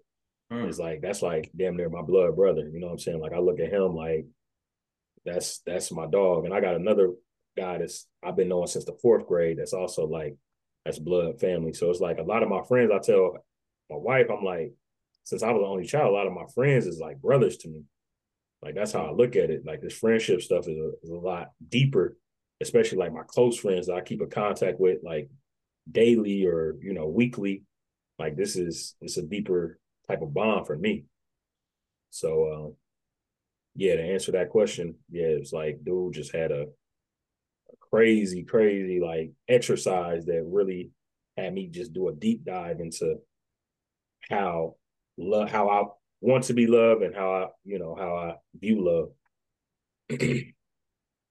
Mm. 0.52 0.68
It's 0.68 0.80
like 0.80 1.02
that's 1.02 1.22
like 1.22 1.50
damn 1.56 1.78
near 1.78 1.90
my 1.90 2.02
blood 2.02 2.36
brother. 2.36 2.68
You 2.68 2.80
know 2.80 2.88
what 2.88 2.94
I'm 2.94 3.00
saying? 3.00 3.22
Like 3.22 3.34
I 3.34 3.40
look 3.40 3.60
at 3.60 3.72
him 3.72 3.96
like 3.96 4.26
that's 5.26 5.60
that's 5.60 5.92
my 5.92 6.06
dog. 6.08 6.46
And 6.46 6.54
I 6.54 6.60
got 6.60 6.76
another 6.76 7.14
guy 7.58 7.78
that's 7.78 8.08
I've 8.22 8.36
been 8.36 8.50
knowing 8.50 8.68
since 8.68 8.86
the 8.86 8.98
fourth 9.02 9.28
grade. 9.28 9.60
That's 9.60 9.74
also 9.74 10.06
like 10.06 10.36
that's 10.84 11.00
blood 11.00 11.40
family. 11.40 11.74
So 11.74 11.90
it's 11.90 12.02
like 12.02 12.20
a 12.20 12.24
lot 12.24 12.44
of 12.44 12.50
my 12.50 12.62
friends 12.68 12.92
I 12.94 13.00
tell 13.00 13.38
my 13.90 13.98
wife, 13.98 14.28
I'm 14.30 14.44
like, 14.44 14.74
since 15.24 15.44
I 15.44 15.52
was 15.52 15.62
the 15.62 15.68
only 15.68 15.86
child, 15.86 16.10
a 16.10 16.12
lot 16.12 16.28
of 16.28 16.34
my 16.34 16.46
friends 16.54 16.86
is 16.86 17.00
like 17.00 17.22
brothers 17.22 17.58
to 17.58 17.70
me. 17.70 17.84
Like 18.62 18.76
that's 18.76 18.92
how 18.92 19.06
I 19.06 19.12
look 19.12 19.36
at 19.36 19.50
it. 19.50 19.66
Like 19.66 19.82
this 19.82 19.98
friendship 19.98 20.42
stuff 20.42 20.68
is 20.68 20.78
a, 20.78 20.92
is 21.02 21.10
a 21.10 21.16
lot 21.16 21.52
deeper, 21.70 22.18
especially 22.62 22.98
like 22.98 23.14
my 23.14 23.24
close 23.26 23.58
friends 23.58 23.88
that 23.88 23.96
I 23.96 24.02
keep 24.02 24.22
in 24.22 24.30
contact 24.30 24.80
with 24.80 25.00
like 25.04 25.30
daily 25.92 26.46
or 26.46 26.76
you 26.82 26.94
know 26.94 27.08
weekly. 27.08 27.64
Like 28.20 28.36
this 28.36 28.56
is 28.56 28.96
it's 29.02 29.18
a 29.18 29.24
deeper 29.24 29.80
type 30.08 30.22
of 30.22 30.34
bond 30.34 30.68
for 30.68 30.78
me. 30.78 31.06
So 32.10 32.54
um, 32.54 32.76
yeah, 33.76 33.96
to 33.96 34.04
answer 34.04 34.32
that 34.34 34.50
question, 34.50 34.96
yeah, 35.10 35.26
it's 35.26 35.54
like 35.54 35.84
dude 35.84 36.14
just 36.14 36.34
had 36.34 36.52
a, 36.52 36.64
a 36.64 37.76
crazy, 37.80 38.44
crazy 38.44 39.00
like 39.00 39.32
exercise 39.48 40.26
that 40.26 40.44
really 40.46 40.92
had 41.38 41.54
me 41.54 41.68
just 41.68 41.94
do 41.94 42.10
a 42.10 42.14
deep 42.14 42.46
dive 42.46 42.80
into 42.80 43.18
how 44.30 44.76
love 45.18 45.50
how 45.50 45.70
I 45.70 45.84
want 46.22 46.46
to 46.46 46.54
be 46.54 46.68
loved 46.68 47.04
and 47.04 47.16
how 47.16 47.34
I 47.34 47.48
you 47.66 47.80
know 47.80 47.96
how 47.96 48.16
I 48.16 48.36
view 48.60 48.86
love. 48.86 49.10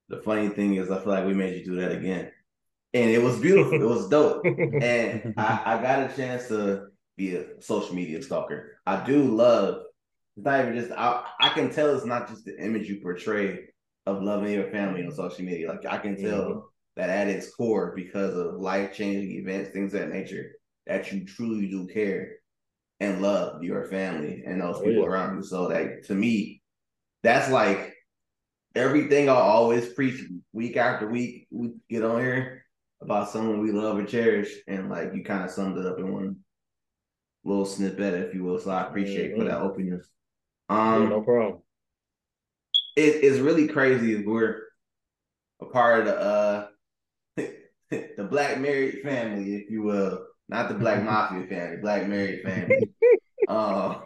the 0.09 0.23
funny 0.25 0.49
thing 0.49 0.75
is, 0.75 0.91
I 0.91 0.99
feel 0.99 1.13
like 1.13 1.27
we 1.27 1.35
made 1.35 1.59
you 1.59 1.65
do 1.65 1.77
that 1.77 1.93
again, 1.93 2.31
and 2.95 3.11
it 3.11 3.23
was 3.23 3.39
beautiful. 3.39 3.75
it 3.75 3.85
was 3.85 4.09
dope, 4.09 4.45
and 4.45 5.35
I, 5.37 5.63
I 5.65 5.83
got 5.83 6.11
a 6.11 6.15
chance 6.15 6.49
to 6.49 6.89
be 7.17 7.37
a 7.37 7.61
social 7.61 7.95
media 7.95 8.23
stalker. 8.23 8.79
I 8.87 9.05
do 9.05 9.23
love. 9.23 9.83
It's 10.37 10.47
not 10.47 10.61
even 10.61 10.79
just 10.79 10.93
I. 10.93 11.25
I 11.41 11.49
can 11.51 11.71
tell 11.71 11.95
it's 11.95 12.07
not 12.07 12.29
just 12.29 12.45
the 12.45 12.59
image 12.59 12.89
you 12.89 13.01
portray 13.01 13.69
of 14.07 14.23
loving 14.23 14.53
your 14.53 14.71
family 14.71 15.05
on 15.05 15.13
social 15.13 15.45
media. 15.45 15.69
Like 15.69 15.87
I 15.87 15.99
can 15.99 16.21
tell 16.21 16.43
mm-hmm. 16.43 16.59
that 16.97 17.11
at 17.11 17.29
its 17.29 17.55
core, 17.55 17.93
because 17.95 18.35
of 18.35 18.61
life 18.61 18.95
changing 18.95 19.39
events, 19.39 19.71
things 19.71 19.95
of 19.95 20.01
that 20.01 20.11
nature, 20.11 20.53
that 20.87 21.13
you 21.13 21.25
truly 21.25 21.69
do 21.69 21.87
care 21.87 22.37
and 23.01 23.23
love 23.23 23.63
your 23.63 23.85
family 23.87 24.43
and 24.47 24.61
those 24.61 24.77
oh, 24.77 24.85
people 24.85 25.03
yeah. 25.03 25.09
around 25.09 25.37
you. 25.37 25.43
So 25.43 25.69
that 25.69 26.05
to 26.07 26.15
me, 26.15 26.63
that's 27.23 27.51
like 27.51 27.95
everything 28.75 29.29
I 29.29 29.35
always 29.35 29.93
preach 29.93 30.23
week 30.53 30.77
after 30.77 31.09
week. 31.09 31.47
We 31.51 31.73
get 31.89 32.05
on 32.05 32.21
here 32.21 32.63
about 33.03 33.31
someone 33.31 33.61
we 33.61 33.73
love 33.73 33.99
and 33.99 34.09
cherish, 34.09 34.53
and 34.67 34.89
like 34.89 35.15
you 35.15 35.25
kind 35.25 35.45
of 35.45 35.51
summed 35.51 35.79
it 35.79 35.87
up 35.87 35.99
in 35.99 36.13
one 36.13 36.37
little 37.45 37.67
snippet, 37.67 38.15
if 38.15 38.35
you 38.35 38.45
will. 38.45 38.59
So 38.59 38.71
I 38.71 38.83
appreciate 38.83 39.33
mm-hmm. 39.33 39.41
for 39.41 39.49
that 39.49 39.61
openness. 39.61 40.09
Um, 40.69 41.03
yeah, 41.03 41.09
no 41.09 41.23
problem. 41.23 41.63
It 42.97 43.25
is 43.25 43.41
really 43.41 43.69
crazy. 43.69 44.25
We're 44.25 44.63
a 45.61 45.67
part 45.67 46.01
of 46.01 46.07
the 46.07 46.17
uh 46.19 46.67
the 47.91 48.29
black 48.31 48.59
married 48.59 49.03
family, 49.03 49.55
if 49.57 49.71
you 49.71 49.83
will 49.83 50.27
not 50.53 50.69
the 50.69 50.75
Black 50.75 51.03
Mafia 51.05 51.47
family, 51.47 51.77
Black 51.79 52.09
married 52.09 52.43
family. 52.43 52.93
uh, 53.49 54.01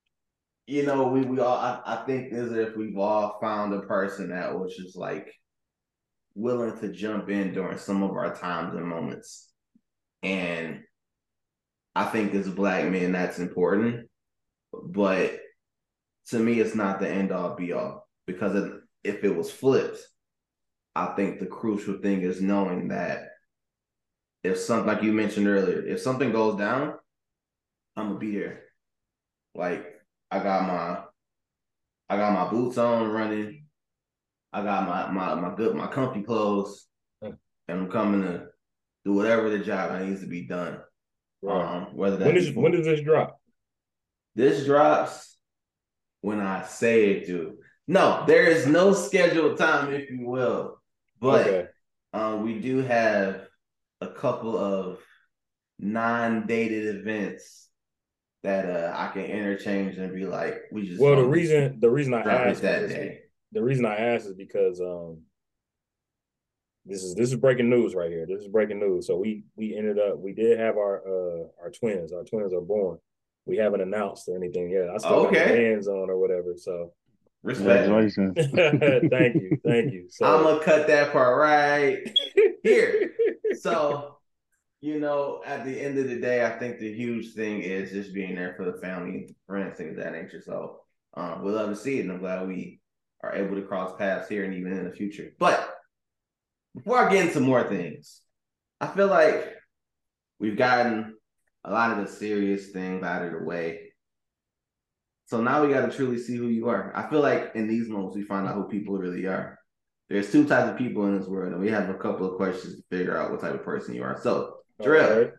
you 0.66 0.84
know, 0.84 1.08
we 1.08 1.22
we 1.22 1.38
all 1.38 1.56
I, 1.56 1.80
I 1.84 1.96
think 2.06 2.32
as 2.32 2.52
if 2.52 2.76
we've 2.76 2.98
all 2.98 3.38
found 3.40 3.74
a 3.74 3.82
person 3.82 4.30
that 4.30 4.58
was 4.58 4.74
just 4.74 4.96
like 4.96 5.32
willing 6.34 6.78
to 6.78 6.88
jump 6.88 7.28
in 7.28 7.52
during 7.52 7.78
some 7.78 8.02
of 8.02 8.12
our 8.12 8.34
times 8.34 8.74
and 8.74 8.86
moments. 8.86 9.50
And 10.22 10.80
I 11.94 12.04
think 12.06 12.34
as 12.34 12.48
black 12.48 12.88
men 12.88 13.12
that's 13.12 13.38
important. 13.38 14.08
But 14.72 15.38
to 16.28 16.38
me 16.38 16.60
it's 16.60 16.74
not 16.74 17.00
the 17.00 17.08
end 17.08 17.32
all 17.32 17.54
be 17.54 17.72
all 17.72 18.08
because 18.26 18.72
if 19.04 19.24
it 19.24 19.34
was 19.34 19.50
flipped, 19.50 19.98
I 20.94 21.06
think 21.06 21.38
the 21.38 21.46
crucial 21.46 21.98
thing 21.98 22.22
is 22.22 22.40
knowing 22.40 22.88
that 22.88 23.28
if 24.44 24.58
something 24.58 24.86
like 24.86 25.02
you 25.02 25.12
mentioned 25.12 25.46
earlier, 25.46 25.86
if 25.86 26.00
something 26.00 26.32
goes 26.32 26.58
down, 26.58 26.94
I'm 27.96 28.08
gonna 28.08 28.18
be 28.18 28.36
there. 28.36 28.64
Like 29.54 29.86
I 30.30 30.42
got 30.42 30.66
my 30.66 31.04
I 32.08 32.16
got 32.16 32.32
my 32.32 32.50
boots 32.50 32.78
on 32.78 33.08
running. 33.10 33.61
I 34.52 34.62
got 34.62 34.86
my 34.86 35.10
my 35.10 35.34
my 35.34 35.54
good 35.54 35.74
my 35.74 35.86
comfy 35.86 36.22
clothes, 36.22 36.86
and 37.22 37.36
I'm 37.68 37.90
coming 37.90 38.22
to 38.22 38.46
do 39.04 39.14
whatever 39.14 39.50
the 39.50 39.60
job 39.60 40.00
needs 40.00 40.20
to 40.20 40.26
be 40.26 40.42
done. 40.42 40.78
Right. 41.40 41.76
Um, 41.76 41.96
whether 41.96 42.16
that 42.18 42.26
when 42.26 42.36
is 42.36 42.54
when 42.54 42.72
does 42.72 42.86
this 42.86 43.00
drop? 43.00 43.40
This 44.34 44.64
drops 44.64 45.36
when 46.20 46.40
I 46.40 46.64
say 46.64 47.10
it 47.10 47.26
do. 47.26 47.58
No, 47.88 48.24
there 48.26 48.44
is 48.44 48.66
no 48.66 48.92
scheduled 48.92 49.58
time, 49.58 49.92
if 49.92 50.10
you 50.10 50.26
will. 50.26 50.80
But 51.20 51.46
okay. 51.46 51.68
um, 52.12 52.42
we 52.42 52.60
do 52.60 52.78
have 52.78 53.46
a 54.00 54.08
couple 54.08 54.56
of 54.56 54.98
non-dated 55.78 56.96
events 56.96 57.68
that 58.42 58.66
uh, 58.66 58.94
I 58.96 59.08
can 59.08 59.24
interchange 59.24 59.98
and 59.98 60.14
be 60.14 60.26
like, 60.26 60.62
we 60.70 60.88
just. 60.88 61.00
Well, 61.00 61.16
the 61.16 61.26
reason 61.26 61.80
the 61.80 61.90
reason 61.90 62.14
I 62.14 62.20
asked 62.20 62.62
that 62.62 62.88
day. 62.88 63.21
The 63.52 63.62
reason 63.62 63.84
I 63.84 63.96
asked 63.96 64.26
is 64.26 64.34
because 64.34 64.80
um, 64.80 65.18
this 66.84 67.02
is 67.02 67.14
this 67.14 67.30
is 67.30 67.38
breaking 67.38 67.70
news 67.70 67.94
right 67.94 68.10
here. 68.10 68.26
This 68.26 68.42
is 68.42 68.48
breaking 68.48 68.80
news. 68.80 69.06
So 69.06 69.16
we 69.16 69.44
we 69.56 69.76
ended 69.76 69.98
up 69.98 70.18
we 70.18 70.32
did 70.32 70.58
have 70.58 70.76
our 70.76 71.02
uh 71.06 71.44
our 71.62 71.70
twins. 71.70 72.12
Our 72.12 72.24
twins 72.24 72.52
are 72.52 72.60
born. 72.60 72.98
We 73.44 73.56
haven't 73.56 73.80
announced 73.80 74.28
or 74.28 74.36
anything 74.36 74.70
yet. 74.70 74.88
I 74.88 74.98
still 74.98 75.26
okay. 75.26 75.34
got 75.34 75.48
my 75.48 75.54
hands 75.54 75.88
on 75.88 76.10
or 76.10 76.18
whatever. 76.18 76.54
So 76.56 76.92
Respect. 77.42 77.86
Congratulations. 77.86 78.34
thank 79.10 79.34
you, 79.34 79.58
thank 79.64 79.92
you. 79.92 80.06
So 80.10 80.26
I'm 80.26 80.44
gonna 80.44 80.64
cut 80.64 80.86
that 80.86 81.12
part 81.12 81.38
right 81.38 81.98
here. 82.62 83.12
So, 83.60 84.18
you 84.80 85.00
know, 85.00 85.42
at 85.44 85.64
the 85.64 85.78
end 85.78 85.98
of 85.98 86.08
the 86.08 86.20
day, 86.20 86.44
I 86.44 86.50
think 86.58 86.78
the 86.78 86.92
huge 86.92 87.34
thing 87.34 87.62
is 87.62 87.90
just 87.90 88.14
being 88.14 88.36
there 88.36 88.54
for 88.56 88.64
the 88.64 88.78
family, 88.78 89.34
friends, 89.46 89.76
things 89.76 89.98
of 89.98 90.04
that 90.04 90.12
nature. 90.12 90.40
So, 90.40 90.80
um, 91.14 91.44
we 91.44 91.50
love 91.50 91.70
to 91.70 91.76
see 91.76 91.98
it, 91.98 92.02
and 92.02 92.12
I'm 92.12 92.20
glad 92.20 92.46
we 92.46 92.80
are 93.22 93.34
able 93.34 93.56
to 93.56 93.62
cross 93.62 93.92
paths 93.98 94.28
here 94.28 94.44
and 94.44 94.54
even 94.54 94.72
in 94.72 94.84
the 94.84 94.90
future. 94.94 95.32
But 95.38 95.68
before 96.74 96.98
I 96.98 97.12
get 97.12 97.26
into 97.26 97.40
more 97.40 97.64
things, 97.64 98.20
I 98.80 98.88
feel 98.88 99.06
like 99.06 99.54
we've 100.38 100.56
gotten 100.56 101.14
a 101.64 101.72
lot 101.72 101.92
of 101.92 102.04
the 102.04 102.12
serious 102.12 102.70
things 102.70 103.02
out 103.04 103.24
of 103.24 103.32
the 103.32 103.44
way. 103.44 103.92
So 105.26 105.40
now 105.40 105.64
we 105.64 105.72
got 105.72 105.90
to 105.90 105.96
truly 105.96 106.18
see 106.18 106.36
who 106.36 106.48
you 106.48 106.68
are. 106.68 106.92
I 106.94 107.08
feel 107.08 107.20
like 107.20 107.52
in 107.54 107.68
these 107.68 107.88
moments 107.88 108.16
we 108.16 108.22
find 108.22 108.46
out 108.46 108.54
who 108.54 108.64
people 108.64 108.98
really 108.98 109.26
are. 109.26 109.58
There's 110.08 110.30
two 110.30 110.46
types 110.46 110.70
of 110.70 110.76
people 110.76 111.06
in 111.06 111.18
this 111.18 111.28
world, 111.28 111.52
and 111.52 111.62
we 111.62 111.70
have 111.70 111.88
a 111.88 111.94
couple 111.94 112.28
of 112.28 112.36
questions 112.36 112.76
to 112.76 112.82
figure 112.90 113.16
out 113.16 113.30
what 113.30 113.40
type 113.40 113.54
of 113.54 113.64
person 113.64 113.94
you 113.94 114.02
are. 114.02 114.20
So, 114.20 114.56
Drill, 114.82 115.10
All 115.10 115.18
right. 115.20 115.30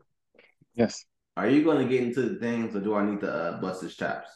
Yes. 0.74 1.06
are 1.38 1.48
you 1.48 1.64
going 1.64 1.78
to 1.78 1.94
get 1.94 2.02
into 2.02 2.24
the 2.24 2.40
things, 2.40 2.76
or 2.76 2.80
do 2.80 2.96
I 2.96 3.06
need 3.06 3.20
to 3.20 3.32
uh, 3.32 3.62
bust 3.62 3.84
his 3.84 3.96
chops? 3.96 4.30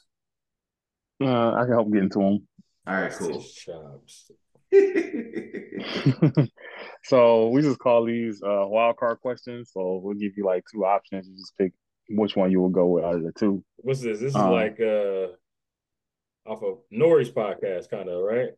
Uh, 1.20 1.54
I 1.54 1.64
can 1.64 1.72
help 1.72 1.92
get 1.92 2.04
into 2.04 2.20
them. 2.20 2.48
All 2.88 2.94
right, 2.94 3.12
cool. 3.12 3.44
Chops. 3.44 4.32
so 7.04 7.50
we 7.50 7.62
just 7.62 7.80
call 7.80 8.06
these 8.06 8.42
uh, 8.42 8.66
wild 8.66 8.98
card 8.98 9.20
questions. 9.22 9.72
So 9.74 10.00
we'll 10.02 10.16
give 10.16 10.32
you 10.38 10.46
like 10.46 10.64
two 10.72 10.86
options. 10.86 11.28
You 11.28 11.36
just 11.36 11.58
pick 11.58 11.74
which 12.10 12.36
one 12.36 12.52
you 12.52 12.62
will 12.62 12.70
go 12.70 12.86
with 12.88 13.04
out 13.04 13.16
of 13.16 13.24
the 13.24 13.34
two. 13.34 13.64
What's 13.78 14.02
this? 14.02 14.20
This 14.20 14.30
is 14.30 14.36
Um, 14.36 14.52
like 14.52 14.80
uh 14.80 15.28
off 16.46 16.64
of 16.64 16.80
N.O.R.E.'s 16.94 17.30
podcast, 17.30 17.90
kind 17.90 18.08
of, 18.08 18.24
right? 18.24 18.52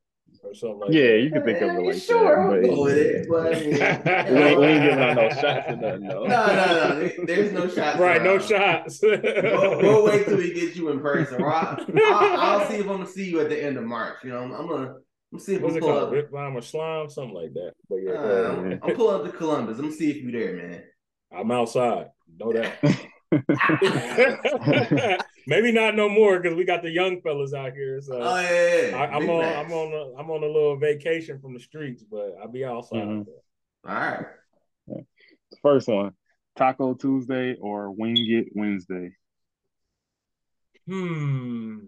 Or 0.44 0.54
something 0.54 0.80
like 0.80 0.92
Yeah, 0.92 1.02
that. 1.12 1.20
you 1.22 1.32
can 1.32 1.44
think 1.44 1.62
of 1.62 1.70
it 1.76 1.82
like 1.82 2.02
sure, 2.02 2.24
that. 2.24 2.40
I'll 2.40 2.62
but- 2.62 2.76
go 2.76 2.84
with 2.84 2.98
it. 2.98 3.28
But 3.30 3.56
I 3.56 3.60
mean, 3.60 4.36
we, 4.36 4.42
ain't, 4.42 4.60
we 4.60 4.66
ain't 4.68 4.84
giving 4.84 5.00
out 5.04 5.16
no 5.16 5.30
shots 5.30 5.70
or 5.70 5.76
nothing, 5.76 6.08
though. 6.08 6.26
No, 6.28 6.46
no, 6.48 6.56
no. 6.56 7.00
there- 7.00 7.26
There's 7.26 7.52
no 7.52 7.68
shots. 7.68 8.00
Right, 8.00 8.22
no 8.24 8.40
shots. 8.40 9.00
We'll, 9.02 9.20
we'll 9.82 10.06
wait 10.06 10.26
till 10.26 10.38
we 10.38 10.54
get 10.54 10.76
you 10.76 10.90
in 10.90 11.00
person. 11.02 11.42
Or 11.42 11.52
I'll, 11.54 11.78
I'll, 12.06 12.40
I'll 12.62 12.68
see 12.70 12.76
if 12.76 12.82
I'm 12.82 12.88
gonna 12.88 13.06
see 13.08 13.30
you 13.30 13.40
at 13.42 13.50
the 13.50 13.64
end 13.64 13.78
of 13.78 13.84
March. 13.84 14.18
You 14.24 14.30
know, 14.32 14.40
I'm, 14.44 14.52
I'm 14.54 14.68
gonna 14.68 14.96
I'm 15.34 15.40
see 15.40 15.56
if 15.56 15.62
What's 15.62 15.74
we 15.74 15.78
it 15.80 15.82
pull 15.82 15.92
called? 15.92 16.04
up. 16.06 16.12
Rip 16.12 16.30
Rhyme 16.32 16.56
or 16.58 16.62
Slime? 16.62 17.10
Something 17.10 17.36
like 17.36 17.54
that. 17.54 17.74
But 17.90 17.98
yeah, 17.98 18.12
Uh, 18.14 18.24
uh, 18.24 18.56
I'm, 18.58 18.80
I'm 18.84 18.96
pulling 18.96 19.16
up 19.28 19.32
to 19.32 19.38
Columbus. 19.38 19.78
I'm 19.78 19.86
gonna 19.86 19.96
see 19.96 20.10
if 20.10 20.18
you 20.18 20.32
there, 20.32 20.54
man. 20.56 20.84
I'm 21.38 21.52
outside. 21.52 22.08
Know 22.40 22.54
that. 22.54 22.80
Maybe 25.48 25.72
not 25.72 25.96
no 25.96 26.10
more 26.10 26.40
because 26.40 26.56
we 26.58 26.66
got 26.66 26.82
the 26.82 26.90
young 26.90 27.22
fellas 27.22 27.54
out 27.54 27.74
here. 27.74 28.02
So 28.02 28.20
Oh 28.20 28.40
yeah, 28.40 28.52
yeah, 28.52 28.88
yeah. 28.88 28.98
I, 28.98 29.06
I'm 29.16 29.30
on. 29.30 29.44
facts. 29.44 29.66
I'm 29.66 29.72
on. 29.74 29.94
A, 29.94 30.20
I'm 30.20 30.30
on 30.32 30.44
a 30.44 30.48
little 30.48 30.78
vacation 30.78 31.40
from 31.40 31.54
the 31.54 31.60
streets, 31.60 32.04
but 32.04 32.36
I'll 32.42 32.48
be 32.48 32.66
outside. 32.66 33.00
Mhm. 33.00 33.26
All 33.88 33.94
right. 33.94 34.26
First 35.62 35.88
one, 35.88 36.14
Taco 36.56 36.94
Tuesday 36.94 37.56
or 37.60 37.92
Wing 37.92 38.18
It 38.18 38.48
Wednesday. 38.54 39.12
Hmm. 40.88 41.80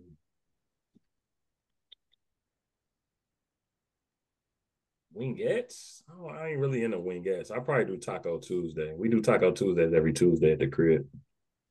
Wingettes? 5.16 6.04
Oh, 6.10 6.28
I 6.28 6.50
ain't 6.50 6.60
really 6.60 6.84
into 6.84 6.98
wingettes. 6.98 7.52
I 7.52 7.60
probably 7.60 7.86
do 7.86 7.98
Taco 7.98 8.40
Tuesday. 8.40 8.94
We 8.96 9.10
do 9.10 9.22
Taco 9.22 9.52
Tuesdays 9.52 9.94
every 9.94 10.14
Tuesday 10.14 10.54
at 10.54 10.60
the 10.60 10.68
crib. 10.68 11.06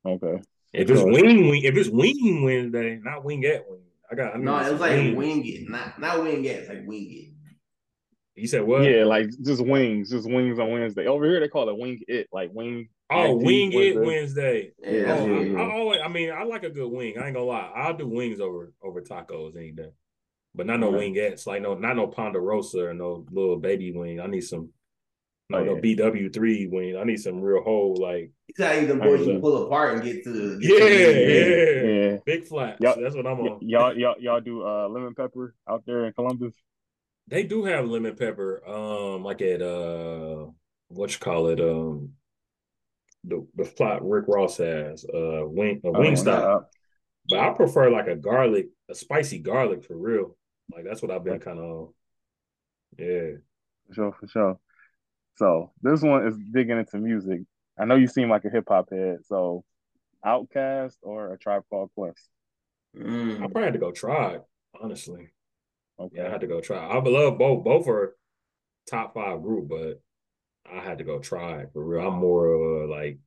Okay. 0.07 0.43
If 0.73 0.89
it's 0.91 1.03
wing, 1.03 1.49
wing 1.51 1.63
if 1.65 1.77
it's 1.77 1.89
wing 1.89 2.43
Wednesday, 2.45 3.01
not 3.03 3.25
wingette 3.25 3.63
wing. 3.69 3.81
I 4.11 4.15
got. 4.15 4.35
I 4.35 4.39
need 4.39 4.45
No, 4.45 4.59
it 4.59 4.65
some 4.65 4.73
was 4.73 4.81
like 4.81 4.93
wings. 4.93 5.17
wing 5.17 5.47
it, 5.47 5.69
not 5.69 5.99
not 6.01 6.23
wing 6.23 6.45
it. 6.45 6.49
It's 6.49 6.69
like 6.69 6.87
wing 6.87 7.09
it. 7.11 7.27
You 8.41 8.47
said 8.47 8.63
what? 8.63 8.83
Yeah, 8.85 9.05
like 9.05 9.29
just 9.43 9.65
wings, 9.65 10.11
just 10.11 10.29
wings 10.29 10.59
on 10.59 10.71
Wednesday. 10.71 11.07
Over 11.07 11.27
here 11.27 11.41
they 11.41 11.49
call 11.49 11.69
it 11.69 11.77
Wing 11.77 12.01
It, 12.09 12.29
like 12.33 12.51
wing. 12.55 12.89
Oh, 13.11 13.39
IT 13.39 13.45
wing 13.45 13.73
it 13.73 13.97
Wednesday. 13.97 14.01
Wednesday. 14.07 14.73
Yeah, 14.79 14.91
Oh, 14.91 15.05
that's 15.07 15.21
I, 15.23 15.41
yeah. 15.43 15.59
I 15.61 15.73
always. 15.73 16.01
I 16.05 16.09
mean, 16.09 16.31
I 16.31 16.45
like 16.45 16.63
a 16.63 16.71
good 16.71 16.91
wing. 16.91 17.19
I 17.19 17.27
ain't 17.27 17.35
gonna 17.35 17.45
lie. 17.47 17.71
I'll 17.75 17.97
do 17.97 18.07
wings 18.07 18.41
over 18.41 18.73
over 18.83 19.03
tacos 19.03 19.57
any 19.57 19.73
day, 19.73 19.91
but 20.55 20.67
not 20.67 20.81
no 20.81 20.95
Okay. 20.95 21.11
wingettes. 21.11 21.47
Like 21.47 21.61
no, 21.63 21.75
not 21.75 21.97
no 21.97 22.07
Ponderosa 22.07 22.79
or 22.87 22.95
no 22.95 23.27
little 23.31 23.59
baby 23.59 23.93
wing. 23.93 24.21
I 24.21 24.27
need 24.27 24.43
some. 24.43 24.71
No, 25.51 25.59
Oh, 25.59 25.65
no 25.65 25.75
yeah. 25.75 25.81
BW 25.81 26.33
three 26.33 26.67
wing. 26.69 26.97
I 26.97 27.05
need 27.05 27.19
some 27.21 27.41
real 27.41 27.63
whole 27.63 27.97
like 27.97 28.31
It's 28.49 28.61
how 28.63 28.73
you 28.73 28.87
them 28.87 29.01
boys 29.01 29.27
you 29.27 29.41
pull 29.41 29.67
apart 29.67 29.95
and 29.95 30.03
get 30.05 30.23
to 30.25 30.59
get 30.61 30.71
Yeah, 30.71 30.79
to 30.79 30.85
the- 30.85 31.91
yeah. 31.91 32.11
Yeah. 32.13 32.17
big 32.25 32.45
flats. 32.47 32.79
Yup. 32.81 32.99
That's 33.01 33.15
what 33.17 33.27
I'm 33.27 33.41
on. 33.41 33.59
y'all, 33.61 33.97
y'all, 33.97 34.15
y'all 34.21 34.41
do 34.41 34.65
uh 34.67 34.89
lemon 34.89 35.15
pepper 35.15 35.55
out 35.69 35.83
there 35.87 36.07
in 36.07 36.13
Columbus. 36.13 36.55
They 37.29 37.43
do 37.43 37.65
have 37.65 37.87
lemon 37.87 38.17
pepper. 38.17 38.63
Um, 38.69 39.23
like 39.25 39.43
at 39.43 39.61
uh, 39.63 40.47
what 40.89 41.13
you 41.13 41.19
call 41.19 41.49
it? 41.49 41.61
Um, 41.61 42.11
the 43.25 43.47
the 43.57 43.65
flat 43.65 44.03
Rick 44.03 44.25
Ross 44.29 44.57
has 44.59 45.05
uh 45.05 45.43
wing 45.45 45.81
a 45.85 45.89
Oh, 45.89 45.93
wing 46.01 46.15
nah, 46.15 46.21
stop. 46.21 46.71
But 47.29 47.39
I 47.41 47.51
prefer 47.51 47.91
like 47.91 48.07
a 48.09 48.17
garlic, 48.17 48.69
a 48.89 48.95
spicy 48.95 49.39
garlic 49.39 49.85
for 49.85 49.97
real. 49.97 50.37
Like 50.75 50.85
that's 50.85 51.03
what 51.03 51.11
I've 51.11 51.25
been 51.25 51.39
kind 51.41 51.59
of. 51.59 51.89
Yeah. 52.99 53.33
For 53.89 53.95
sure, 53.95 54.13
for 54.19 54.27
sure. 54.29 54.59
So 55.41 55.73
this 55.81 56.03
one 56.03 56.27
is 56.27 56.37
digging 56.53 56.77
into 56.79 56.99
music. 56.99 57.41
I 57.79 57.87
know 57.87 57.95
you 57.95 58.09
seem 58.09 58.29
like 58.29 58.45
a 58.45 58.51
hip 58.51 58.67
hop 58.69 58.91
head. 58.91 59.21
So, 59.25 59.65
Outkast 60.23 60.97
or 61.01 61.33
a 61.33 61.39
Tribe 61.39 61.63
Called 61.71 61.91
Quest? 61.95 62.29
I 62.95 62.99
Mm. 62.99 63.39
probably 63.39 63.63
had 63.63 63.73
to 63.73 63.79
go 63.79 63.91
try 63.91 64.35
it, 64.35 64.45
honestly. 64.79 65.31
Okay. 65.99 66.17
Yeah, 66.19 66.27
I 66.27 66.31
had 66.31 66.43
to 66.43 66.47
go 66.47 66.61
try. 66.61 66.77
it. 66.77 66.91
I 66.91 66.99
love 66.99 67.39
both. 67.39 67.65
Both 67.65 67.89
are 67.89 68.17
top 68.87 69.15
five 69.15 69.41
group, 69.41 69.71
but 69.71 70.03
I 70.71 70.81
had 70.81 70.99
to 70.99 71.05
go 71.05 71.19
try 71.19 71.65
for 71.73 71.83
real. 71.83 72.07
I'm 72.07 72.19
more 72.19 72.85
uh, 72.85 72.87
like. 72.89 73.19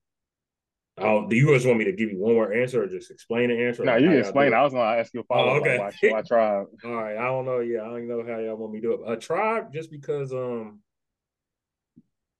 I 0.99 1.05
don't, 1.05 1.27
do 1.27 1.35
you 1.35 1.51
guys 1.51 1.65
want 1.65 1.79
me 1.79 1.85
to 1.85 1.93
give 1.93 2.11
you 2.11 2.19
one 2.19 2.35
more 2.35 2.53
answer 2.53 2.83
or 2.83 2.87
just 2.87 3.09
explain 3.09 3.49
the 3.49 3.59
answer? 3.59 3.83
No, 3.83 3.95
you 3.95 4.09
can 4.09 4.19
explain. 4.19 4.53
I 4.53 4.61
was 4.61 4.73
gonna 4.73 4.99
ask 4.99 5.11
you 5.15 5.21
a 5.21 5.23
follow 5.23 5.47
up. 5.47 5.53
Oh, 5.55 5.59
okay. 5.61 5.79
Like, 5.79 5.95
why, 5.99 6.09
why 6.11 6.21
Tribe? 6.21 6.67
All 6.85 6.93
right, 6.93 7.17
I 7.17 7.23
don't 7.23 7.45
know. 7.45 7.61
Yeah, 7.61 7.81
I 7.81 7.85
don't 7.85 8.07
know 8.07 8.23
how 8.23 8.37
y'all 8.37 8.55
want 8.55 8.73
me 8.73 8.81
to 8.81 8.87
do 8.87 8.93
it. 9.03 9.11
A 9.11 9.17
tribe, 9.17 9.73
just 9.73 9.89
because 9.89 10.31
um, 10.31 10.81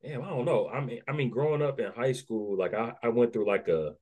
damn, 0.04 0.22
I 0.24 0.30
don't 0.30 0.46
know. 0.46 0.68
I 0.70 0.82
mean, 0.82 1.02
I 1.08 1.12
mean, 1.14 1.30
growing 1.30 1.62
up 1.62 1.80
in 1.80 1.92
high 1.92 2.12
school, 2.14 2.58
like 2.58 2.74
I, 2.74 2.94
I 3.02 3.10
went 3.10 3.34
through 3.34 3.48
like 3.48 3.68
a 3.68 3.96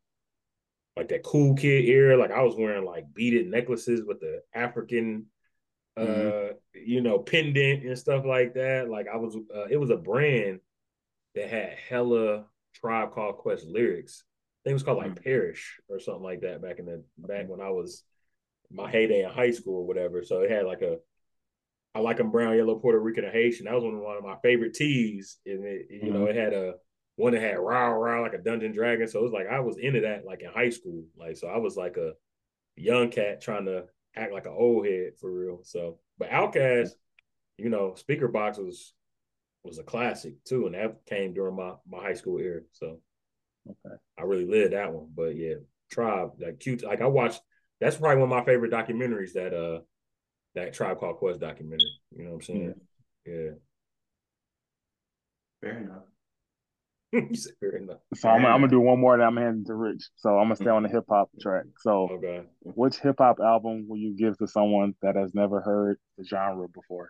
like 0.97 1.09
that 1.09 1.23
cool 1.23 1.55
kid 1.55 1.85
era. 1.85 2.17
Like 2.17 2.31
I 2.31 2.43
was 2.43 2.55
wearing 2.55 2.85
like 2.85 3.13
beaded 3.13 3.47
necklaces 3.47 4.03
with 4.05 4.19
the 4.19 4.41
African, 4.53 5.27
uh, 5.97 6.03
Mhm. 6.03 6.55
you 6.73 7.01
know, 7.01 7.19
pendant 7.19 7.85
and 7.85 7.97
stuff 7.97 8.25
like 8.25 8.55
that. 8.55 8.89
Like 8.89 9.07
I 9.07 9.17
was, 9.17 9.35
uh, 9.35 9.65
it 9.69 9.77
was 9.77 9.89
a 9.89 9.97
brand 9.97 10.59
that 11.35 11.49
had 11.49 11.77
hella 11.89 12.45
tribe 12.75 13.13
called 13.13 13.37
Quest 13.37 13.65
lyrics. 13.65 14.23
I 14.25 14.69
think 14.69 14.71
it 14.71 14.75
was 14.75 14.83
called 14.83 14.99
like 14.99 15.23
Perish 15.23 15.79
or 15.89 15.99
something 15.99 16.23
like 16.23 16.41
that 16.41 16.61
back 16.61 16.79
in 16.79 16.85
the 16.85 17.03
back 17.17 17.49
when 17.49 17.61
I 17.61 17.69
was 17.71 18.03
my 18.71 18.89
heyday 18.91 19.23
in 19.23 19.31
high 19.31 19.51
school 19.51 19.77
or 19.77 19.87
whatever. 19.87 20.23
So 20.23 20.41
it 20.41 20.51
had 20.51 20.65
like 20.65 20.81
a 20.81 20.99
I 21.93 21.99
like 21.99 22.17
them 22.17 22.31
brown, 22.31 22.55
yellow, 22.55 22.75
Puerto 22.75 22.99
Rican, 22.99 23.25
and 23.25 23.33
Haitian. 23.33 23.65
That 23.65 23.75
was 23.75 23.83
one 23.83 23.95
of, 23.95 23.99
one 24.01 24.17
of 24.17 24.23
my 24.23 24.37
favorite 24.41 24.73
teas. 24.73 25.37
And 25.45 25.65
it, 25.65 25.87
you 25.89 26.11
know, 26.11 26.25
it 26.25 26.35
had 26.35 26.53
a 26.53 26.75
one 27.15 27.33
that 27.33 27.41
had 27.41 27.59
rah 27.59 27.87
rah 27.87 28.21
like 28.21 28.33
a 28.33 28.37
Dungeon 28.37 28.73
Dragon. 28.73 29.07
So 29.07 29.19
it 29.19 29.23
was 29.23 29.33
like 29.33 29.47
I 29.47 29.59
was 29.59 29.77
into 29.77 30.01
that 30.01 30.25
like 30.25 30.41
in 30.41 30.51
high 30.51 30.69
school. 30.69 31.03
Like 31.17 31.37
so 31.37 31.47
I 31.47 31.57
was 31.57 31.75
like 31.75 31.97
a 31.97 32.13
young 32.75 33.09
cat 33.09 33.41
trying 33.41 33.65
to 33.65 33.85
act 34.15 34.31
like 34.33 34.45
an 34.45 34.55
old 34.57 34.85
head 34.85 35.13
for 35.19 35.31
real. 35.31 35.59
So 35.63 35.99
but 36.17 36.29
Outkast, 36.29 36.91
you 37.57 37.69
know, 37.69 37.95
Speakerboxxx 37.97 38.65
was 38.65 38.93
was 39.63 39.77
a 39.77 39.83
classic 39.83 40.43
too, 40.45 40.65
and 40.65 40.75
that 40.75 41.05
came 41.05 41.33
during 41.33 41.55
my 41.55 41.73
my 41.89 42.01
high 42.01 42.13
school 42.13 42.39
era. 42.39 42.61
So 42.71 42.99
Okay. 43.69 43.95
I 44.17 44.23
really 44.23 44.45
lived 44.45 44.73
that 44.73 44.91
one. 44.91 45.09
But 45.15 45.35
yeah, 45.35 45.55
Tribe, 45.91 46.31
like 46.39 46.59
cute. 46.59 46.83
Like 46.83 47.01
I 47.01 47.07
watched. 47.07 47.41
That's 47.79 47.97
probably 47.97 48.21
one 48.21 48.31
of 48.31 48.37
my 48.37 48.45
favorite 48.45 48.71
documentaries. 48.71 49.33
That 49.33 49.53
uh, 49.53 49.81
that 50.55 50.73
Tribe 50.73 50.99
Called 50.99 51.17
Quest 51.17 51.39
documentary. 51.39 51.87
You 52.15 52.23
know 52.23 52.29
what 52.31 52.35
I'm 52.35 52.41
saying? 52.41 52.73
Yeah. 53.25 53.51
Fair 55.61 55.77
enough. 55.77 56.03
you 57.29 57.35
said 57.35 57.53
fair 57.59 57.75
enough. 57.75 57.99
So 58.15 58.29
I'm, 58.29 58.45
I'm 58.45 58.61
gonna 58.61 58.69
do 58.69 58.79
one 58.79 58.99
more, 58.99 59.13
and 59.13 59.23
I'm 59.23 59.35
handing 59.35 59.65
to 59.65 59.75
Rich. 59.75 60.09
So 60.15 60.29
I'm 60.37 60.45
gonna 60.45 60.55
stay 60.55 60.69
on 60.69 60.83
the 60.83 60.89
hip 60.89 61.05
hop 61.09 61.29
track. 61.41 61.65
So, 61.79 62.09
Okay. 62.11 62.43
which 62.61 62.97
hip 62.97 63.15
hop 63.19 63.39
album 63.39 63.85
will 63.87 63.97
you 63.97 64.15
give 64.15 64.37
to 64.37 64.47
someone 64.47 64.95
that 65.01 65.15
has 65.15 65.33
never 65.35 65.61
heard 65.61 65.97
the 66.17 66.23
genre 66.23 66.67
before? 66.69 67.09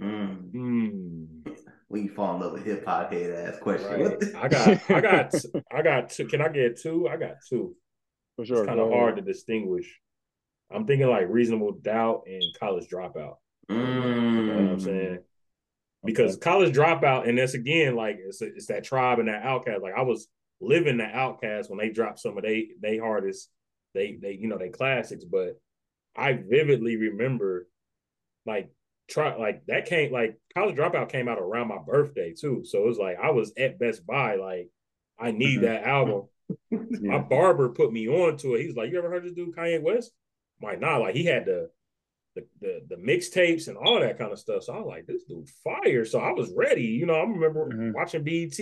Mm. 0.00 0.50
Hmm. 0.50 1.52
We 1.88 2.08
fall 2.08 2.34
in 2.34 2.40
love 2.40 2.52
with 2.54 2.64
hip 2.64 2.84
hop 2.84 3.12
head 3.12 3.30
ass 3.30 3.60
question. 3.60 3.88
Right. 3.88 4.34
I 4.34 4.48
got. 4.48 4.90
I 4.90 5.00
got. 5.00 5.34
I 5.72 5.82
got 5.82 6.10
two. 6.10 6.26
Can 6.26 6.40
I 6.40 6.48
get 6.48 6.80
two? 6.80 7.08
I 7.08 7.16
got 7.16 7.36
two. 7.48 7.76
For 8.36 8.44
sure. 8.44 8.58
It's 8.58 8.66
kind 8.66 8.80
of 8.80 8.90
hard 8.90 9.16
to 9.16 9.22
distinguish. 9.22 10.00
I'm 10.70 10.86
thinking 10.86 11.08
like 11.08 11.26
Reasonable 11.28 11.72
Doubt 11.72 12.24
and 12.26 12.42
College 12.58 12.88
Dropout. 12.88 13.36
You 13.68 13.76
know 13.76 14.54
what 14.54 14.58
I'm 14.58 14.76
Mm. 14.76 14.80
saying? 14.80 15.18
Because 16.04 16.36
college 16.36 16.74
dropout, 16.76 17.26
and 17.26 17.38
that's 17.38 17.54
again 17.54 17.96
like 17.96 18.18
it's, 18.20 18.42
it's 18.42 18.66
that 18.66 18.84
tribe 18.84 19.20
and 19.20 19.28
that 19.28 19.42
Outkast. 19.42 19.80
Like 19.80 19.94
I 19.96 20.02
was 20.02 20.28
living 20.60 20.98
the 20.98 21.04
Outkast 21.04 21.70
when 21.70 21.78
they 21.78 21.90
dropped 21.90 22.20
some 22.20 22.36
of 22.36 22.42
they 22.42 22.68
they 22.80 22.98
hardest 22.98 23.50
they 23.94 24.18
they 24.20 24.32
you 24.32 24.48
know 24.48 24.58
they 24.58 24.68
classics, 24.68 25.24
but 25.24 25.58
I 26.14 26.34
vividly 26.34 26.96
remember 26.96 27.68
like 28.44 28.70
try 29.08 29.34
like 29.36 29.64
that 29.66 29.86
came 29.86 30.12
like 30.12 30.38
college 30.54 30.76
dropout 30.76 31.08
came 31.08 31.28
out 31.28 31.38
around 31.38 31.68
my 31.68 31.78
birthday 31.78 32.34
too. 32.38 32.64
So 32.64 32.82
it 32.82 32.86
was 32.86 32.98
like 32.98 33.16
I 33.22 33.30
was 33.30 33.52
at 33.56 33.78
Best 33.78 34.06
Buy, 34.06 34.36
like 34.36 34.68
I 35.18 35.30
need 35.30 35.60
mm-hmm. 35.60 35.64
that 35.64 35.84
album. 35.84 36.24
My 36.70 37.18
barber 37.18 37.70
put 37.70 37.92
me 37.92 38.08
on 38.08 38.36
to 38.38 38.54
it. 38.54 38.62
He's 38.62 38.76
like, 38.76 38.90
You 38.90 38.98
ever 38.98 39.10
heard 39.10 39.24
this 39.24 39.32
dude 39.32 39.54
Kanye 39.54 39.82
West? 39.82 40.12
I'm 40.60 40.68
like, 40.68 40.80
nah, 40.80 40.98
like 40.98 41.14
he 41.14 41.24
had 41.24 41.46
the 41.46 41.70
the 42.34 42.46
the, 42.60 42.80
the 42.90 42.96
mixtapes 42.96 43.68
and 43.68 43.76
all 43.76 44.00
that 44.00 44.18
kind 44.18 44.32
of 44.32 44.38
stuff. 44.38 44.64
So 44.64 44.74
I 44.74 44.78
was 44.78 44.86
like, 44.86 45.06
this 45.06 45.24
dude 45.24 45.48
fire. 45.62 46.04
So 46.04 46.20
I 46.20 46.32
was 46.32 46.52
ready. 46.56 46.84
You 46.84 47.06
know, 47.06 47.14
I 47.14 47.22
remember 47.22 47.68
mm-hmm. 47.68 47.92
watching 47.92 48.24
BET, 48.24 48.56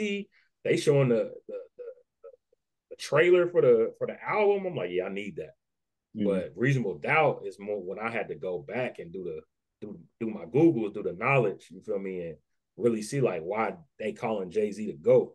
they 0.64 0.76
showing 0.76 1.08
the, 1.08 1.32
the 1.48 1.54
the, 1.76 2.30
the 2.90 2.96
trailer 2.96 3.48
for 3.48 3.62
the 3.62 3.94
for 3.98 4.06
the 4.06 4.16
album. 4.22 4.66
I'm 4.66 4.76
like, 4.76 4.90
yeah, 4.90 5.04
I 5.04 5.08
need 5.10 5.36
that. 5.36 5.54
Mm-hmm. 6.16 6.28
But 6.28 6.52
reasonable 6.56 6.98
doubt 6.98 7.42
is 7.46 7.58
more 7.58 7.80
when 7.80 7.98
I 7.98 8.10
had 8.10 8.28
to 8.28 8.34
go 8.34 8.64
back 8.66 8.98
and 8.98 9.12
do 9.12 9.24
the 9.24 9.40
do 9.80 9.98
do 10.20 10.30
my 10.30 10.44
Googles, 10.44 10.94
do 10.94 11.02
the 11.02 11.12
knowledge, 11.12 11.68
you 11.70 11.80
feel 11.80 11.98
me, 11.98 12.20
and 12.20 12.36
really 12.76 13.02
see 13.02 13.20
like 13.20 13.42
why 13.42 13.74
they 13.98 14.12
calling 14.12 14.50
Jay 14.50 14.70
Z 14.70 14.86
the 14.86 14.96
GOAT. 14.96 15.34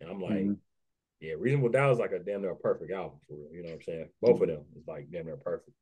And 0.00 0.10
I'm 0.10 0.20
like, 0.20 0.32
mm-hmm. 0.32 0.52
Yeah, 1.22 1.34
Reasonable 1.38 1.68
Doubt 1.68 1.92
is 1.92 1.98
like 1.98 2.10
a 2.10 2.18
damn 2.18 2.42
near 2.42 2.54
perfect 2.56 2.90
album 2.90 3.18
for 3.28 3.34
real. 3.34 3.52
You 3.52 3.62
know 3.62 3.68
what 3.68 3.74
I'm 3.76 3.82
saying? 3.82 4.08
Both 4.20 4.40
of 4.42 4.48
them 4.48 4.64
is 4.76 4.86
like 4.88 5.06
damn 5.10 5.26
near 5.26 5.36
perfect. 5.36 5.76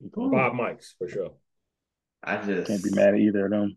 Bob 0.00 0.54
Mikes 0.54 0.96
for 0.98 1.08
sure. 1.08 1.30
I 2.24 2.36
just 2.38 2.66
can't 2.66 2.82
be 2.82 2.90
mad 2.90 3.14
at 3.14 3.20
either 3.20 3.44
of 3.44 3.52
them. 3.52 3.76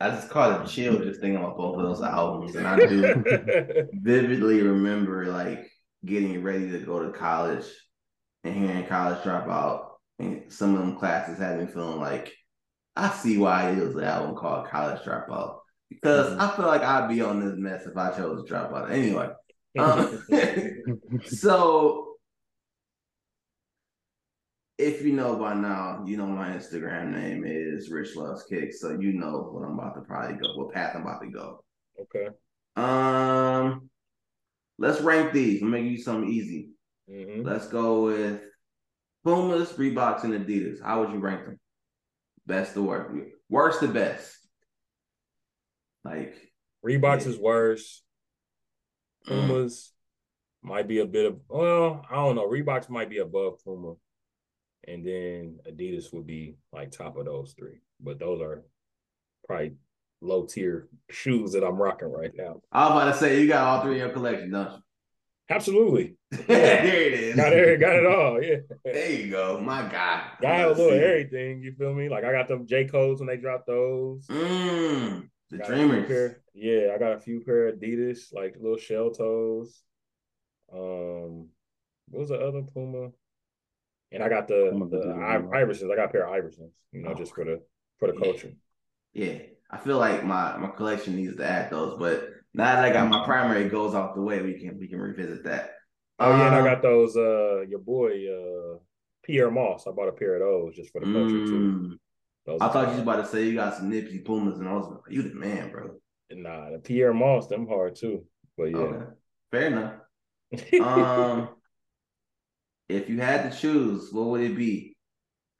I 0.00 0.10
just 0.10 0.28
caught 0.28 0.66
a 0.66 0.70
chill 0.70 0.98
just 0.98 1.20
thinking 1.20 1.36
about 1.36 1.56
both 1.56 1.78
of 1.78 1.82
those 1.82 2.02
albums, 2.02 2.54
and 2.56 2.66
I 2.66 2.76
do 2.76 3.24
vividly 3.94 4.60
remember 4.60 5.26
like 5.26 5.66
getting 6.04 6.42
ready 6.42 6.70
to 6.70 6.78
go 6.80 7.02
to 7.02 7.16
college 7.16 7.64
and 8.44 8.54
hearing 8.54 8.86
college 8.86 9.20
dropout, 9.20 9.86
and 10.18 10.52
some 10.52 10.74
of 10.74 10.80
them 10.80 10.96
classes 10.96 11.38
had 11.38 11.58
me 11.58 11.66
feeling 11.66 12.00
like 12.00 12.34
I 12.96 13.08
see 13.10 13.38
why 13.38 13.70
it 13.70 13.82
was 13.82 13.96
an 13.96 14.04
album 14.04 14.36
called 14.36 14.68
College 14.68 15.00
Dropout 15.00 15.58
because 15.88 16.30
mm-hmm. 16.30 16.40
I 16.40 16.54
feel 16.54 16.66
like 16.66 16.82
I'd 16.82 17.08
be 17.08 17.22
on 17.22 17.44
this 17.44 17.56
mess 17.56 17.86
if 17.86 17.96
I 17.96 18.10
chose 18.16 18.42
to 18.42 18.48
drop 18.48 18.72
out. 18.72 18.92
Anyway, 18.92 19.28
um, 19.78 20.24
so 21.24 22.14
if 24.78 25.02
you 25.02 25.12
know 25.12 25.36
by 25.36 25.54
now, 25.54 26.02
you 26.06 26.16
know 26.16 26.26
my 26.26 26.50
Instagram 26.50 27.10
name 27.12 27.44
is 27.46 27.90
Rich 27.90 28.16
Loves 28.16 28.44
Kicks, 28.44 28.80
so 28.80 28.90
you 28.90 29.12
know 29.12 29.48
what 29.52 29.64
I'm 29.64 29.78
about 29.78 29.94
to 29.94 30.02
probably 30.02 30.36
go, 30.36 30.56
what 30.56 30.74
path 30.74 30.94
I'm 30.94 31.02
about 31.02 31.22
to 31.22 31.28
go. 31.28 31.64
Okay. 32.00 32.28
Um, 32.76 33.88
let's 34.78 35.00
rank 35.00 35.32
these. 35.32 35.62
I'll 35.62 35.68
make 35.68 35.84
you 35.84 35.98
something 35.98 36.30
easy. 36.30 36.70
Mm-hmm. 37.10 37.46
Let's 37.46 37.68
go 37.68 38.04
with 38.04 38.40
Pumas, 39.24 39.72
Reeboks, 39.72 40.24
and 40.24 40.32
Adidas. 40.34 40.82
How 40.82 41.00
would 41.00 41.12
you 41.12 41.18
rank 41.18 41.44
them? 41.44 41.60
Best 42.46 42.74
to 42.74 42.82
worst, 42.82 43.14
worst 43.48 43.80
to 43.80 43.88
best. 43.88 44.36
Like 46.04 46.34
Reeboks 46.84 47.22
yeah. 47.22 47.28
is 47.28 47.38
worse. 47.38 48.02
Pumas 49.26 49.92
mm. 50.64 50.68
might 50.68 50.88
be 50.88 50.98
a 51.00 51.06
bit 51.06 51.26
of 51.26 51.40
well, 51.48 52.04
I 52.10 52.14
don't 52.16 52.36
know. 52.36 52.48
Reeboks 52.48 52.88
might 52.88 53.10
be 53.10 53.18
above 53.18 53.62
Puma 53.64 53.94
and 54.88 55.06
then 55.06 55.58
Adidas 55.68 56.12
would 56.12 56.26
be 56.26 56.56
like 56.72 56.90
top 56.90 57.16
of 57.16 57.26
those 57.26 57.54
three. 57.58 57.80
But 58.00 58.18
those 58.18 58.40
are 58.40 58.64
probably 59.46 59.74
low 60.20 60.46
tier 60.46 60.88
shoes 61.10 61.52
that 61.52 61.64
I'm 61.64 61.76
rocking 61.76 62.12
right 62.12 62.32
now. 62.34 62.60
I 62.72 62.84
was 62.84 62.90
about 62.90 63.12
to 63.12 63.18
say 63.18 63.40
you 63.40 63.48
got 63.48 63.66
all 63.66 63.82
three 63.82 63.94
in 63.94 63.98
your 63.98 64.10
collection, 64.10 64.50
don't 64.50 64.72
you? 64.72 64.78
Absolutely. 65.50 66.16
there 66.30 66.86
it 66.86 67.12
is. 67.12 67.36
Got 67.36 67.52
it, 67.52 67.78
got 67.78 67.96
it 67.96 68.06
all. 68.06 68.42
Yeah. 68.42 68.56
There 68.84 69.12
you 69.12 69.30
go. 69.30 69.60
My 69.60 69.82
God. 69.82 70.22
Got 70.40 70.64
a 70.64 70.68
little 70.68 70.92
everything. 70.92 71.62
You 71.62 71.74
feel 71.74 71.92
me? 71.92 72.08
Like 72.08 72.24
I 72.24 72.32
got 72.32 72.48
them 72.48 72.66
J 72.66 72.86
codes 72.86 73.20
when 73.20 73.28
they 73.28 73.36
dropped 73.36 73.66
those. 73.66 74.26
Mm, 74.28 75.28
the 75.50 75.58
dreamers. 75.58 76.06
Pair, 76.06 76.42
yeah, 76.54 76.92
I 76.94 76.98
got 76.98 77.12
a 77.12 77.18
few 77.18 77.40
pair 77.40 77.68
of 77.68 77.76
Adidas, 77.76 78.32
like 78.32 78.56
little 78.60 78.78
shell 78.78 79.10
toes. 79.10 79.82
Um, 80.72 81.48
what 82.08 82.20
was 82.20 82.28
the 82.28 82.36
other 82.36 82.62
Puma? 82.62 83.10
And 84.12 84.22
I 84.22 84.28
got 84.28 84.48
the 84.48 84.70
the 84.90 84.98
Iversons. 85.52 85.92
I 85.92 85.96
got 85.96 86.06
a 86.06 86.12
pair 86.12 86.26
of 86.26 86.34
Iversons, 86.34 86.72
you 86.92 87.02
know, 87.02 87.10
oh, 87.10 87.14
just 87.14 87.34
for 87.34 87.44
the 87.44 87.60
for 87.98 88.08
the 88.08 88.14
yeah. 88.14 88.24
culture. 88.24 88.52
Yeah. 89.12 89.38
I 89.70 89.78
feel 89.78 89.98
like 89.98 90.24
my 90.24 90.56
my 90.56 90.68
collection 90.68 91.16
needs 91.16 91.36
to 91.36 91.44
add 91.44 91.70
those, 91.70 91.98
but 91.98 92.30
now 92.52 92.76
that 92.76 92.84
I 92.84 92.92
got 92.92 93.08
my 93.08 93.24
primary 93.24 93.68
goes 93.68 93.94
off 93.94 94.14
the 94.14 94.20
way, 94.20 94.40
we 94.40 94.54
can 94.54 94.78
we 94.78 94.86
can 94.86 95.00
revisit 95.00 95.44
that. 95.44 95.72
Oh 96.20 96.30
yeah, 96.30 96.46
and 96.46 96.54
I 96.54 96.58
um, 96.58 96.64
got 96.64 96.82
those 96.82 97.16
uh 97.16 97.62
your 97.62 97.80
boy 97.80 98.12
uh 98.28 98.78
Pyer 99.26 99.50
Moss. 99.50 99.86
I 99.88 99.90
bought 99.90 100.08
a 100.08 100.12
pair 100.12 100.34
of 100.36 100.42
those 100.42 100.76
just 100.76 100.92
for 100.92 101.00
the 101.00 101.06
culture 101.06 101.34
mm, 101.34 101.46
too. 101.46 101.98
I 102.46 102.68
thought 102.68 102.88
you 102.88 102.94
was 102.94 103.00
about 103.00 103.16
to 103.16 103.26
say 103.26 103.44
you 103.44 103.54
got 103.54 103.74
some 103.74 103.90
Nipsey 103.90 104.24
Pumas 104.24 104.58
and 104.58 104.68
I 104.68 104.74
was 104.74 104.88
like, 104.88 105.00
you 105.08 105.22
the 105.22 105.34
man, 105.34 105.70
bro. 105.70 105.94
Nah, 106.30 106.70
the 106.70 106.78
Pyer 106.78 107.14
Moss, 107.14 107.46
them 107.46 107.66
hard 107.66 107.96
too. 107.96 108.24
But 108.56 108.64
yeah. 108.64 108.76
Okay. 108.76 109.04
Fair 109.50 109.66
enough. 109.66 109.94
um 110.86 111.48
if 112.88 113.08
you 113.08 113.18
had 113.20 113.50
to 113.50 113.58
choose, 113.58 114.12
what 114.12 114.26
would 114.26 114.42
it 114.42 114.56
be? 114.56 114.94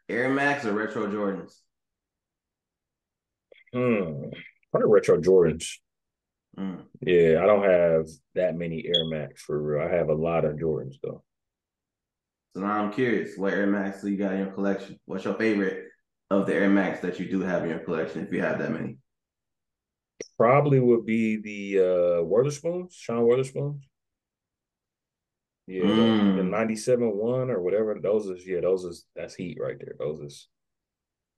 Air 0.09 0.29
Max 0.29 0.67
or 0.67 0.73
Retro 0.73 1.07
Jordans? 1.07 1.55
Hmm. 3.73 4.29
Probably 4.71 4.91
Retro 4.91 5.19
Jordans. 5.21 5.79
Mm. 6.59 6.85
Yeah, 7.01 7.43
I 7.43 7.47
don't 7.47 7.65
have 7.65 8.07
that 8.35 8.55
many 8.57 8.85
Air 8.87 9.07
Max 9.07 9.43
for 9.43 9.61
real. 9.61 9.87
I 9.87 9.91
have 9.91 10.11
a 10.11 10.15
lot 10.15 10.45
of 10.45 10.57
Jordans 10.57 10.97
though. 11.03 11.23
So 12.55 12.61
now 12.61 12.85
I'm 12.85 12.93
curious, 12.93 13.37
what 13.37 13.55
Air 13.55 13.67
Max 13.67 14.03
do 14.03 14.09
you 14.09 14.17
got 14.17 14.33
in 14.33 14.39
your 14.41 14.53
collection? 14.53 15.01
What's 15.07 15.25
your 15.25 15.35
favorite 15.35 15.89
of 16.41 16.47
the 16.47 16.55
Air 16.55 16.71
Max 16.71 17.01
that 17.01 17.19
you 17.19 17.29
do 17.29 17.41
have 17.41 17.63
in 17.63 17.71
your 17.71 17.79
collection, 17.81 18.25
if 18.25 18.33
you 18.33 18.41
have 18.41 18.59
that 18.59 18.73
many? 18.73 18.99
Probably 20.37 20.81
would 20.81 21.07
be 21.07 21.37
the 21.37 21.81
uh 21.81 22.23
Wotherspoons, 22.23 22.93
Sean 22.93 23.25
Wotherspoons. 23.25 23.81
Yeah, 25.67 25.85
mm. 25.85 26.37
the, 26.37 26.43
97 26.43 27.17
one 27.17 27.51
or 27.51 27.63
whatever. 27.63 27.99
Those 28.01 28.27
is 28.27 28.47
yeah, 28.47 28.61
those 28.61 28.85
is 28.85 29.07
that's 29.17 29.35
heat 29.35 29.59
right 29.61 29.79
there. 29.79 29.95
Those 29.99 30.21
is 30.21 30.49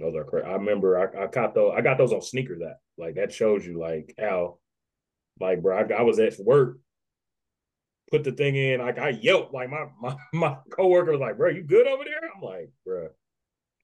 those 0.00 0.14
are 0.16 0.24
crazy. 0.24 0.46
I 0.46 0.54
remember 0.54 0.98
I, 0.98 1.24
I 1.24 1.26
got 1.26 1.54
those 1.54 1.74
I 1.76 1.80
got 1.80 1.98
those 1.98 2.12
on 2.12 2.22
sneakers 2.22 2.58
that 2.60 2.78
like 2.98 3.14
that 3.14 3.32
shows 3.32 3.64
you 3.64 3.78
like 3.78 4.14
how 4.18 4.58
like 5.40 5.62
bro, 5.62 5.78
I, 5.78 5.92
I 5.98 6.02
was 6.02 6.18
at 6.18 6.38
work, 6.38 6.78
put 8.10 8.24
the 8.24 8.32
thing 8.32 8.56
in, 8.56 8.80
like 8.80 8.98
I 8.98 9.10
yelped, 9.10 9.54
like 9.54 9.70
my 9.70 9.86
my 10.00 10.16
my 10.32 10.56
coworker 10.70 11.12
was 11.12 11.20
like, 11.20 11.36
bro, 11.36 11.50
you 11.50 11.62
good 11.62 11.86
over 11.86 12.04
there? 12.04 12.20
I'm 12.34 12.42
like, 12.42 12.70
bro, 12.84 13.08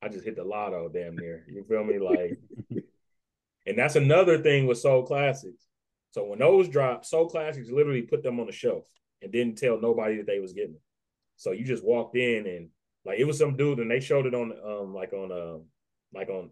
I 0.03 0.09
just 0.09 0.24
hit 0.24 0.36
the 0.36 0.44
lotto 0.44 0.88
damn 0.88 1.16
near. 1.16 1.44
You 1.48 1.64
feel 1.64 1.84
me? 1.84 1.98
Like, 1.98 2.38
and 3.66 3.78
that's 3.78 3.96
another 3.96 4.38
thing 4.38 4.66
with 4.66 4.78
Sole 4.78 5.05
Classics. 5.05 5.68
So 6.11 6.24
when 6.24 6.40
those 6.40 6.68
drop, 6.68 7.05
Sole 7.05 7.28
Classics 7.28 7.70
literally 7.70 8.03
put 8.03 8.22
them 8.22 8.40
on 8.40 8.46
the 8.46 8.53
shelf 8.53 8.84
and 9.22 9.32
didn't 9.32 9.59
tell 9.59 9.80
nobody 9.80 10.16
that 10.16 10.26
they 10.26 10.40
was 10.40 10.53
getting 10.53 10.74
it. 10.74 10.82
So 11.36 11.53
you 11.53 11.64
just 11.64 11.84
walked 11.84 12.16
in 12.16 12.46
and 12.46 12.68
like 13.05 13.18
it 13.18 13.24
was 13.24 13.38
some 13.38 13.57
dude 13.57 13.78
and 13.78 13.90
they 13.90 14.00
showed 14.00 14.26
it 14.26 14.34
on 14.34 14.53
um 14.64 14.94
like 14.94 15.12
on 15.12 15.32
um 15.32 15.62
like 16.12 16.28
on 16.28 16.50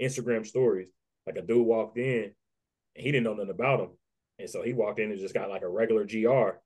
Instagram 0.00 0.46
stories. 0.46 0.88
Like 1.26 1.36
a 1.36 1.42
dude 1.42 1.66
walked 1.66 1.98
in 1.98 2.24
and 2.24 3.04
he 3.04 3.12
didn't 3.12 3.24
know 3.24 3.34
nothing 3.34 3.50
about 3.50 3.78
them. 3.78 3.90
And 4.38 4.50
so 4.50 4.62
he 4.62 4.72
walked 4.72 5.00
in 5.00 5.10
and 5.10 5.20
just 5.20 5.34
got 5.34 5.48
like 5.48 5.62
a 5.62 5.68
regular 5.68 6.04
GR. 6.04 6.58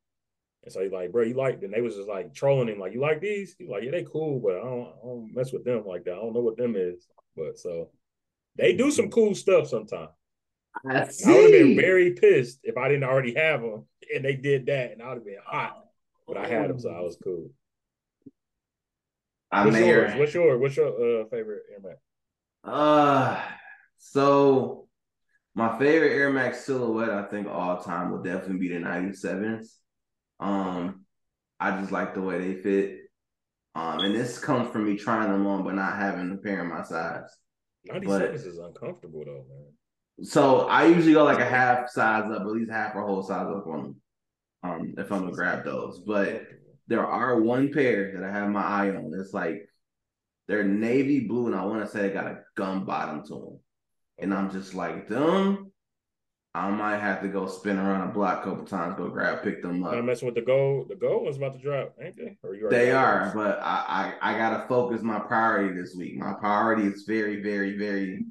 And 0.63 0.73
so 0.73 0.83
he's 0.83 0.93
like, 0.93 1.11
bro, 1.11 1.23
you 1.23 1.35
like, 1.35 1.63
and 1.63 1.73
they 1.73 1.81
was 1.81 1.97
just 1.97 2.09
like 2.09 2.35
trolling 2.35 2.69
him, 2.69 2.79
like, 2.79 2.93
you 2.93 3.01
like 3.01 3.21
these? 3.21 3.57
He's 3.59 3.69
like, 3.69 3.83
yeah, 3.83 3.93
they 3.93 4.05
cool, 4.05 4.41
but 4.41 4.57
I 4.57 4.61
don't, 4.61 4.89
I 5.03 5.07
don't 5.07 5.35
mess 5.35 5.53
with 5.53 5.65
them 5.65 5.85
like 5.87 6.05
that. 6.05 6.13
I 6.13 6.17
don't 6.17 6.35
know 6.35 6.41
what 6.41 6.59
them 6.59 6.77
is. 6.77 7.09
But 7.37 7.59
so 7.59 7.91
they 8.57 8.75
do 8.75 8.91
some 8.91 9.11
cool 9.11 9.35
stuff 9.35 9.69
sometimes. 9.69 10.11
I, 10.87 10.99
I 10.99 10.99
would 11.01 11.43
have 11.43 11.53
been 11.53 11.77
very 11.77 12.13
pissed 12.13 12.61
if 12.63 12.77
I 12.77 12.89
didn't 12.89 13.05
already 13.05 13.35
have 13.35 13.63
them 13.63 13.87
and 14.15 14.25
they 14.25 14.35
did 14.35 14.67
that, 14.67 14.93
and 14.93 15.03
I 15.03 15.09
would 15.09 15.19
have 15.19 15.25
been 15.25 15.37
hot. 15.45 15.85
But 16.27 16.37
I 16.37 16.47
had 16.47 16.71
them, 16.71 16.79
so 16.79 16.91
I 16.91 17.01
was 17.01 17.17
cool. 17.23 17.51
I 19.51 19.65
what's 19.65 19.79
yours? 19.79 20.15
What's 20.17 20.35
your 20.35 20.59
what's 20.59 20.77
your 20.77 21.23
uh, 21.23 21.25
favorite 21.29 21.63
Air 21.73 21.81
Max? 21.83 21.99
Uh 22.63 23.43
so 23.99 24.87
my 25.55 25.77
favorite 25.79 26.13
Air 26.13 26.31
Max 26.31 26.65
silhouette, 26.65 27.11
I 27.11 27.25
think 27.25 27.49
all 27.49 27.83
time 27.83 28.13
will 28.13 28.23
definitely 28.23 28.59
be 28.59 28.69
the 28.69 28.77
97s. 28.77 29.80
Um, 30.41 31.05
I 31.61 31.79
just 31.79 31.93
like 31.93 32.15
the 32.15 32.23
way 32.23 32.39
they 32.39 32.61
fit. 32.61 32.99
Um, 33.75 34.01
and 34.01 34.15
this 34.15 34.39
comes 34.39 34.71
from 34.71 34.87
me 34.87 34.97
trying 34.97 35.31
them 35.31 35.47
on, 35.47 35.63
but 35.63 35.75
not 35.75 35.97
having 35.97 36.33
a 36.33 36.37
pair 36.37 36.63
in 36.63 36.69
my 36.69 36.83
size. 36.83 37.31
97s 37.89 38.47
is 38.47 38.59
uncomfortable 38.59 39.23
though, 39.25 39.45
man. 39.49 39.73
So 40.23 40.67
I 40.69 40.87
usually 40.87 41.15
go 41.15 41.25
like 41.25 41.39
a 41.39 41.47
half 41.49 41.89
size 41.89 42.31
up, 42.31 42.43
at 42.43 42.47
least 42.47 42.71
half 42.71 42.95
or 42.95 43.07
whole 43.07 43.23
size 43.23 43.47
up 43.47 43.67
on 43.67 43.83
them. 43.83 43.97
Um, 44.63 44.95
if 44.99 45.11
I'm 45.11 45.21
gonna 45.21 45.33
grab 45.33 45.65
those. 45.65 46.01
But 46.01 46.47
there 46.89 47.07
are 47.07 47.41
one 47.41 47.73
pair 47.73 48.13
that 48.15 48.25
I 48.25 48.33
have 48.33 48.51
my 48.51 48.63
eye 48.63 48.91
on. 48.91 49.13
It's 49.19 49.33
like 49.33 49.69
they're 50.49 50.65
navy 50.65 51.21
blue, 51.21 51.47
and 51.47 51.55
I 51.55 51.65
want 51.65 51.85
to 51.85 51.91
say 51.91 52.03
they 52.03 52.11
got 52.11 52.27
a 52.27 52.41
gum 52.57 52.85
bottom 52.85 53.23
to 53.27 53.35
them. 53.35 53.61
And 54.19 54.35
I'm 54.35 54.51
just 54.51 54.75
like, 54.75 55.09
them 55.09 55.70
I 56.55 56.69
might 56.71 56.99
have 56.99 57.23
to 57.23 57.29
go 57.29 57.47
spin 57.47 57.79
around 57.79 58.09
a 58.09 58.13
block 58.13 58.45
a 58.45 58.51
couple 58.51 58.65
times, 58.65 58.97
go 58.97 59.09
grab, 59.09 59.43
pick 59.45 59.63
them 59.63 59.85
up. 59.85 59.93
I'm 59.93 60.07
messing 60.07 60.27
with 60.27 60.35
the 60.35 60.41
gold. 60.41 60.89
The 60.89 60.97
gold 60.97 61.23
one's 61.23 61.37
about 61.37 61.53
to 61.53 61.61
drop, 61.61 61.95
ain't 62.03 62.17
they? 62.17 62.37
Or 62.43 62.57
you 62.57 62.69
they 62.69 62.91
are, 62.91 63.31
but 63.35 63.61
I, 63.63 64.15
I 64.21 64.35
I 64.35 64.39
gotta 64.39 64.67
focus 64.67 65.03
my 65.03 65.21
priority 65.21 65.81
this 65.81 65.95
week. 65.95 66.17
My 66.17 66.33
priority 66.33 66.89
is 66.89 67.05
very, 67.07 67.41
very, 67.41 67.79
very 67.79 68.25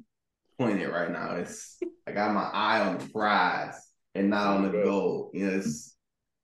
pointed 0.58 0.90
right 0.90 1.10
now. 1.10 1.36
It's 1.36 1.78
I 2.06 2.12
got 2.12 2.34
my 2.34 2.50
eye 2.52 2.80
on 2.80 2.98
the 2.98 3.08
prize 3.08 3.74
and 4.14 4.28
not 4.28 4.48
on 4.48 4.70
the 4.70 4.82
gold. 4.82 5.30
You 5.32 5.46
know, 5.46 5.56
it's, 5.56 5.96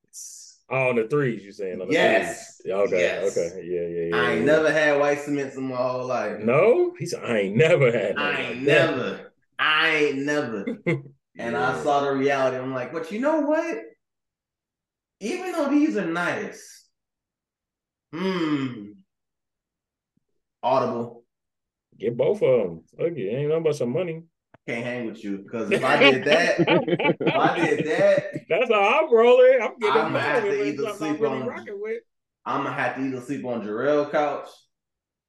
it's 0.09 0.61
oh, 0.71 0.89
on 0.89 0.97
the 0.97 1.09
threes. 1.09 1.45
You 1.45 1.53
saying? 1.53 1.83
On 1.83 1.89
the 1.89 1.93
yes. 1.93 2.59
Threes. 2.63 2.75
Okay. 2.75 3.01
Yes. 3.01 3.37
Okay. 3.37 3.67
Yeah. 3.67 3.81
Yeah. 3.83 4.09
Yeah. 4.09 4.17
I 4.17 4.31
ain't 4.31 4.47
yeah. 4.47 4.47
never 4.47 4.73
had 4.73 4.99
white 4.99 5.21
cement 5.21 5.53
in 5.53 5.65
my 5.65 5.77
whole 5.77 6.07
life. 6.07 6.41
No, 6.41 6.95
he 6.99 7.05
said 7.05 7.23
I 7.23 7.37
ain't 7.39 7.57
never 7.57 7.93
had. 7.93 8.17
I 8.17 8.41
ain't 8.41 8.63
never. 8.63 9.33
I 9.59 9.89
ain't 9.97 10.19
never. 10.21 10.65
And 11.39 11.53
yeah. 11.53 11.71
I 11.71 11.83
saw 11.83 12.01
the 12.01 12.13
reality. 12.13 12.57
I'm 12.57 12.75
like, 12.75 12.93
but 12.93 13.13
you 13.13 13.21
know 13.21 13.41
what? 13.41 13.79
Even 15.21 15.53
though 15.53 15.71
these 15.71 15.97
are 15.97 16.07
nice, 16.07 16.87
hmm, 18.13 18.93
audible. 20.63 21.25
Get 21.99 22.17
both 22.17 22.43
of 22.43 22.63
them. 22.63 22.85
Look, 22.99 23.17
it 23.17 23.35
ain't 23.35 23.49
nothing 23.49 23.63
but 23.65 23.77
some 23.77 23.93
money. 23.93 24.23
I 24.55 24.71
can't 24.71 24.85
hang 24.85 25.07
with 25.07 25.25
you 25.25 25.39
because 25.39 25.71
if 25.71 25.83
I 25.83 25.97
did 25.99 26.25
that, 26.25 26.57
if 26.61 27.35
I 27.35 27.57
did 27.57 27.87
that, 27.87 28.25
that's 28.49 28.71
how 28.71 29.05
I'm 29.05 29.15
rolling. 29.15 29.59
I'm 29.63 29.79
getting 29.79 30.03
I'm 30.03 30.13
gonna 30.13 30.21
have 30.21 30.43
to 30.43 30.65
either 30.65 30.93
sleep 30.95 31.21
really 31.21 31.41
on. 31.41 31.65
I'm 32.45 32.65
gonna 32.65 32.73
have 32.73 32.97
to 32.97 33.03
either 33.03 33.21
sleep 33.21 33.45
on 33.47 33.67
Jarrell 33.67 34.11
couch. 34.11 34.49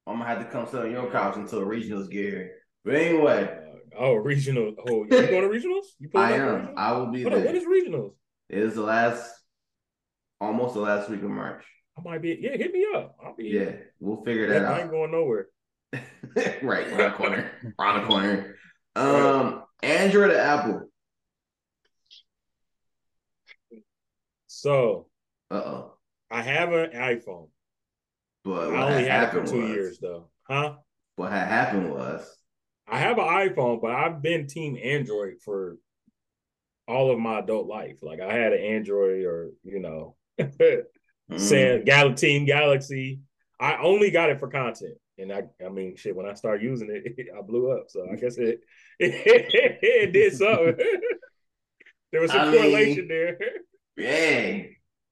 I'm 0.06 0.18
gonna 0.18 0.28
have 0.28 0.38
to 0.40 0.50
come 0.50 0.66
sit 0.66 0.80
on 0.80 0.90
your 0.90 1.10
couch 1.10 1.36
until 1.36 1.60
the 1.60 1.66
regionals 1.66 2.10
get 2.10 2.24
here. 2.24 2.52
But 2.84 2.94
anyway. 2.96 3.57
Oh, 3.98 4.14
regional. 4.14 4.74
Oh, 4.86 5.04
you 5.04 5.08
going 5.08 5.28
to 5.42 5.48
regionals? 5.48 5.86
You 5.98 6.10
I 6.14 6.32
am. 6.32 6.74
I 6.76 6.92
will 6.92 7.06
be 7.06 7.24
there. 7.24 7.38
When 7.38 7.56
is 7.56 7.64
regionals? 7.64 8.12
It 8.48 8.58
is 8.58 8.74
the 8.74 8.82
last, 8.82 9.30
almost 10.40 10.74
the 10.74 10.80
last 10.80 11.10
week 11.10 11.22
of 11.22 11.30
March. 11.30 11.64
I 11.98 12.02
might 12.02 12.22
be. 12.22 12.38
Yeah, 12.40 12.56
hit 12.56 12.72
me 12.72 12.86
up. 12.94 13.16
I'll 13.22 13.34
be. 13.34 13.48
Yeah, 13.48 13.72
we'll 13.98 14.22
figure 14.24 14.48
that 14.48 14.62
yeah, 14.62 14.68
out. 14.68 14.78
I 14.78 14.82
ain't 14.82 14.90
going 14.90 15.10
nowhere. 15.10 15.48
right, 16.62 16.86
around 16.88 17.10
the 17.10 17.16
corner. 17.16 17.50
around 17.78 18.00
the 18.00 18.06
corner. 18.06 18.56
Um, 18.94 19.64
Android 19.82 20.30
or 20.30 20.38
Apple? 20.38 20.90
So, 24.46 25.06
uh 25.50 25.54
oh, 25.54 25.98
I 26.30 26.42
have 26.42 26.72
an 26.72 26.90
iPhone, 26.90 27.48
but 28.44 28.74
I 28.74 28.90
only 28.90 29.04
had 29.04 29.28
it 29.28 29.30
for 29.30 29.46
two 29.46 29.60
was, 29.60 29.70
years 29.70 29.98
though. 30.00 30.30
Huh? 30.42 30.76
What 31.16 31.30
had 31.30 31.46
happened 31.46 31.92
was 31.92 32.37
I 32.90 32.98
have 32.98 33.18
an 33.18 33.24
iPhone, 33.24 33.80
but 33.80 33.90
I've 33.90 34.22
been 34.22 34.46
team 34.46 34.78
Android 34.82 35.34
for 35.44 35.76
all 36.86 37.10
of 37.10 37.18
my 37.18 37.40
adult 37.40 37.66
life. 37.66 37.98
Like 38.02 38.20
I 38.20 38.32
had 38.32 38.52
an 38.52 38.60
Android 38.60 39.24
or, 39.24 39.50
you 39.62 39.78
know, 39.78 40.16
mm. 40.40 41.84
Gal- 41.84 42.14
Team 42.14 42.46
Galaxy. 42.46 43.20
I 43.60 43.76
only 43.76 44.10
got 44.10 44.30
it 44.30 44.40
for 44.40 44.48
content. 44.48 44.94
And 45.18 45.32
I 45.32 45.42
I 45.64 45.68
mean 45.68 45.96
shit, 45.96 46.16
when 46.16 46.26
I 46.26 46.34
started 46.34 46.62
using 46.62 46.88
it, 46.90 47.28
I 47.36 47.42
blew 47.42 47.72
up. 47.72 47.86
So 47.88 48.06
I 48.10 48.16
guess 48.16 48.38
it 48.38 48.60
it, 48.98 49.78
it 49.82 50.12
did 50.12 50.32
something. 50.34 50.76
there 52.12 52.20
was 52.20 52.30
some 52.30 52.48
I 52.48 52.52
correlation 52.52 53.08
mean, 53.08 53.08
there. 53.08 53.38
Yeah. 53.96 54.62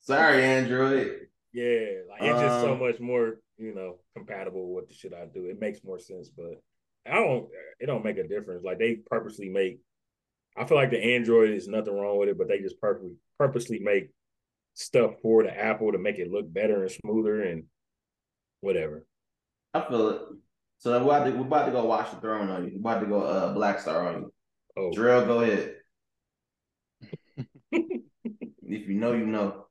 Sorry, 0.01 0.45
Android. 0.45 1.27
Yeah, 1.53 2.03
like 2.09 2.23
it's 2.23 2.39
um, 2.39 2.47
just 2.47 2.61
so 2.61 2.73
um, 2.75 2.81
much 2.81 3.01
more, 3.01 3.41
you 3.57 3.75
know, 3.75 3.97
compatible 4.15 4.75
with 4.75 4.89
the 4.89 4.95
shit 4.95 5.13
I 5.13 5.27
do. 5.27 5.47
It 5.47 5.59
makes 5.59 5.83
more 5.83 5.99
sense, 5.99 6.29
but 6.29 6.63
I 7.09 7.15
don't. 7.15 7.49
It 7.79 7.87
don't 7.87 8.05
make 8.05 8.19
a 8.19 8.27
difference. 8.27 8.65
Like 8.65 8.79
they 8.79 8.97
purposely 8.97 9.49
make. 9.49 9.81
I 10.57 10.65
feel 10.65 10.77
like 10.77 10.91
the 10.91 11.03
Android 11.03 11.51
is 11.51 11.69
nothing 11.69 11.95
wrong 11.95 12.19
with 12.19 12.29
it, 12.29 12.39
but 12.39 12.49
they 12.49 12.61
just 12.61 12.81
purposely 12.81 13.17
purposely 13.39 13.79
make 13.79 14.11
stuff 14.75 15.13
for 15.23 15.43
the 15.43 15.57
Apple 15.57 15.93
to 15.93 15.99
make 15.99 16.19
it 16.19 16.31
look 16.31 16.53
better 16.53 16.83
and 16.83 16.91
smoother 16.91 17.43
and 17.43 17.65
whatever. 18.61 19.07
I 19.75 19.83
feel 19.83 20.09
it. 20.09 20.23
So 20.79 20.93
we're 20.93 21.05
about 21.05 21.25
to, 21.25 21.31
we're 21.33 21.47
about 21.47 21.67
to 21.67 21.73
go 21.73 21.85
watch 21.85 22.11
the 22.11 22.17
throne 22.17 22.51
on 22.51 22.65
you. 22.65 22.73
We're 22.75 22.93
about 22.93 23.01
to 23.01 23.07
go 23.07 23.23
uh 23.23 23.53
Black 23.53 23.81
Star 23.81 24.09
on 24.09 24.23
you. 24.23 24.33
Oh, 24.77 24.93
Drill, 24.93 25.25
go 25.27 25.41
ahead. 25.41 25.77
if 27.73 28.89
you 28.89 28.95
know, 28.95 29.13
you 29.13 29.27
know. 29.27 29.66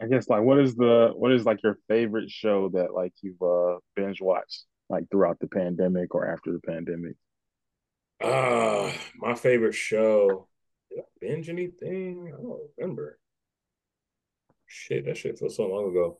I 0.00 0.06
guess 0.06 0.28
like 0.28 0.42
what 0.42 0.58
is 0.58 0.74
the 0.74 1.12
what 1.14 1.32
is 1.32 1.44
like 1.44 1.62
your 1.62 1.78
favorite 1.88 2.30
show 2.30 2.68
that 2.70 2.92
like 2.92 3.12
you've 3.22 3.40
uh 3.42 3.78
binge 3.94 4.20
watched 4.20 4.64
like 4.88 5.04
throughout 5.10 5.38
the 5.38 5.46
pandemic 5.46 6.14
or 6.14 6.26
after 6.26 6.52
the 6.52 6.60
pandemic? 6.60 7.14
Uh 8.20 8.92
my 9.16 9.34
favorite 9.34 9.74
show. 9.74 10.48
Did 10.90 11.00
I 11.00 11.04
binge 11.20 11.48
anything? 11.48 12.32
I 12.32 12.42
don't 12.42 12.60
remember. 12.76 13.18
Shit, 14.66 15.04
that 15.06 15.16
shit 15.16 15.38
feels 15.38 15.56
so 15.56 15.66
long 15.66 15.90
ago. 15.90 16.18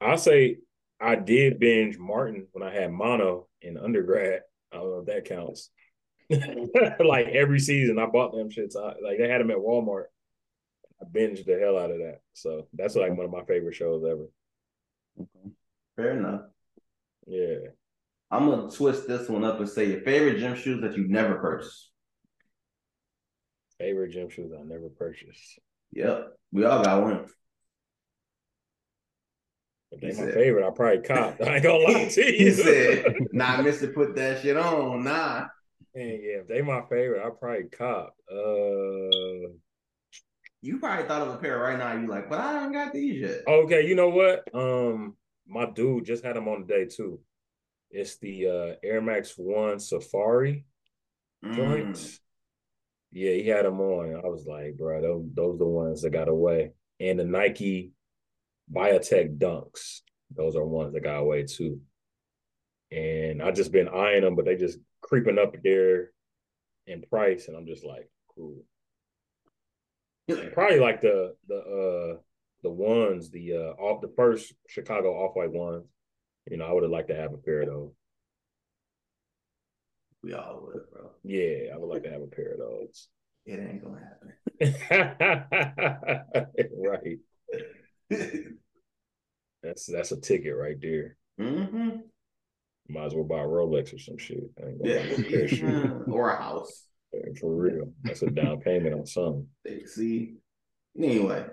I'll 0.00 0.18
say 0.18 0.58
I 1.00 1.14
did 1.14 1.60
binge 1.60 1.98
Martin 1.98 2.48
when 2.52 2.68
I 2.68 2.74
had 2.74 2.92
mono 2.92 3.46
in 3.62 3.78
undergrad. 3.78 4.40
I 4.72 4.76
don't 4.76 4.90
know 4.90 4.98
if 4.98 5.06
that 5.06 5.24
counts. 5.24 5.70
like 7.00 7.28
every 7.28 7.60
season, 7.60 7.98
I 7.98 8.06
bought 8.06 8.32
them 8.32 8.50
shits. 8.50 8.74
like 8.74 9.18
they 9.18 9.28
had 9.28 9.40
them 9.40 9.50
at 9.50 9.56
Walmart. 9.56 10.06
I 11.00 11.04
binged 11.04 11.46
the 11.46 11.58
hell 11.58 11.78
out 11.78 11.90
of 11.90 11.98
that. 11.98 12.20
So 12.32 12.66
that's 12.72 12.96
like 12.96 13.16
one 13.16 13.26
of 13.26 13.32
my 13.32 13.44
favorite 13.44 13.74
shows 13.74 14.04
ever. 14.04 14.28
Okay. 15.20 15.54
Fair 15.96 16.16
enough. 16.18 16.42
Yeah. 17.26 17.70
I'm 18.30 18.48
gonna 18.48 18.70
twist 18.70 19.08
this 19.08 19.28
one 19.28 19.44
up 19.44 19.58
and 19.58 19.68
say 19.68 19.86
your 19.86 20.00
favorite 20.00 20.38
gym 20.38 20.54
shoes 20.56 20.82
that 20.82 20.96
you've 20.96 21.10
never 21.10 21.36
purchased. 21.36 21.90
Favorite 23.78 24.12
gym 24.12 24.28
shoes 24.28 24.52
I 24.58 24.62
never 24.64 24.88
purchased. 24.88 25.58
Yep. 25.92 26.32
We 26.52 26.64
all 26.64 26.82
got 26.82 27.02
one. 27.02 27.26
If 29.90 30.00
they 30.00 30.22
my 30.22 30.32
favorite, 30.32 30.66
I 30.66 30.70
probably 30.70 31.02
cop. 31.02 31.40
I 31.40 31.54
ain't 31.54 31.62
gonna 31.62 31.78
lie 31.78 32.08
to 32.08 32.26
you. 32.26 32.38
He 32.38 32.50
said, 32.50 33.14
nah, 33.32 33.62
Mister 33.62 33.88
put 33.88 34.14
that 34.16 34.42
shit 34.42 34.56
on. 34.56 35.04
Nah. 35.04 35.46
And 35.94 36.10
yeah, 36.10 36.40
if 36.40 36.48
they 36.48 36.60
my 36.60 36.82
favorite, 36.90 37.24
I 37.24 37.30
probably 37.30 37.68
cop. 37.70 38.14
Uh 38.30 39.48
you 40.60 40.78
probably 40.78 41.06
thought 41.06 41.22
of 41.22 41.34
a 41.34 41.36
pair 41.38 41.58
right 41.58 41.78
now. 41.78 41.92
You 41.92 42.06
like, 42.06 42.28
but 42.28 42.40
I 42.40 42.54
don't 42.54 42.72
got 42.72 42.92
these 42.92 43.20
yet. 43.20 43.42
Okay, 43.46 43.86
you 43.86 43.94
know 43.94 44.08
what? 44.08 44.48
Um, 44.54 45.16
my 45.46 45.66
dude 45.66 46.04
just 46.04 46.24
had 46.24 46.36
them 46.36 46.48
on 46.48 46.66
the 46.66 46.66
day 46.66 46.86
too. 46.86 47.20
It's 47.90 48.18
the 48.18 48.46
uh 48.46 48.74
Air 48.86 49.00
Max 49.00 49.34
One 49.36 49.78
Safari 49.78 50.64
mm. 51.44 51.54
joints. 51.54 52.20
Yeah, 53.10 53.32
he 53.32 53.46
had 53.46 53.64
them 53.64 53.80
on. 53.80 54.16
I 54.16 54.28
was 54.28 54.46
like, 54.46 54.76
bro, 54.76 55.00
those 55.00 55.24
those 55.34 55.54
are 55.54 55.58
the 55.58 55.64
ones 55.66 56.02
that 56.02 56.10
got 56.10 56.28
away. 56.28 56.72
And 57.00 57.18
the 57.18 57.24
Nike 57.24 57.92
Biotech 58.70 59.38
Dunks, 59.38 60.00
those 60.34 60.56
are 60.56 60.64
ones 60.64 60.92
that 60.92 61.04
got 61.04 61.18
away 61.18 61.44
too. 61.44 61.80
And 62.90 63.42
I 63.42 63.50
just 63.52 63.72
been 63.72 63.88
eyeing 63.88 64.22
them, 64.22 64.34
but 64.34 64.44
they 64.44 64.56
just 64.56 64.78
creeping 65.00 65.38
up 65.38 65.54
there 65.62 66.10
in 66.86 67.02
price, 67.02 67.48
and 67.48 67.56
I'm 67.56 67.66
just 67.66 67.84
like, 67.84 68.10
cool. 68.34 68.62
Probably 70.52 70.80
like 70.80 71.00
the 71.00 71.34
the 71.46 71.56
uh 71.56 72.18
the 72.62 72.70
ones, 72.70 73.30
the 73.30 73.54
uh 73.54 73.74
off 73.82 74.00
the 74.00 74.12
first 74.16 74.52
Chicago 74.68 75.14
off 75.14 75.36
white 75.36 75.52
ones. 75.52 75.84
You 76.50 76.56
know, 76.56 76.66
I 76.66 76.72
would 76.72 76.82
have 76.82 76.92
liked 76.92 77.08
to 77.08 77.16
have 77.16 77.32
a 77.32 77.38
pair 77.38 77.62
of 77.62 77.68
those. 77.68 77.92
We 80.22 80.34
all 80.34 80.66
would, 80.66 80.90
bro. 80.90 81.10
Yeah, 81.24 81.72
I 81.74 81.78
would 81.78 81.88
like 81.88 82.02
to 82.02 82.10
have 82.10 82.22
a 82.22 82.26
pair 82.26 82.52
of 82.52 82.58
those. 82.58 83.08
It 83.46 83.60
ain't 83.60 83.82
gonna 83.82 84.04
happen. 84.04 84.34
right. 86.76 87.18
that's 89.62 89.86
that's 89.86 90.12
a 90.12 90.20
ticket 90.20 90.54
right 90.54 90.78
there. 90.78 91.16
Mm-hmm. 91.40 92.00
Might 92.90 93.06
as 93.06 93.14
well 93.14 93.24
buy 93.24 93.40
a 93.40 93.46
Rolex 93.46 93.94
or 93.94 93.98
some 93.98 94.18
shit. 94.18 94.50
Yeah. 94.84 95.02
or 96.12 96.28
a 96.28 96.36
house. 96.36 96.87
For 97.40 97.54
real. 97.54 97.92
That's 98.02 98.22
a 98.22 98.30
down 98.30 98.60
payment 98.64 98.94
on 98.94 99.06
something. 99.06 99.46
See. 99.86 100.36
Anyway. 100.96 101.46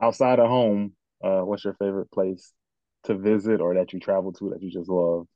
Outside 0.00 0.38
of 0.38 0.48
home, 0.48 0.92
uh, 1.24 1.40
what's 1.40 1.64
your 1.64 1.74
favorite 1.74 2.10
place 2.10 2.52
to 3.04 3.16
visit 3.16 3.60
or 3.60 3.74
that 3.74 3.92
you 3.92 4.00
travel 4.00 4.32
to 4.34 4.50
that 4.50 4.62
you 4.62 4.70
just 4.70 4.88
love? 4.88 5.26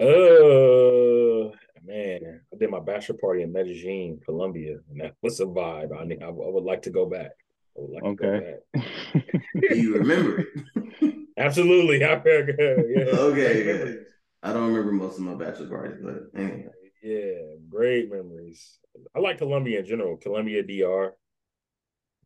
Uh 0.00 1.54
man, 1.84 2.40
I 2.52 2.56
did 2.58 2.70
my 2.70 2.80
bachelor 2.80 3.16
party 3.20 3.42
in 3.42 3.52
Medellin, 3.52 4.20
Colombia, 4.24 4.76
and 4.90 5.00
that 5.00 5.14
was 5.22 5.40
a 5.40 5.44
vibe. 5.44 5.92
I 5.92 6.24
I, 6.24 6.28
I 6.28 6.30
would 6.30 6.64
like 6.64 6.82
to 6.82 6.90
go 6.90 7.06
back. 7.06 7.32
I 7.76 7.80
would 7.80 7.90
like 7.90 8.04
okay. 8.04 8.26
to 8.26 8.40
go 8.40 8.80
back. 8.80 9.70
Do 9.70 9.76
you 9.76 9.94
remember 9.96 10.40
it? 10.40 11.14
Absolutely. 11.38 12.04
I, 12.04 12.22
yeah. 12.24 13.18
Okay. 13.18 13.96
I 14.42 14.52
don't 14.52 14.72
remember 14.72 14.92
most 14.92 15.18
of 15.18 15.24
my 15.24 15.34
bachelor 15.34 15.68
parties, 15.68 15.98
but 16.02 16.38
anyway. 16.38 16.66
Yeah, 17.02 17.56
great 17.68 18.10
memories. 18.10 18.78
I 19.14 19.20
like 19.20 19.38
Colombia 19.38 19.80
in 19.80 19.86
general. 19.86 20.16
Colombia 20.16 20.62
DR. 20.62 21.12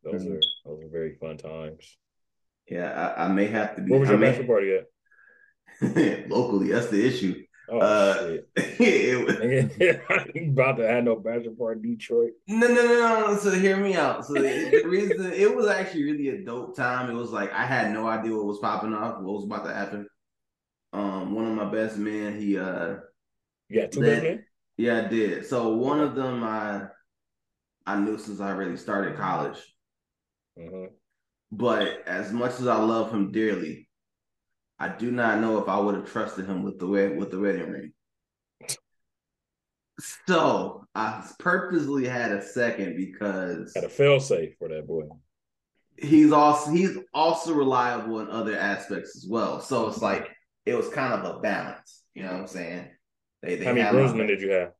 Those 0.03 0.23
mm-hmm. 0.23 0.33
are 0.33 0.39
those 0.65 0.83
are 0.83 0.89
very 0.89 1.15
fun 1.15 1.37
times. 1.37 1.97
Yeah, 2.69 3.13
I, 3.17 3.25
I 3.25 3.27
may 3.29 3.47
have 3.47 3.75
to 3.75 3.81
be. 3.81 3.91
What 3.91 4.01
was 4.01 4.09
your 4.09 4.19
bachelor 4.19 4.45
party 4.45 4.77
at? 4.77 6.29
locally, 6.29 6.69
that's 6.69 6.87
the 6.87 7.05
issue. 7.05 7.43
Oh 7.69 7.79
Uh, 7.79 8.37
shit! 8.57 10.01
about 10.51 10.77
to 10.77 10.87
have 10.87 11.03
no 11.03 11.17
bachelor 11.17 11.51
party 11.51 11.95
Detroit? 11.95 12.31
No, 12.47 12.67
no, 12.67 12.73
no, 12.73 13.27
no. 13.27 13.37
So 13.37 13.51
hear 13.51 13.77
me 13.77 13.95
out. 13.95 14.25
So 14.25 14.33
the, 14.33 14.81
the 14.83 14.87
reason 14.87 15.31
it 15.33 15.53
was 15.53 15.67
actually 15.67 16.03
really 16.03 16.29
a 16.29 16.45
dope 16.45 16.75
time. 16.77 17.09
It 17.09 17.13
was 17.13 17.31
like 17.31 17.51
I 17.51 17.65
had 17.65 17.91
no 17.93 18.07
idea 18.07 18.35
what 18.35 18.45
was 18.45 18.59
popping 18.59 18.93
off, 18.93 19.21
what 19.21 19.33
was 19.33 19.43
about 19.43 19.65
to 19.65 19.73
happen. 19.73 20.07
Um, 20.97 21.35
one 21.35 21.45
of 21.45 21.53
my 21.53 21.65
best 21.65 21.97
men, 21.97 22.39
he 22.39 22.57
uh, 22.57 22.95
You 23.69 23.81
got 23.81 23.91
two 23.91 24.01
best 24.01 24.23
men? 24.23 24.45
yeah, 24.77 25.05
I 25.05 25.07
did. 25.07 25.45
So 25.45 25.75
one 25.75 25.99
of 25.99 26.15
them, 26.15 26.43
I, 26.43 26.87
I 27.85 27.99
knew 27.99 28.17
since 28.17 28.39
I 28.39 28.49
really 28.51 28.77
started 28.77 29.15
college. 29.15 29.59
Mhm. 30.57 30.89
But 31.51 32.01
as 32.07 32.33
much 32.33 32.53
as 32.59 32.65
I 32.67 32.77
love 32.81 33.11
him 33.11 33.31
dearly, 33.31 33.87
I 34.79 34.89
do 34.89 35.11
not 35.11 35.39
know 35.39 35.59
if 35.61 35.69
I 35.69 35.79
would 35.79 35.95
have 35.95 36.11
trusted 36.11 36.45
him 36.47 36.63
with 36.63 36.79
the 36.79 36.87
wed- 36.87 37.15
with 37.17 37.29
the 37.31 37.39
wedding 37.39 37.69
ring. 37.69 37.93
So 40.25 40.85
I 40.93 41.27
purposely 41.39 42.05
had 42.07 42.31
a 42.31 42.41
second 42.41 42.95
because 42.97 43.71
Had 43.75 43.83
a 43.85 43.89
fail 43.89 44.19
safe 44.19 44.55
for 44.59 44.67
that 44.69 44.87
boy. 44.87 45.03
he's 45.97 46.31
also 46.31 46.71
he's 46.71 46.97
also 47.13 47.53
reliable 47.53 48.19
in 48.19 48.29
other 48.29 48.55
aspects 48.57 49.15
as 49.15 49.25
well. 49.27 49.59
So 49.61 49.87
it's 49.87 50.01
like 50.01 50.29
it 50.67 50.75
was 50.75 50.89
kind 50.89 51.13
of 51.13 51.35
a 51.35 51.39
balance. 51.39 52.03
You 52.13 52.23
know 52.23 52.33
what 52.33 52.41
I'm 52.41 52.47
saying? 52.47 52.89
They, 53.41 53.55
they 53.55 53.65
How 53.65 53.73
many 53.73 53.89
groomsmen 53.89 54.27
did 54.27 54.41
you 54.41 54.51
have? 54.51 54.71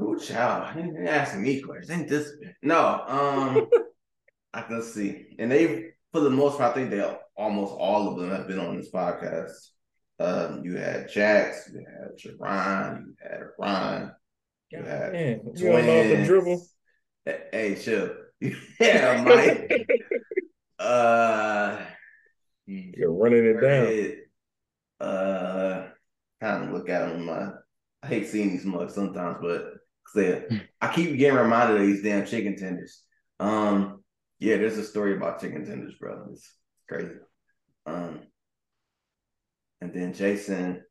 Oh, 0.00 0.16
child, 0.16 0.76
you 0.76 0.82
didn't 0.82 1.06
ask 1.06 1.36
me 1.38 1.60
questions. 1.60 1.90
Ain't 1.90 2.08
this 2.08 2.30
no? 2.62 3.04
Um, 3.06 3.68
I 4.54 4.62
can 4.62 4.82
see, 4.82 5.36
and 5.38 5.50
they 5.50 5.92
for 6.12 6.20
the 6.20 6.30
most 6.30 6.58
part, 6.58 6.72
I 6.72 6.74
think 6.74 6.90
they 6.90 7.02
almost 7.36 7.72
all 7.72 8.08
of 8.08 8.18
them 8.18 8.30
have 8.30 8.46
been 8.46 8.58
on 8.58 8.76
this 8.76 8.90
podcast. 8.90 9.52
Um, 10.20 10.62
you 10.64 10.76
had 10.76 11.08
Jax, 11.10 11.70
you 11.72 11.84
had 11.86 12.18
Jerron, 12.18 13.06
you 13.06 13.14
had 13.22 13.40
Ron, 13.58 14.12
you 14.70 14.82
had 14.82 15.12
Man, 15.12 15.40
you 15.54 15.66
don't 15.68 15.86
know 15.86 16.02
the 16.02 16.14
twins. 16.14 16.26
dribble. 16.26 16.66
Hey, 17.24 17.76
chill. 17.80 18.10
Yeah, 18.80 19.22
Mike. 19.22 19.88
uh, 20.80 21.78
You're 22.66 23.12
running 23.12 23.44
it 23.46 23.60
down. 23.60 24.21
Uh, 25.02 25.88
kind 26.40 26.64
of 26.64 26.70
look 26.72 26.88
at 26.88 27.08
them. 27.08 27.28
Uh, 27.28 27.50
I 28.02 28.06
hate 28.06 28.28
seeing 28.28 28.50
these 28.50 28.64
mugs 28.64 28.94
sometimes, 28.94 29.38
but 29.40 29.74
they, 30.14 30.44
I 30.80 30.92
keep 30.92 31.16
getting 31.16 31.38
reminded 31.38 31.80
of 31.80 31.86
these 31.86 32.02
damn 32.02 32.26
chicken 32.26 32.56
tenders. 32.56 33.02
Um, 33.40 34.02
yeah, 34.38 34.56
there's 34.56 34.78
a 34.78 34.84
story 34.84 35.16
about 35.16 35.40
chicken 35.40 35.64
tenders, 35.64 35.94
bro. 36.00 36.26
It's 36.32 36.52
crazy. 36.88 37.14
Um, 37.86 38.20
and 39.80 39.92
then 39.92 40.12
Jason, 40.14 40.82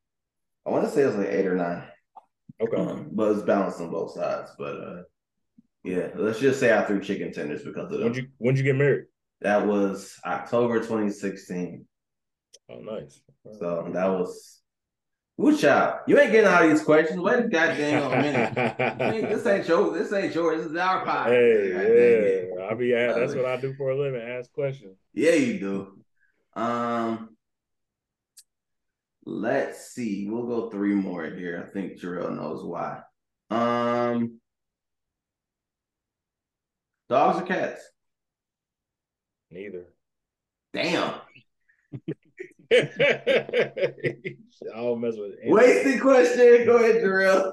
I 0.65 0.69
want 0.69 0.85
to 0.85 0.91
say 0.91 1.03
it 1.03 1.07
was 1.07 1.15
like 1.15 1.27
eight 1.29 1.45
or 1.47 1.55
nine, 1.55 1.83
Okay. 2.61 2.77
um, 2.77 3.09
but 3.13 3.31
it's 3.31 3.43
balanced 3.43 3.79
on 3.81 3.91
both 3.91 4.13
sides. 4.13 4.51
But 4.57 4.75
uh, 4.77 5.01
yeah, 5.83 6.09
let's 6.15 6.39
just 6.39 6.59
say 6.59 6.75
I 6.77 6.83
threw 6.83 7.01
chicken 7.01 7.31
tenders 7.31 7.63
because 7.63 7.85
of 7.85 7.99
them. 7.99 8.01
When'd 8.03 8.15
you 8.17 8.27
when'd 8.37 8.57
you 8.57 8.63
get 8.63 8.75
married? 8.75 9.05
That 9.41 9.65
was 9.65 10.15
October 10.25 10.79
2016. 10.79 11.85
Oh, 12.69 12.79
nice. 12.79 13.21
So 13.59 13.89
that 13.93 14.07
was. 14.07 14.59
Woo 15.37 15.57
child. 15.57 16.01
You 16.07 16.19
ain't 16.19 16.31
getting 16.31 16.49
all 16.49 16.67
these 16.67 16.83
questions. 16.83 17.19
Wait 17.19 17.39
a 17.39 17.47
goddamn 17.47 18.21
minute. 18.21 18.75
This 19.29 19.45
ain't 19.47 19.67
your 19.67 19.91
this 19.93 20.13
ain't 20.13 20.35
yours. 20.35 20.61
This 20.61 20.71
is 20.71 20.77
our 20.77 21.03
podcast. 21.05 21.29
Hey, 21.29 21.71
God 21.71 21.77
dang 21.79 21.87
it. 21.87 22.49
yeah, 22.57 22.65
I 22.69 22.73
be 22.75 22.93
at, 22.93 23.15
that's 23.15 23.33
what 23.33 23.45
I 23.45 23.57
do 23.59 23.73
for 23.73 23.89
a 23.91 23.97
living. 23.99 24.21
Ask 24.21 24.51
questions. 24.51 24.97
Yeah, 25.13 25.31
you 25.31 25.59
do. 25.59 26.03
Um 26.61 27.29
let's 29.25 29.91
see. 29.91 30.27
We'll 30.29 30.45
go 30.45 30.69
three 30.69 30.93
more 30.93 31.25
here. 31.25 31.65
I 31.67 31.71
think 31.73 31.99
Jarrell 31.99 32.35
knows 32.35 32.63
why. 32.63 33.01
Um 33.49 34.39
dogs 37.09 37.41
or 37.41 37.45
cats? 37.45 37.81
Neither. 39.49 39.85
Damn. 40.73 41.13
I'll 44.75 44.95
mess 44.95 45.15
with 45.17 45.33
it. 45.41 45.51
Wasted 45.51 46.01
question. 46.01 46.65
Go 46.65 46.77
ahead, 46.77 47.03
Jarrell. 47.03 47.51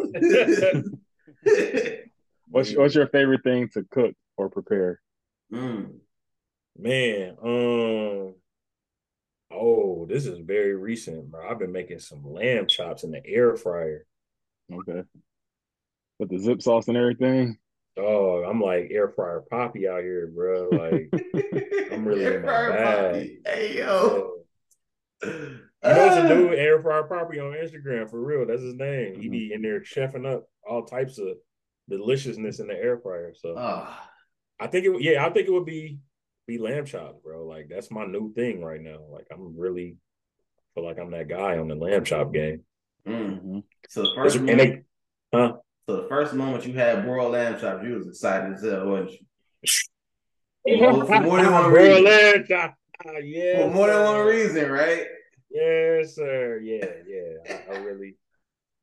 What's 2.50 2.74
what's 2.74 2.94
your 2.94 3.08
favorite 3.08 3.42
thing 3.42 3.68
to 3.74 3.84
cook 3.90 4.14
or 4.36 4.48
prepare? 4.48 5.00
Mm. 5.52 5.98
Man, 6.78 7.36
um, 7.42 8.34
oh, 9.50 10.06
this 10.08 10.26
is 10.26 10.38
very 10.38 10.74
recent, 10.74 11.30
bro. 11.30 11.48
I've 11.48 11.58
been 11.58 11.72
making 11.72 11.98
some 11.98 12.32
lamb 12.32 12.66
chops 12.66 13.04
in 13.04 13.10
the 13.10 13.24
air 13.26 13.56
fryer. 13.56 14.06
Okay. 14.72 15.02
With 16.18 16.30
the 16.30 16.38
zip 16.38 16.62
sauce 16.62 16.88
and 16.88 16.96
everything. 16.96 17.58
Oh, 17.98 18.44
I'm 18.44 18.60
like 18.60 18.90
air 18.90 19.08
fryer 19.08 19.44
poppy 19.50 19.88
out 19.88 20.02
here, 20.02 20.28
bro. 20.28 20.68
Like, 20.70 21.12
I'm 21.92 22.04
really 22.04 22.24
in 22.24 22.42
my 22.42 22.48
fryer 22.48 22.72
bag. 22.72 23.12
poppy. 23.12 23.38
Hey 23.44 23.76
yeah. 23.76 23.86
yo. 23.86 24.37
You 25.22 25.30
know 25.30 25.58
what's 25.82 26.16
a 26.16 26.22
Ah. 26.24 26.28
dude 26.28 26.54
air 26.54 26.80
fryer 26.82 27.04
poppy 27.04 27.38
on 27.40 27.52
Instagram 27.52 28.08
for 28.10 28.20
real? 28.20 28.46
That's 28.46 28.62
his 28.62 28.74
name. 28.74 29.14
He 29.14 29.22
Mm-hmm. 29.22 29.30
be 29.30 29.52
in 29.52 29.62
there 29.62 29.80
chefing 29.80 30.26
up 30.26 30.48
all 30.68 30.84
types 30.84 31.18
of 31.18 31.36
deliciousness 31.88 32.60
in 32.60 32.66
the 32.68 32.74
air 32.74 32.98
fryer. 32.98 33.32
So 33.34 33.54
Ah. 33.56 34.10
I 34.60 34.66
think 34.66 34.86
it, 34.86 35.00
yeah, 35.02 35.24
I 35.24 35.30
think 35.30 35.48
it 35.48 35.52
would 35.52 35.66
be 35.66 35.98
be 36.46 36.58
lamb 36.58 36.86
chops, 36.86 37.18
bro. 37.22 37.46
Like 37.46 37.68
that's 37.68 37.90
my 37.90 38.06
new 38.06 38.32
thing 38.32 38.62
right 38.62 38.80
now. 38.80 39.00
Like 39.10 39.26
I'm 39.30 39.56
really 39.58 39.96
feel 40.74 40.84
like 40.84 40.98
I'm 40.98 41.10
that 41.10 41.28
guy 41.28 41.58
on 41.58 41.68
the 41.68 41.74
lamb 41.74 42.04
chop 42.04 42.32
game. 42.32 42.64
Mm. 43.06 43.42
Mhm. 43.44 43.62
So 43.88 44.02
the 44.02 44.12
first 44.14 44.36
moment, 44.40 44.58
they, 44.58 44.82
huh? 45.38 45.52
so 45.88 46.02
the 46.02 46.08
first 46.08 46.32
moment 46.34 46.66
you 46.66 46.72
had 46.74 47.04
broiled 47.04 47.32
lamb 47.32 47.58
chops, 47.60 47.84
you 47.84 47.94
was 47.96 48.08
excited 48.08 48.54
as 48.54 48.62
hell, 48.62 48.88
wasn't 48.88 49.12
you? 49.12 50.78
More- 50.80 51.04
more 51.22 51.42
than 51.42 51.52
one 51.52 51.70
Broiled 51.70 51.74
reason. 51.74 52.04
lamb 52.04 52.44
chop. 52.48 52.74
Ah, 53.06 53.18
yes, 53.22 53.62
For 53.62 53.70
more 53.74 53.86
than 53.88 54.02
one 54.04 54.26
reason, 54.26 54.70
right? 54.70 55.04
Yes, 55.50 56.14
sir. 56.16 56.60
Yeah, 56.62 56.84
yeah. 57.06 57.60
I, 57.70 57.74
I 57.74 57.78
really, 57.78 58.16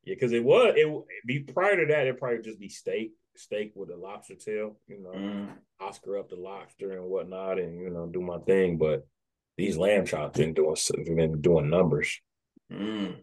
yeah, 0.04 0.16
because 0.16 0.32
it 0.32 0.44
was 0.44 0.74
it 0.78 0.88
be 1.26 1.40
prior 1.40 1.76
to 1.86 1.92
that. 1.94 2.08
It 2.08 2.18
probably 2.18 2.42
just 2.42 2.60
be 2.60 2.70
steak, 2.70 3.12
steak 3.36 3.74
with 3.76 3.90
a 3.90 3.96
lobster 3.98 4.36
tail. 4.36 4.78
You 4.88 5.02
know, 5.02 5.10
Mm. 5.10 5.50
Oscar 5.80 6.18
up 6.18 6.30
the 6.30 6.36
lobster 6.38 6.92
and 6.98 7.06
whatnot, 7.10 7.60
and 7.60 7.80
you 7.82 7.90
know, 7.90 8.08
do 8.08 8.22
my 8.22 8.38
thing. 8.40 8.78
But 8.78 9.06
these 9.58 9.78
lamb 9.78 10.06
chops 10.06 10.40
been 10.40 10.54
doing 10.54 10.76
been 11.06 11.42
doing 11.42 11.70
numbers. 11.70 12.20
Mm. 12.72 13.18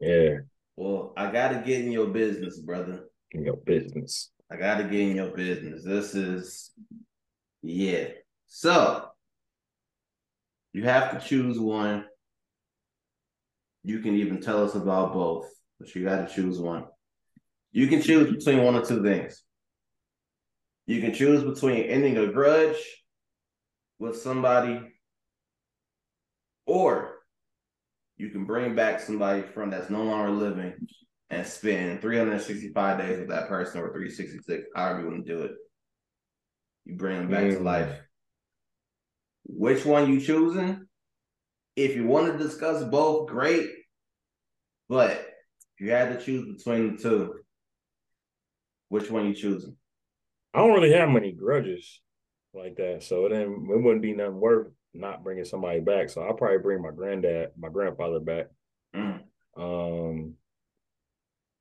Yeah, 0.00 0.36
Well, 0.76 1.12
I 1.16 1.30
gotta 1.32 1.60
get 1.66 1.80
in 1.84 1.90
your 1.90 2.06
business, 2.06 2.60
brother. 2.60 3.08
in 3.32 3.44
your 3.44 3.56
business. 3.56 4.30
I 4.50 4.56
gotta 4.56 4.84
get 4.84 5.00
in 5.00 5.16
your 5.16 5.30
business. 5.30 5.84
This 5.84 6.14
is 6.14 6.70
yeah. 7.62 8.08
So 8.46 9.07
you 10.78 10.84
have 10.84 11.10
to 11.10 11.28
choose 11.28 11.58
one. 11.58 12.04
You 13.82 13.98
can 13.98 14.14
even 14.14 14.40
tell 14.40 14.64
us 14.64 14.76
about 14.76 15.12
both, 15.12 15.50
but 15.80 15.92
you 15.92 16.04
gotta 16.04 16.32
choose 16.32 16.60
one. 16.60 16.84
You 17.72 17.88
can 17.88 18.00
choose 18.00 18.32
between 18.32 18.62
one 18.62 18.76
or 18.76 18.84
two 18.84 19.02
things. 19.02 19.42
You 20.86 21.00
can 21.00 21.12
choose 21.12 21.42
between 21.42 21.82
ending 21.82 22.16
a 22.16 22.28
grudge 22.28 22.76
with 23.98 24.18
somebody, 24.18 24.80
or 26.64 27.16
you 28.16 28.30
can 28.30 28.44
bring 28.44 28.76
back 28.76 29.00
somebody 29.00 29.42
from 29.42 29.70
that's 29.70 29.90
no 29.90 30.04
longer 30.04 30.30
living 30.30 30.74
and 31.30 31.44
spend 31.44 32.00
365 32.02 32.98
days 32.98 33.18
with 33.18 33.28
that 33.30 33.48
person 33.48 33.80
or 33.80 33.92
366, 33.92 34.68
however 34.76 35.00
you 35.00 35.06
want 35.08 35.26
to 35.26 35.34
do 35.34 35.42
it. 35.42 35.52
You 36.84 36.94
bring 36.94 37.16
them 37.16 37.30
back 37.30 37.50
to 37.50 37.56
Mm. 37.58 37.64
life. 37.64 38.07
Which 39.48 39.84
one 39.84 40.12
you 40.12 40.20
choosing? 40.20 40.86
If 41.74 41.96
you 41.96 42.06
want 42.06 42.32
to 42.32 42.38
discuss 42.38 42.84
both, 42.84 43.28
great. 43.28 43.70
But 44.88 45.12
if 45.12 45.86
you 45.86 45.90
had 45.90 46.18
to 46.18 46.24
choose 46.24 46.56
between 46.56 46.96
the 46.96 47.02
two, 47.02 47.34
which 48.88 49.10
one 49.10 49.26
you 49.26 49.34
choosing? 49.34 49.76
I 50.54 50.58
don't 50.58 50.72
really 50.72 50.92
have 50.92 51.08
many 51.08 51.32
grudges 51.32 52.00
like 52.54 52.76
that, 52.76 53.02
so 53.02 53.28
then 53.28 53.66
it 53.70 53.82
wouldn't 53.82 54.02
be 54.02 54.14
nothing 54.14 54.40
worth 54.40 54.68
not 54.94 55.22
bringing 55.22 55.44
somebody 55.44 55.80
back. 55.80 56.08
So 56.08 56.22
I'll 56.22 56.34
probably 56.34 56.58
bring 56.58 56.82
my 56.82 56.90
granddad, 56.90 57.50
my 57.58 57.68
grandfather 57.68 58.20
back. 58.20 58.46
Mm. 58.94 59.20
Um, 59.56 60.34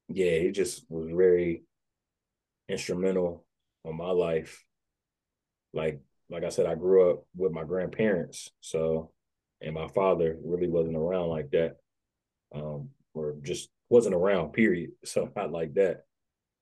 yeah, 0.10 0.40
he 0.40 0.52
just 0.52 0.86
was 0.90 1.10
very 1.12 1.64
instrumental 2.70 3.46
on 3.86 3.98
my 3.98 4.12
life. 4.12 4.64
Like, 5.74 6.02
like 6.30 6.44
I 6.44 6.50
said, 6.50 6.66
I 6.66 6.76
grew 6.76 7.12
up 7.12 7.26
with 7.36 7.52
my 7.52 7.64
grandparents, 7.64 8.52
so 8.62 9.12
and 9.62 9.74
my 9.74 9.88
father 9.88 10.38
really 10.44 10.68
wasn't 10.68 10.98
around 10.98 11.30
like 11.30 11.50
that, 11.52 11.78
um, 12.54 12.90
or 13.14 13.36
just 13.42 13.70
wasn't 13.90 14.16
around. 14.16 14.54
Period. 14.54 14.92
So 15.06 15.32
not 15.36 15.52
like 15.52 15.74
that. 15.76 16.04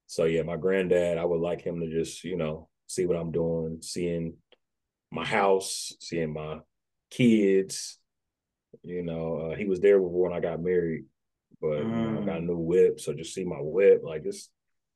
So 0.08 0.26
yeah, 0.26 0.44
my 0.44 0.58
granddad, 0.58 1.18
I 1.18 1.26
would 1.26 1.42
like 1.42 1.62
him 1.62 1.80
to 1.80 1.90
just 1.90 2.24
you 2.24 2.38
know 2.38 2.70
see 2.88 3.06
what 3.06 3.18
I'm 3.18 3.32
doing, 3.32 3.80
seeing 3.82 4.36
my 5.12 5.26
house, 5.26 5.94
seeing 6.00 6.34
my 6.34 6.60
kids. 7.10 7.98
You 8.84 9.04
know, 9.04 9.52
uh, 9.52 9.56
he 9.56 9.66
was 9.66 9.80
there 9.80 10.00
before 10.00 10.30
when 10.30 10.38
I 10.38 10.42
got 10.42 10.62
married, 10.62 11.06
but 11.62 11.82
mm. 11.82 11.90
you 11.90 12.12
know, 12.12 12.22
I 12.22 12.26
got 12.26 12.38
a 12.38 12.42
mm. 12.42 12.48
new 12.48 12.58
whip, 12.58 13.00
so 13.00 13.14
just 13.14 13.34
see 13.34 13.46
my 13.46 13.60
whip, 13.60 14.02
like 14.04 14.24
just 14.24 14.52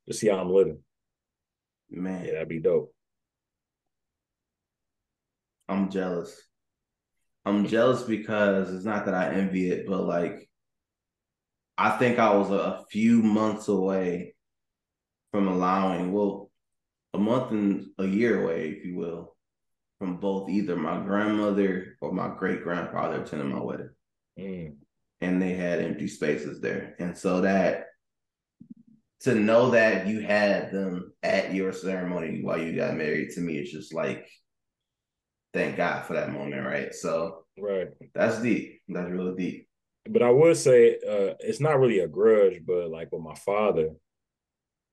just 0.06 0.20
see 0.20 0.28
how 0.28 0.36
I'm 0.36 0.52
living. 0.52 0.78
Man, 1.90 2.24
yeah, 2.24 2.32
that'd 2.32 2.48
be 2.48 2.60
dope. 2.60 2.94
I'm 5.70 5.88
jealous. 5.90 6.36
I'm 7.44 7.66
jealous 7.66 8.02
because 8.02 8.74
it's 8.74 8.84
not 8.84 9.06
that 9.06 9.14
I 9.14 9.32
envy 9.32 9.70
it, 9.70 9.86
but 9.86 10.02
like 10.02 10.50
I 11.78 11.90
think 11.90 12.18
I 12.18 12.34
was 12.34 12.50
a, 12.50 12.54
a 12.54 12.84
few 12.90 13.22
months 13.22 13.68
away 13.68 14.34
from 15.32 15.48
allowing, 15.48 16.12
well, 16.12 16.50
a 17.14 17.18
month 17.18 17.52
and 17.52 17.86
a 17.98 18.04
year 18.04 18.42
away, 18.42 18.68
if 18.70 18.84
you 18.84 18.96
will, 18.96 19.34
from 19.98 20.16
both 20.16 20.50
either 20.50 20.76
my 20.76 21.02
grandmother 21.02 21.96
or 22.00 22.12
my 22.12 22.34
great 22.36 22.62
grandfather 22.62 23.22
attending 23.22 23.50
my 23.50 23.62
wedding. 23.62 23.90
Mm. 24.38 24.74
And 25.22 25.40
they 25.40 25.54
had 25.54 25.80
empty 25.80 26.08
spaces 26.08 26.60
there. 26.60 26.96
And 26.98 27.16
so 27.16 27.42
that 27.42 27.86
to 29.20 29.34
know 29.34 29.70
that 29.70 30.06
you 30.06 30.20
had 30.20 30.72
them 30.72 31.12
at 31.22 31.54
your 31.54 31.72
ceremony 31.72 32.40
while 32.42 32.58
you 32.58 32.74
got 32.74 32.96
married 32.96 33.30
to 33.34 33.40
me 33.40 33.58
is 33.58 33.70
just 33.70 33.94
like 33.94 34.26
thank 35.52 35.76
God 35.76 36.04
for 36.04 36.14
that 36.14 36.32
moment, 36.32 36.66
right? 36.66 36.94
So 36.94 37.44
right. 37.58 37.88
That's 38.14 38.40
deep. 38.42 38.80
That's 38.88 39.10
really 39.10 39.36
deep. 39.36 39.68
But 40.08 40.22
I 40.22 40.30
would 40.30 40.56
say 40.56 40.96
uh 40.96 41.34
it's 41.40 41.60
not 41.60 41.78
really 41.78 42.00
a 42.00 42.08
grudge, 42.08 42.60
but 42.66 42.90
like 42.90 43.12
with 43.12 43.22
my 43.22 43.34
father, 43.34 43.90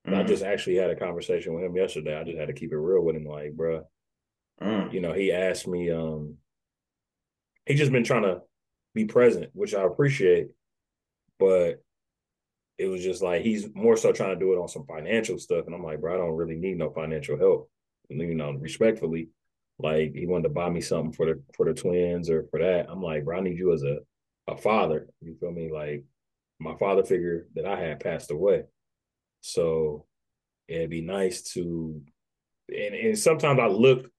mm. 0.08 0.16
I 0.16 0.24
just 0.24 0.44
actually 0.44 0.76
had 0.76 0.90
a 0.90 0.96
conversation 0.96 1.54
with 1.54 1.64
him 1.64 1.76
yesterday. 1.76 2.18
I 2.18 2.24
just 2.24 2.38
had 2.38 2.48
to 2.48 2.54
keep 2.54 2.72
it 2.72 2.78
real 2.78 3.04
with 3.04 3.16
him, 3.16 3.26
like, 3.26 3.54
bro, 3.54 3.84
Mm. 4.62 4.94
You 4.94 5.02
know, 5.02 5.14
he 5.14 5.32
asked 5.32 5.68
me, 5.68 5.92
um, 5.92 6.36
he 7.66 7.76
just 7.76 7.92
been 7.92 8.04
trying 8.04 8.24
to 8.24 8.42
be 8.94 9.06
present, 9.06 9.50
which 9.54 9.76
I 9.76 9.84
appreciate, 9.84 10.48
but 11.38 11.84
it 12.78 12.88
was 12.88 13.04
just 13.04 13.22
like 13.22 13.42
he's 13.42 13.74
more 13.74 13.98
so 13.98 14.12
trying 14.12 14.34
to 14.34 14.40
do 14.40 14.54
it 14.54 14.60
on 14.60 14.68
some 14.68 14.86
financial 14.86 15.38
stuff. 15.38 15.66
And 15.66 15.76
I'm 15.76 15.84
like, 15.84 16.00
bro, 16.00 16.14
I 16.14 16.18
don't 16.18 16.36
really 16.36 16.56
need 16.56 16.78
no 16.78 16.90
financial 16.92 17.38
help. 17.38 17.70
You 18.10 18.36
know, 18.36 18.52
respectfully. 18.54 19.30
Like 19.80 20.14
he 20.16 20.26
wanted 20.26 20.44
to 20.44 20.50
buy 20.50 20.70
me 20.70 20.82
something 20.82 21.14
for 21.14 21.28
the 21.28 21.42
for 21.56 21.66
the 21.66 21.74
twins 21.74 22.30
or 22.30 22.48
for 22.50 22.60
that. 22.60 22.88
I'm 22.90 23.02
like, 23.02 23.26
bro, 23.26 23.38
I 23.38 23.42
need 23.42 23.58
you 23.58 23.74
as 23.74 23.84
a 23.84 23.98
a 24.48 24.58
father. 24.58 25.08
You 25.22 25.36
feel 25.40 25.52
me? 25.52 25.72
Like 25.72 26.04
my 26.60 26.76
father 26.78 27.04
figure 27.04 27.48
that 27.56 27.66
I 27.66 27.80
had 27.80 28.00
passed 28.00 28.32
away. 28.32 28.64
So 29.42 30.06
it'd 30.68 30.90
be 30.90 31.02
nice 31.02 31.42
to 31.54 32.02
and, 32.70 32.96
and 32.96 33.18
sometimes 33.18 33.60
I 33.60 33.68
look 33.68 34.10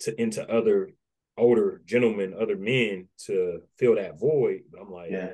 to 0.00 0.20
into 0.20 0.48
other 0.50 0.90
older 1.36 1.80
gentlemen, 1.86 2.34
other 2.38 2.56
men 2.56 3.08
to 3.26 3.62
fill 3.78 3.94
that 3.94 4.18
void. 4.18 4.62
But 4.70 4.80
I'm 4.80 4.90
like, 4.90 5.10
yeah. 5.10 5.30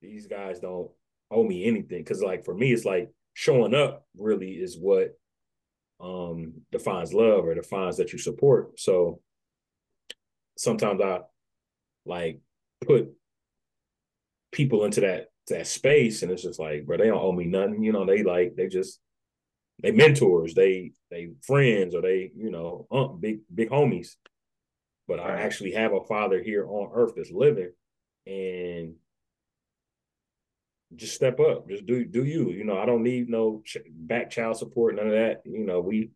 these 0.00 0.26
guys 0.26 0.58
don't 0.58 0.90
owe 1.30 1.44
me 1.44 1.66
anything. 1.66 2.04
Cause 2.04 2.22
like 2.22 2.44
for 2.44 2.54
me, 2.54 2.72
it's 2.72 2.84
like 2.84 3.10
showing 3.34 3.74
up 3.74 4.06
really 4.16 4.52
is 4.52 4.78
what 4.78 5.18
um 6.00 6.54
defines 6.72 7.14
love 7.14 7.44
or 7.44 7.54
defines 7.54 7.96
that 7.96 8.12
you 8.12 8.18
support. 8.18 8.78
So 8.78 9.20
sometimes 10.56 11.00
I 11.00 11.20
like 12.04 12.40
put 12.86 13.12
people 14.52 14.84
into 14.84 15.00
that 15.02 15.28
that 15.48 15.66
space 15.66 16.22
and 16.22 16.32
it's 16.32 16.42
just 16.42 16.58
like, 16.58 16.86
bro, 16.86 16.96
they 16.96 17.06
don't 17.06 17.22
owe 17.22 17.32
me 17.32 17.44
nothing. 17.44 17.82
You 17.82 17.92
know, 17.92 18.06
they 18.06 18.22
like 18.22 18.54
they 18.56 18.68
just 18.68 19.00
they 19.82 19.90
mentors, 19.90 20.54
they 20.54 20.92
they 21.10 21.30
friends, 21.42 21.94
or 21.94 22.02
they 22.02 22.30
you 22.36 22.50
know 22.50 22.86
um, 22.90 23.18
big 23.20 23.40
big 23.54 23.70
homies. 23.70 24.16
But. 25.06 25.20
I 25.20 25.40
actually 25.42 25.72
have 25.72 25.92
a 25.92 26.04
father 26.04 26.42
here 26.42 26.66
on 26.66 26.90
earth 26.94 27.12
that's 27.16 27.30
living, 27.30 27.72
and 28.26 28.94
just 30.96 31.14
step 31.14 31.40
up, 31.40 31.68
just 31.68 31.86
do 31.86 32.04
do 32.04 32.24
you. 32.24 32.50
You 32.50 32.64
know, 32.64 32.78
I 32.78 32.86
don't 32.86 33.02
need 33.02 33.28
no 33.28 33.62
ch- 33.64 33.78
back 33.88 34.30
child 34.30 34.56
support, 34.56 34.96
none 34.96 35.06
of 35.06 35.12
that. 35.12 35.42
You 35.44 35.64
know, 35.64 35.80
we 35.80 36.10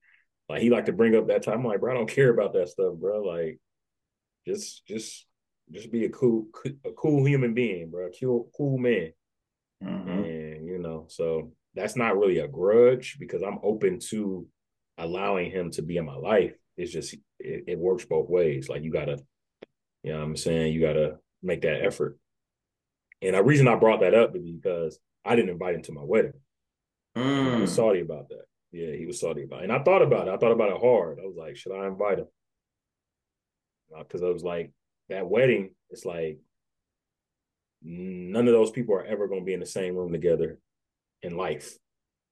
like 0.49 0.63
he 0.63 0.71
like 0.71 0.87
to 0.87 0.93
bring 0.93 1.17
up 1.17 1.29
that 1.29 1.43
time. 1.43 1.59
I'm 1.61 1.65
like, 1.65 1.81
bro, 1.81 1.93
I 1.93 1.97
don't 1.97 2.09
care 2.09 2.31
about 2.31 2.53
that 2.55 2.69
stuff, 2.69 2.95
bro. 2.95 3.23
Like, 3.23 3.59
just 4.47 4.87
just 4.87 5.27
just 5.71 5.93
be 5.93 6.05
a 6.05 6.09
cool 6.09 6.47
a 6.85 6.93
cool 6.93 7.27
human 7.27 7.55
being, 7.55 7.91
bro. 7.91 8.09
Cool 8.19 8.51
cool 8.57 8.79
man. 8.79 9.13
Mm-hmm. 9.85 10.11
And 10.11 10.67
you 10.67 10.79
know, 10.79 11.07
so 11.09 11.53
that's 11.75 11.97
not 11.97 12.17
really 12.19 12.39
a 12.39 12.49
grudge 12.49 13.17
because 13.21 13.43
I'm 13.43 13.59
open 13.63 14.01
to 14.11 14.47
allowing 14.97 15.51
him 15.51 15.71
to 15.73 15.83
be 15.83 15.97
in 15.97 16.05
my 16.05 16.17
life. 16.17 16.55
It's 16.77 16.93
just 16.93 17.15
it, 17.39 17.65
it 17.67 17.79
works 17.79 18.05
both 18.05 18.29
ways. 18.29 18.69
Like 18.69 18.83
you 18.83 18.93
gotta, 18.93 19.19
you 20.03 20.13
know 20.13 20.19
what 20.19 20.25
I'm 20.25 20.37
saying, 20.37 20.73
you 20.73 20.81
gotta 20.81 21.19
make 21.43 21.63
that 21.63 21.85
effort. 21.85 22.19
And 23.23 23.35
the 23.35 23.43
reason 23.43 23.69
I 23.69 23.77
brought 23.77 24.01
that 24.01 24.15
up 24.15 24.37
is 24.37 24.45
because 24.45 24.99
I 25.25 25.37
didn't 25.37 25.51
invite 25.51 25.75
him 25.75 25.83
to 25.83 25.93
my 25.93 26.03
wedding. 26.03 26.35
Mm. 27.17 27.57
I 27.57 27.61
was 27.61 27.75
salty 27.75 28.01
about 28.01 28.29
that. 28.29 28.45
Yeah, 28.71 28.95
he 28.95 29.07
was 29.07 29.19
salty 29.19 29.45
about 29.45 29.61
it. 29.61 29.65
And 29.65 29.73
I 29.73 29.83
thought 29.83 30.03
about 30.03 30.29
it. 30.29 30.35
I 30.35 30.37
thought 30.37 30.53
about 30.53 30.71
it 30.71 30.81
hard. 30.81 31.19
I 31.23 31.27
was 31.27 31.37
like, 31.37 31.57
should 31.57 31.73
I 31.73 31.87
invite 31.87 32.19
him? 32.19 32.27
Because 33.99 34.23
uh, 34.23 34.29
I 34.29 34.31
was 34.31 34.45
like, 34.45 34.73
that 35.09 35.29
wedding, 35.29 35.71
it's 35.91 36.05
like 36.05 36.39
none 37.83 38.47
of 38.47 38.53
those 38.53 38.71
people 38.71 38.95
are 38.95 39.05
ever 39.05 39.27
going 39.27 39.41
to 39.41 39.47
be 39.47 39.55
in 39.55 39.61
the 39.61 39.67
same 39.67 39.97
room 39.97 40.13
together 40.13 40.59
in 41.23 41.37
life. 41.37 41.73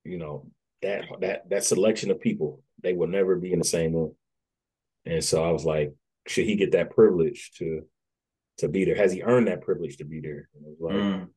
You 0.05 0.19
know, 0.19 0.47
that 0.83 1.07
that 1.21 1.49
that 1.51 1.65
selection 1.65 2.11
of 2.11 2.21
people, 2.21 2.63
they 2.83 2.93
will 2.93 3.09
never 3.09 3.37
be 3.37 3.53
in 3.53 3.59
the 3.59 3.65
same 3.65 3.95
room. 3.95 4.15
And 5.05 5.25
so 5.25 5.43
I 5.43 5.51
was 5.51 5.65
like, 5.65 5.95
should 6.27 6.45
he 6.45 6.57
get 6.57 6.73
that 6.73 6.91
privilege 6.91 7.53
to 7.59 7.87
to 8.59 8.69
be 8.69 8.85
there? 8.85 8.97
Has 8.97 9.13
he 9.13 9.23
earned 9.23 9.49
that 9.49 9.63
privilege 9.63 9.99
to 9.99 10.05
be 10.05 10.21
there? 10.21 10.49
And 10.55 10.65
I 10.65 10.69
was 10.69 10.81
like, 10.81 10.95
mm. 10.95 11.29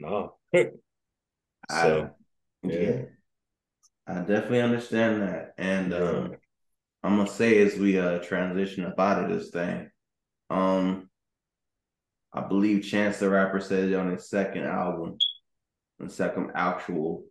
nah. 0.00 0.28
so 1.70 2.10
I, 2.64 2.68
yeah. 2.68 2.80
yeah. 2.80 3.02
I 4.06 4.14
definitely 4.20 4.62
understand 4.62 5.22
that. 5.22 5.54
And 5.58 5.94
um 5.94 6.36
I'm 7.02 7.16
gonna 7.16 7.28
say 7.28 7.58
as 7.58 7.76
we 7.76 7.98
uh 7.98 8.18
transition 8.18 8.84
up 8.84 8.98
out 8.98 9.24
of 9.24 9.30
this 9.30 9.50
thing, 9.50 9.90
um 10.50 11.08
I 12.32 12.40
believe 12.40 12.84
Chance 12.84 13.18
the 13.18 13.28
Rapper 13.28 13.60
said 13.60 13.90
it 13.90 13.94
on 13.94 14.10
his 14.10 14.28
second 14.28 14.64
album, 14.64 15.18
the 15.98 16.08
second 16.08 16.52
actual. 16.54 17.24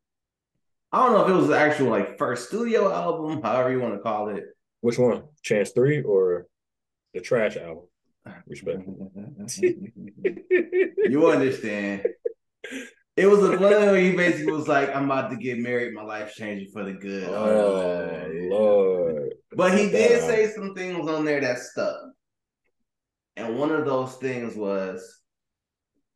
I 0.91 1.05
don't 1.05 1.13
know 1.13 1.23
if 1.23 1.29
it 1.29 1.33
was 1.33 1.47
the 1.47 1.57
actual 1.57 1.89
like 1.89 2.17
first 2.17 2.49
studio 2.49 2.91
album, 2.91 3.41
however 3.41 3.71
you 3.71 3.79
want 3.79 3.95
to 3.95 4.01
call 4.01 4.29
it. 4.29 4.43
Which 4.81 4.97
one? 4.97 5.23
Chance 5.41 5.71
Three 5.71 6.01
or 6.01 6.47
the 7.13 7.21
Trash 7.21 7.57
album? 7.57 7.85
Respect. 8.47 8.83
you 11.09 11.27
understand. 11.27 12.05
It 13.17 13.25
was 13.25 13.39
a 13.39 13.51
one 13.51 13.59
where 13.59 13.97
he 13.97 14.15
basically 14.15 14.51
was 14.51 14.67
like, 14.67 14.95
"I'm 14.95 15.05
about 15.05 15.31
to 15.31 15.37
get 15.37 15.59
married. 15.59 15.93
My 15.93 16.03
life's 16.03 16.35
changing 16.35 16.69
for 16.71 16.83
the 16.83 16.93
good." 16.93 17.27
Oh, 17.27 18.27
Lord! 18.49 19.33
But 19.55 19.77
he 19.77 19.89
did 19.89 20.21
say 20.21 20.51
some 20.51 20.73
things 20.75 21.09
on 21.09 21.25
there 21.25 21.41
that 21.41 21.59
stuck, 21.59 21.99
and 23.35 23.57
one 23.57 23.71
of 23.71 23.85
those 23.85 24.15
things 24.15 24.55
was, 24.55 25.21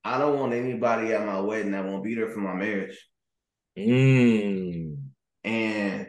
I 0.04 0.18
don't 0.20 0.40
want 0.40 0.54
anybody 0.54 1.14
at 1.14 1.26
my 1.26 1.40
wedding 1.40 1.72
that 1.72 1.86
won't 1.86 2.04
be 2.04 2.16
there 2.16 2.30
for 2.30 2.40
my 2.40 2.54
marriage. 2.54 2.98
Mm. 3.78 4.98
And 5.44 6.08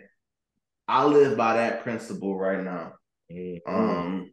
I 0.87 1.05
live 1.05 1.37
by 1.37 1.57
that 1.57 1.83
principle 1.83 2.39
right 2.39 2.63
now. 2.63 2.93
Mm-hmm. 3.33 3.75
Um, 3.75 4.31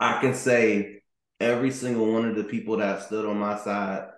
I 0.00 0.20
can 0.20 0.34
say 0.34 1.02
every 1.40 1.70
single 1.70 2.12
one 2.12 2.26
of 2.26 2.36
the 2.36 2.44
people 2.44 2.76
that 2.78 3.02
stood 3.02 3.26
on 3.26 3.38
my 3.38 3.58
side, 3.58 4.08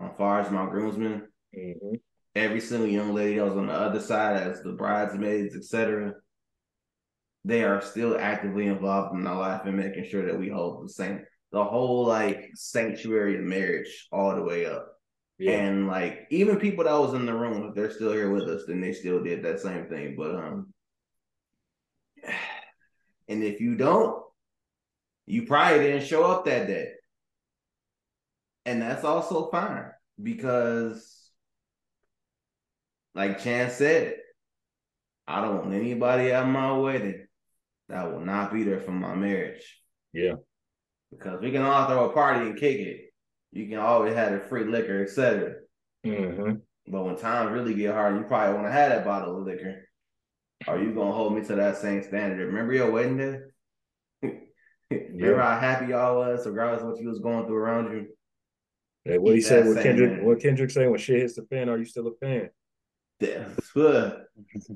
as 0.00 0.10
far 0.16 0.40
as 0.40 0.50
my 0.50 0.66
groomsmen, 0.66 1.28
mm-hmm. 1.56 1.94
every 2.34 2.60
single 2.60 2.88
young 2.88 3.14
lady 3.14 3.36
that 3.36 3.44
was 3.44 3.56
on 3.56 3.66
the 3.66 3.72
other 3.72 4.00
side 4.00 4.36
as 4.36 4.62
the 4.62 4.72
bridesmaids, 4.72 5.56
etc., 5.56 6.14
they 7.44 7.62
are 7.62 7.80
still 7.80 8.18
actively 8.18 8.66
involved 8.66 9.14
in 9.14 9.22
my 9.22 9.32
life 9.32 9.62
and 9.64 9.76
making 9.76 10.04
sure 10.04 10.26
that 10.26 10.38
we 10.38 10.48
hold 10.48 10.84
the 10.84 10.92
same 10.92 11.24
the 11.52 11.62
whole 11.64 12.04
like 12.04 12.50
sanctuary 12.54 13.38
of 13.38 13.44
marriage 13.44 14.08
all 14.10 14.34
the 14.34 14.42
way 14.42 14.66
up. 14.66 14.88
Yeah. 15.38 15.52
And 15.52 15.86
like 15.86 16.26
even 16.30 16.58
people 16.58 16.84
that 16.84 16.98
was 16.98 17.14
in 17.14 17.24
the 17.24 17.34
room, 17.34 17.68
if 17.68 17.74
they're 17.74 17.90
still 17.90 18.12
here 18.12 18.30
with 18.30 18.44
us, 18.44 18.64
then 18.66 18.80
they 18.80 18.92
still 18.92 19.22
did 19.22 19.44
that 19.44 19.60
same 19.60 19.86
thing. 19.86 20.16
But 20.18 20.34
um 20.34 20.72
and 23.28 23.44
if 23.44 23.60
you 23.60 23.76
don't, 23.76 24.22
you 25.26 25.46
probably 25.46 25.80
didn't 25.80 26.06
show 26.06 26.24
up 26.24 26.44
that 26.44 26.66
day. 26.66 26.92
And 28.64 28.82
that's 28.82 29.04
also 29.04 29.48
fine 29.50 29.90
because 30.20 31.30
like 33.14 33.42
Chance 33.42 33.74
said, 33.74 34.16
I 35.26 35.40
don't 35.40 35.58
want 35.58 35.74
anybody 35.74 36.32
at 36.32 36.46
my 36.46 36.72
wedding 36.72 37.26
that 37.88 38.12
will 38.12 38.20
not 38.20 38.52
be 38.52 38.64
there 38.64 38.80
for 38.80 38.92
my 38.92 39.14
marriage. 39.14 39.80
Yeah 40.12 40.34
because 41.10 41.40
we 41.40 41.50
can 41.50 41.62
all 41.62 41.86
throw 41.86 42.10
a 42.10 42.12
party 42.12 42.46
and 42.46 42.58
kick 42.58 42.78
it. 42.78 43.12
You 43.52 43.68
can 43.68 43.78
always 43.78 44.14
have 44.14 44.32
the 44.32 44.40
free 44.40 44.64
liquor, 44.64 45.02
etc. 45.02 45.54
Mm-hmm. 46.04 46.54
But 46.88 47.04
when 47.04 47.16
times 47.16 47.52
really 47.52 47.74
get 47.74 47.94
hard, 47.94 48.16
you 48.16 48.22
probably 48.22 48.54
want 48.54 48.66
to 48.66 48.72
have 48.72 48.90
that 48.90 49.04
bottle 49.04 49.38
of 49.38 49.46
liquor. 49.46 49.88
Are 50.66 50.78
you 50.78 50.94
gonna 50.94 51.12
hold 51.12 51.34
me 51.34 51.44
to 51.44 51.54
that 51.56 51.78
same 51.78 52.02
standard? 52.02 52.46
Remember 52.46 52.72
your 52.72 52.90
wedding 52.90 53.18
day? 53.18 53.38
Remember 54.90 55.36
yeah. 55.36 55.54
how 55.54 55.60
happy 55.60 55.86
y'all 55.86 56.16
was, 56.16 56.46
regardless 56.46 56.82
of 56.82 56.88
what 56.88 57.00
you 57.00 57.08
was 57.08 57.18
going 57.18 57.46
through 57.46 57.56
around 57.56 57.92
you. 57.92 58.06
Hey, 59.04 59.18
what 59.18 59.34
he 59.34 59.40
said, 59.40 59.66
what 59.66 59.82
Kendrick, 59.82 60.22
what 60.22 60.40
Kendrick 60.40 60.70
saying, 60.70 60.90
when 60.90 60.98
shit 60.98 61.20
hits 61.20 61.36
the 61.36 61.42
fan, 61.42 61.68
are 61.68 61.78
you 61.78 61.84
still 61.84 62.08
a 62.08 62.14
fan? 62.14 62.50
Good. 63.20 64.24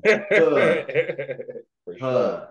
sure. 1.99 2.47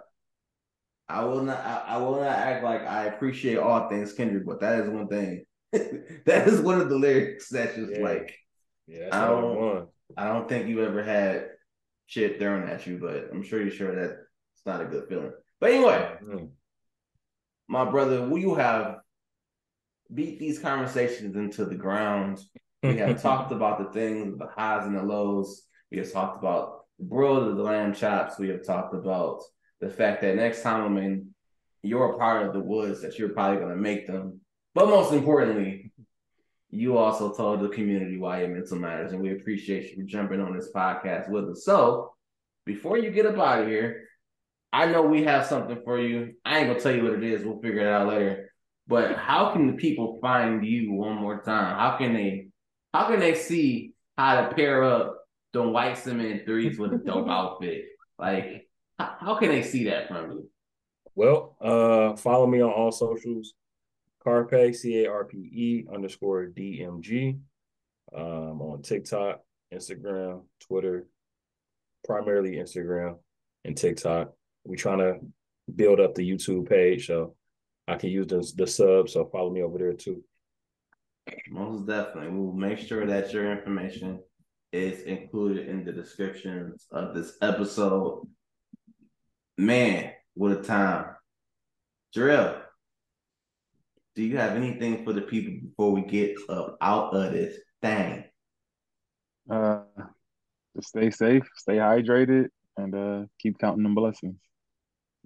I 1.08 1.24
will 1.24 1.42
not. 1.42 1.58
I, 1.58 1.84
I, 1.88 1.96
will 1.96 2.20
not 2.20 2.28
act 2.28 2.62
like 2.62 2.86
I 2.86 3.06
appreciate 3.06 3.58
all 3.58 3.88
things 3.88 4.12
Kendrick, 4.12 4.46
but 4.46 4.60
that 4.60 4.80
is 4.80 4.88
one 4.88 5.08
thing. 5.08 5.44
that 5.72 6.46
is 6.46 6.60
one 6.60 6.80
of 6.80 6.88
the 6.88 6.96
lyrics 6.96 7.48
that's 7.48 7.74
just 7.74 7.92
yeah. 7.92 8.04
like. 8.04 8.36
Yeah, 8.86 9.08
I 9.12 9.26
don't. 9.26 9.88
I 10.16 10.24
don't 10.28 10.48
think 10.48 10.68
you 10.68 10.84
ever 10.84 11.02
had 11.02 11.48
shit 12.06 12.38
thrown 12.38 12.68
at 12.68 12.86
you, 12.86 12.98
but 12.98 13.30
I'm 13.32 13.42
sure 13.42 13.60
you're 13.60 13.70
sure 13.70 13.94
that 13.94 14.18
it's 14.54 14.66
not 14.66 14.80
a 14.80 14.84
good 14.84 15.08
feeling. 15.08 15.32
But 15.60 15.70
anyway, 15.70 16.12
mm-hmm. 16.22 16.46
My 17.70 17.88
brother, 17.88 18.26
will 18.26 18.38
you 18.38 18.56
have 18.56 18.96
beat 20.12 20.40
these 20.40 20.58
conversations 20.58 21.36
into 21.36 21.64
the 21.64 21.76
ground? 21.76 22.40
We 22.82 22.96
have 22.96 23.22
talked 23.22 23.52
about 23.52 23.78
the 23.78 23.92
things, 23.98 24.36
the 24.36 24.48
highs 24.48 24.86
and 24.86 24.96
the 24.96 25.02
lows. 25.04 25.62
We 25.92 25.98
have 25.98 26.12
talked 26.12 26.38
about 26.38 26.86
the 26.98 27.04
broiled 27.04 27.46
of 27.46 27.56
the 27.56 27.62
lamb 27.62 27.94
chops. 27.94 28.40
We 28.40 28.48
have 28.48 28.66
talked 28.66 28.92
about 28.92 29.42
the 29.80 29.88
fact 29.88 30.20
that 30.22 30.34
next 30.34 30.62
time 30.62 30.82
I'm 30.82 30.98
in 30.98 31.28
you're 31.82 32.12
a 32.12 32.18
part 32.18 32.46
of 32.46 32.52
the 32.52 32.60
woods, 32.60 33.00
that 33.02 33.18
you're 33.18 33.30
probably 33.30 33.58
going 33.58 33.70
to 33.70 33.80
make 33.80 34.06
them. 34.06 34.40
But 34.74 34.88
most 34.88 35.12
importantly, 35.12 35.92
you 36.70 36.98
also 36.98 37.32
told 37.32 37.60
the 37.60 37.68
community 37.68 38.18
why 38.18 38.40
your 38.40 38.48
mental 38.48 38.78
matters, 38.78 39.12
and 39.12 39.22
we 39.22 39.32
appreciate 39.32 39.90
you 39.90 40.02
for 40.02 40.08
jumping 40.08 40.40
on 40.40 40.54
this 40.54 40.70
podcast 40.74 41.30
with 41.30 41.48
us. 41.48 41.64
So, 41.64 42.12
before 42.66 42.98
you 42.98 43.10
get 43.10 43.26
up 43.26 43.38
out 43.38 43.62
of 43.62 43.68
here, 43.68 44.09
I 44.72 44.86
know 44.86 45.02
we 45.02 45.24
have 45.24 45.46
something 45.46 45.80
for 45.84 45.98
you. 45.98 46.34
I 46.44 46.58
ain't 46.58 46.68
gonna 46.68 46.80
tell 46.80 46.94
you 46.94 47.02
what 47.02 47.14
it 47.14 47.24
is. 47.24 47.44
We'll 47.44 47.60
figure 47.60 47.80
it 47.80 47.92
out 47.92 48.08
later. 48.08 48.50
But 48.86 49.16
how 49.16 49.52
can 49.52 49.66
the 49.66 49.74
people 49.74 50.18
find 50.20 50.64
you 50.64 50.92
one 50.92 51.16
more 51.16 51.42
time? 51.42 51.76
How 51.78 51.96
can 51.96 52.14
they? 52.14 52.48
How 52.92 53.08
can 53.08 53.20
they 53.20 53.34
see 53.34 53.94
how 54.18 54.40
to 54.40 54.54
pair 54.54 54.82
up 54.82 55.18
the 55.52 55.62
white 55.62 55.98
cement 55.98 56.44
threes 56.44 56.78
with 56.78 56.92
a 56.92 56.98
dope 56.98 57.28
outfit? 57.28 57.84
Like, 58.18 58.68
how, 58.98 59.16
how 59.20 59.34
can 59.36 59.48
they 59.48 59.62
see 59.62 59.84
that 59.84 60.08
from 60.08 60.32
you? 60.32 60.50
Well, 61.14 61.56
uh, 61.60 62.16
follow 62.16 62.46
me 62.46 62.60
on 62.60 62.70
all 62.70 62.92
socials. 62.92 63.54
Carpe 64.22 64.74
C 64.74 65.04
A 65.04 65.10
R 65.10 65.24
P 65.24 65.36
E 65.38 65.86
underscore 65.92 66.46
D 66.46 66.82
M 66.84 67.00
G. 67.02 67.36
Um, 68.14 68.60
on 68.60 68.82
TikTok, 68.82 69.40
Instagram, 69.72 70.42
Twitter, 70.60 71.06
primarily 72.04 72.56
Instagram 72.56 73.18
and 73.64 73.76
TikTok. 73.76 74.32
We're 74.64 74.76
trying 74.76 74.98
to 74.98 75.18
build 75.74 76.00
up 76.00 76.14
the 76.14 76.28
YouTube 76.28 76.68
page, 76.68 77.06
so 77.06 77.34
I 77.88 77.96
can 77.96 78.10
use 78.10 78.26
the, 78.26 78.50
the 78.56 78.66
sub. 78.66 79.08
So 79.08 79.26
follow 79.26 79.50
me 79.50 79.62
over 79.62 79.78
there 79.78 79.92
too. 79.92 80.22
Most 81.50 81.86
definitely. 81.86 82.30
We'll 82.30 82.52
make 82.52 82.78
sure 82.78 83.06
that 83.06 83.32
your 83.32 83.50
information 83.52 84.20
is 84.72 85.02
included 85.02 85.68
in 85.68 85.84
the 85.84 85.92
descriptions 85.92 86.86
of 86.90 87.14
this 87.14 87.36
episode. 87.42 88.26
Man, 89.58 90.12
what 90.34 90.52
a 90.52 90.62
time. 90.62 91.06
Jarrell, 92.14 92.60
do 94.14 94.22
you 94.22 94.36
have 94.36 94.56
anything 94.56 95.04
for 95.04 95.12
the 95.12 95.22
people 95.22 95.68
before 95.68 95.92
we 95.92 96.02
get 96.02 96.36
up 96.48 96.76
out 96.80 97.14
of 97.14 97.32
this 97.32 97.56
thing? 97.82 98.24
Uh, 99.48 99.82
just 100.76 100.88
stay 100.88 101.10
safe, 101.10 101.44
stay 101.56 101.76
hydrated, 101.76 102.48
and 102.76 102.94
uh, 102.94 103.26
keep 103.38 103.58
counting 103.58 103.82
them 103.82 103.94
blessings. 103.94 104.38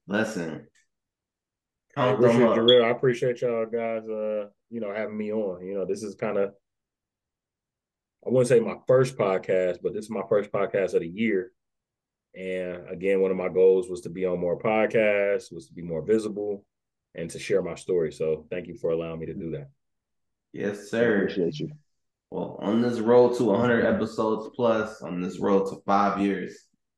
Listen, 0.07 0.66
I 1.96 2.09
appreciate 2.09 2.57
you, 2.57 2.82
I 2.82 2.90
appreciate 2.90 3.40
y'all 3.40 3.66
guys. 3.66 4.09
Uh, 4.09 4.48
you 4.70 4.80
know, 4.80 4.92
having 4.94 5.16
me 5.16 5.32
on. 5.32 5.64
You 5.64 5.74
know, 5.74 5.86
this 5.86 6.02
is 6.02 6.14
kind 6.14 6.38
of 6.38 6.50
I 8.26 8.30
wouldn't 8.30 8.48
say 8.48 8.61
my 8.61 8.76
first 8.86 9.18
podcast, 9.18 9.78
but 9.82 9.92
this 9.92 10.07
is 10.07 10.11
my 10.11 10.22
first 10.28 10.50
podcast 10.50 10.94
of 10.94 11.00
the 11.00 11.09
year. 11.09 11.52
And 12.34 12.88
again, 12.88 13.20
one 13.20 13.30
of 13.30 13.36
my 13.36 13.48
goals 13.48 13.88
was 13.88 14.00
to 14.02 14.11
be 14.11 14.24
on 14.24 14.40
more 14.40 14.59
podcasts, 14.59 15.52
was 15.52 15.66
to 15.66 15.74
be 15.74 15.82
more 15.82 16.02
visible, 16.02 16.64
and 17.14 17.30
to 17.30 17.38
share 17.38 17.62
my 17.62 17.74
story. 17.74 18.11
So 18.12 18.46
thank 18.50 18.66
you 18.66 18.76
for 18.76 18.90
allowing 18.90 19.20
me 19.20 19.26
to 19.26 19.34
do 19.34 19.50
that. 19.52 19.68
Yes, 20.52 20.90
sir. 20.90 21.12
I 21.12 21.22
appreciate 21.22 21.59
you. 21.59 21.72
Well, 22.30 22.59
on 22.61 22.80
this 22.80 22.98
road 22.98 23.36
to 23.36 23.44
100 23.44 23.84
episodes 23.84 24.48
plus, 24.57 25.02
on 25.02 25.20
this 25.20 25.38
road 25.38 25.68
to 25.70 25.82
five 25.86 26.20
years 26.20 26.57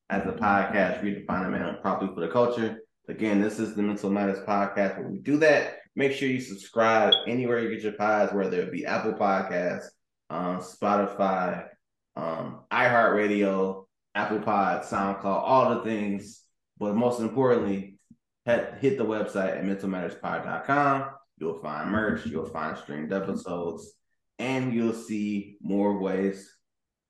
as 0.08 0.22
a 0.26 0.32
podcast, 0.32 1.02
redefining 1.02 1.50
man 1.50 1.76
properly 1.82 2.14
for 2.14 2.20
the 2.20 2.28
culture. 2.28 2.78
Again, 3.08 3.40
this 3.40 3.60
is 3.60 3.76
the 3.76 3.82
Mental 3.82 4.10
Matters 4.10 4.40
podcast 4.40 4.98
When 4.98 5.12
we 5.12 5.18
do 5.18 5.36
that. 5.38 5.76
Make 5.94 6.10
sure 6.10 6.28
you 6.28 6.40
subscribe 6.40 7.14
anywhere 7.28 7.60
you 7.60 7.70
get 7.70 7.84
your 7.84 7.92
pods, 7.92 8.32
whether 8.32 8.60
it 8.60 8.72
be 8.72 8.84
Apple 8.84 9.12
Podcasts, 9.12 9.86
um, 10.28 10.58
Spotify, 10.58 11.68
um, 12.16 12.62
iHeartRadio, 12.72 13.86
Apple 14.16 14.40
Pod, 14.40 14.82
SoundCloud, 14.82 15.24
all 15.24 15.76
the 15.76 15.82
things. 15.82 16.42
But 16.78 16.96
most 16.96 17.20
importantly, 17.20 17.96
hit 18.44 18.98
the 18.98 19.04
website 19.04 19.56
at 19.56 19.64
mentalmatterspod.com. 19.64 21.10
You'll 21.38 21.58
find 21.58 21.90
merch, 21.90 22.26
you'll 22.26 22.48
find 22.48 22.76
streamed 22.76 23.12
episodes, 23.12 23.92
and 24.40 24.74
you'll 24.74 24.92
see 24.92 25.58
more 25.62 26.00
ways 26.00 26.52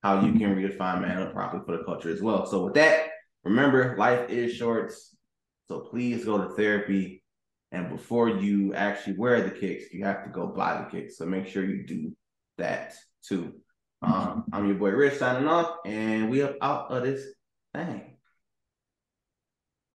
how 0.02 0.20
you 0.20 0.32
can 0.34 0.54
redefine 0.54 1.00
man 1.00 1.32
properly 1.32 1.62
for 1.64 1.78
the 1.78 1.84
culture 1.84 2.10
as 2.10 2.20
well. 2.20 2.44
So 2.44 2.66
with 2.66 2.74
that, 2.74 3.08
remember 3.44 3.96
life 3.96 4.28
is 4.28 4.52
short. 4.52 4.92
So 5.68 5.80
please 5.80 6.24
go 6.24 6.38
to 6.38 6.54
therapy. 6.54 7.22
And 7.72 7.90
before 7.90 8.28
you 8.28 8.74
actually 8.74 9.16
wear 9.16 9.42
the 9.42 9.50
kicks, 9.50 9.92
you 9.92 10.04
have 10.04 10.24
to 10.24 10.30
go 10.30 10.46
buy 10.46 10.78
the 10.78 10.90
kicks. 10.90 11.18
So 11.18 11.26
make 11.26 11.46
sure 11.46 11.64
you 11.64 11.84
do 11.86 12.12
that 12.58 12.94
too. 13.26 13.54
Um, 14.02 14.44
I'm 14.52 14.66
your 14.66 14.76
boy 14.76 14.90
Rich 14.90 15.18
signing 15.18 15.48
off, 15.48 15.78
and 15.84 16.30
we 16.30 16.42
up 16.42 16.56
out 16.60 16.92
of 16.92 17.02
this 17.02 17.24
thing. 17.74 18.15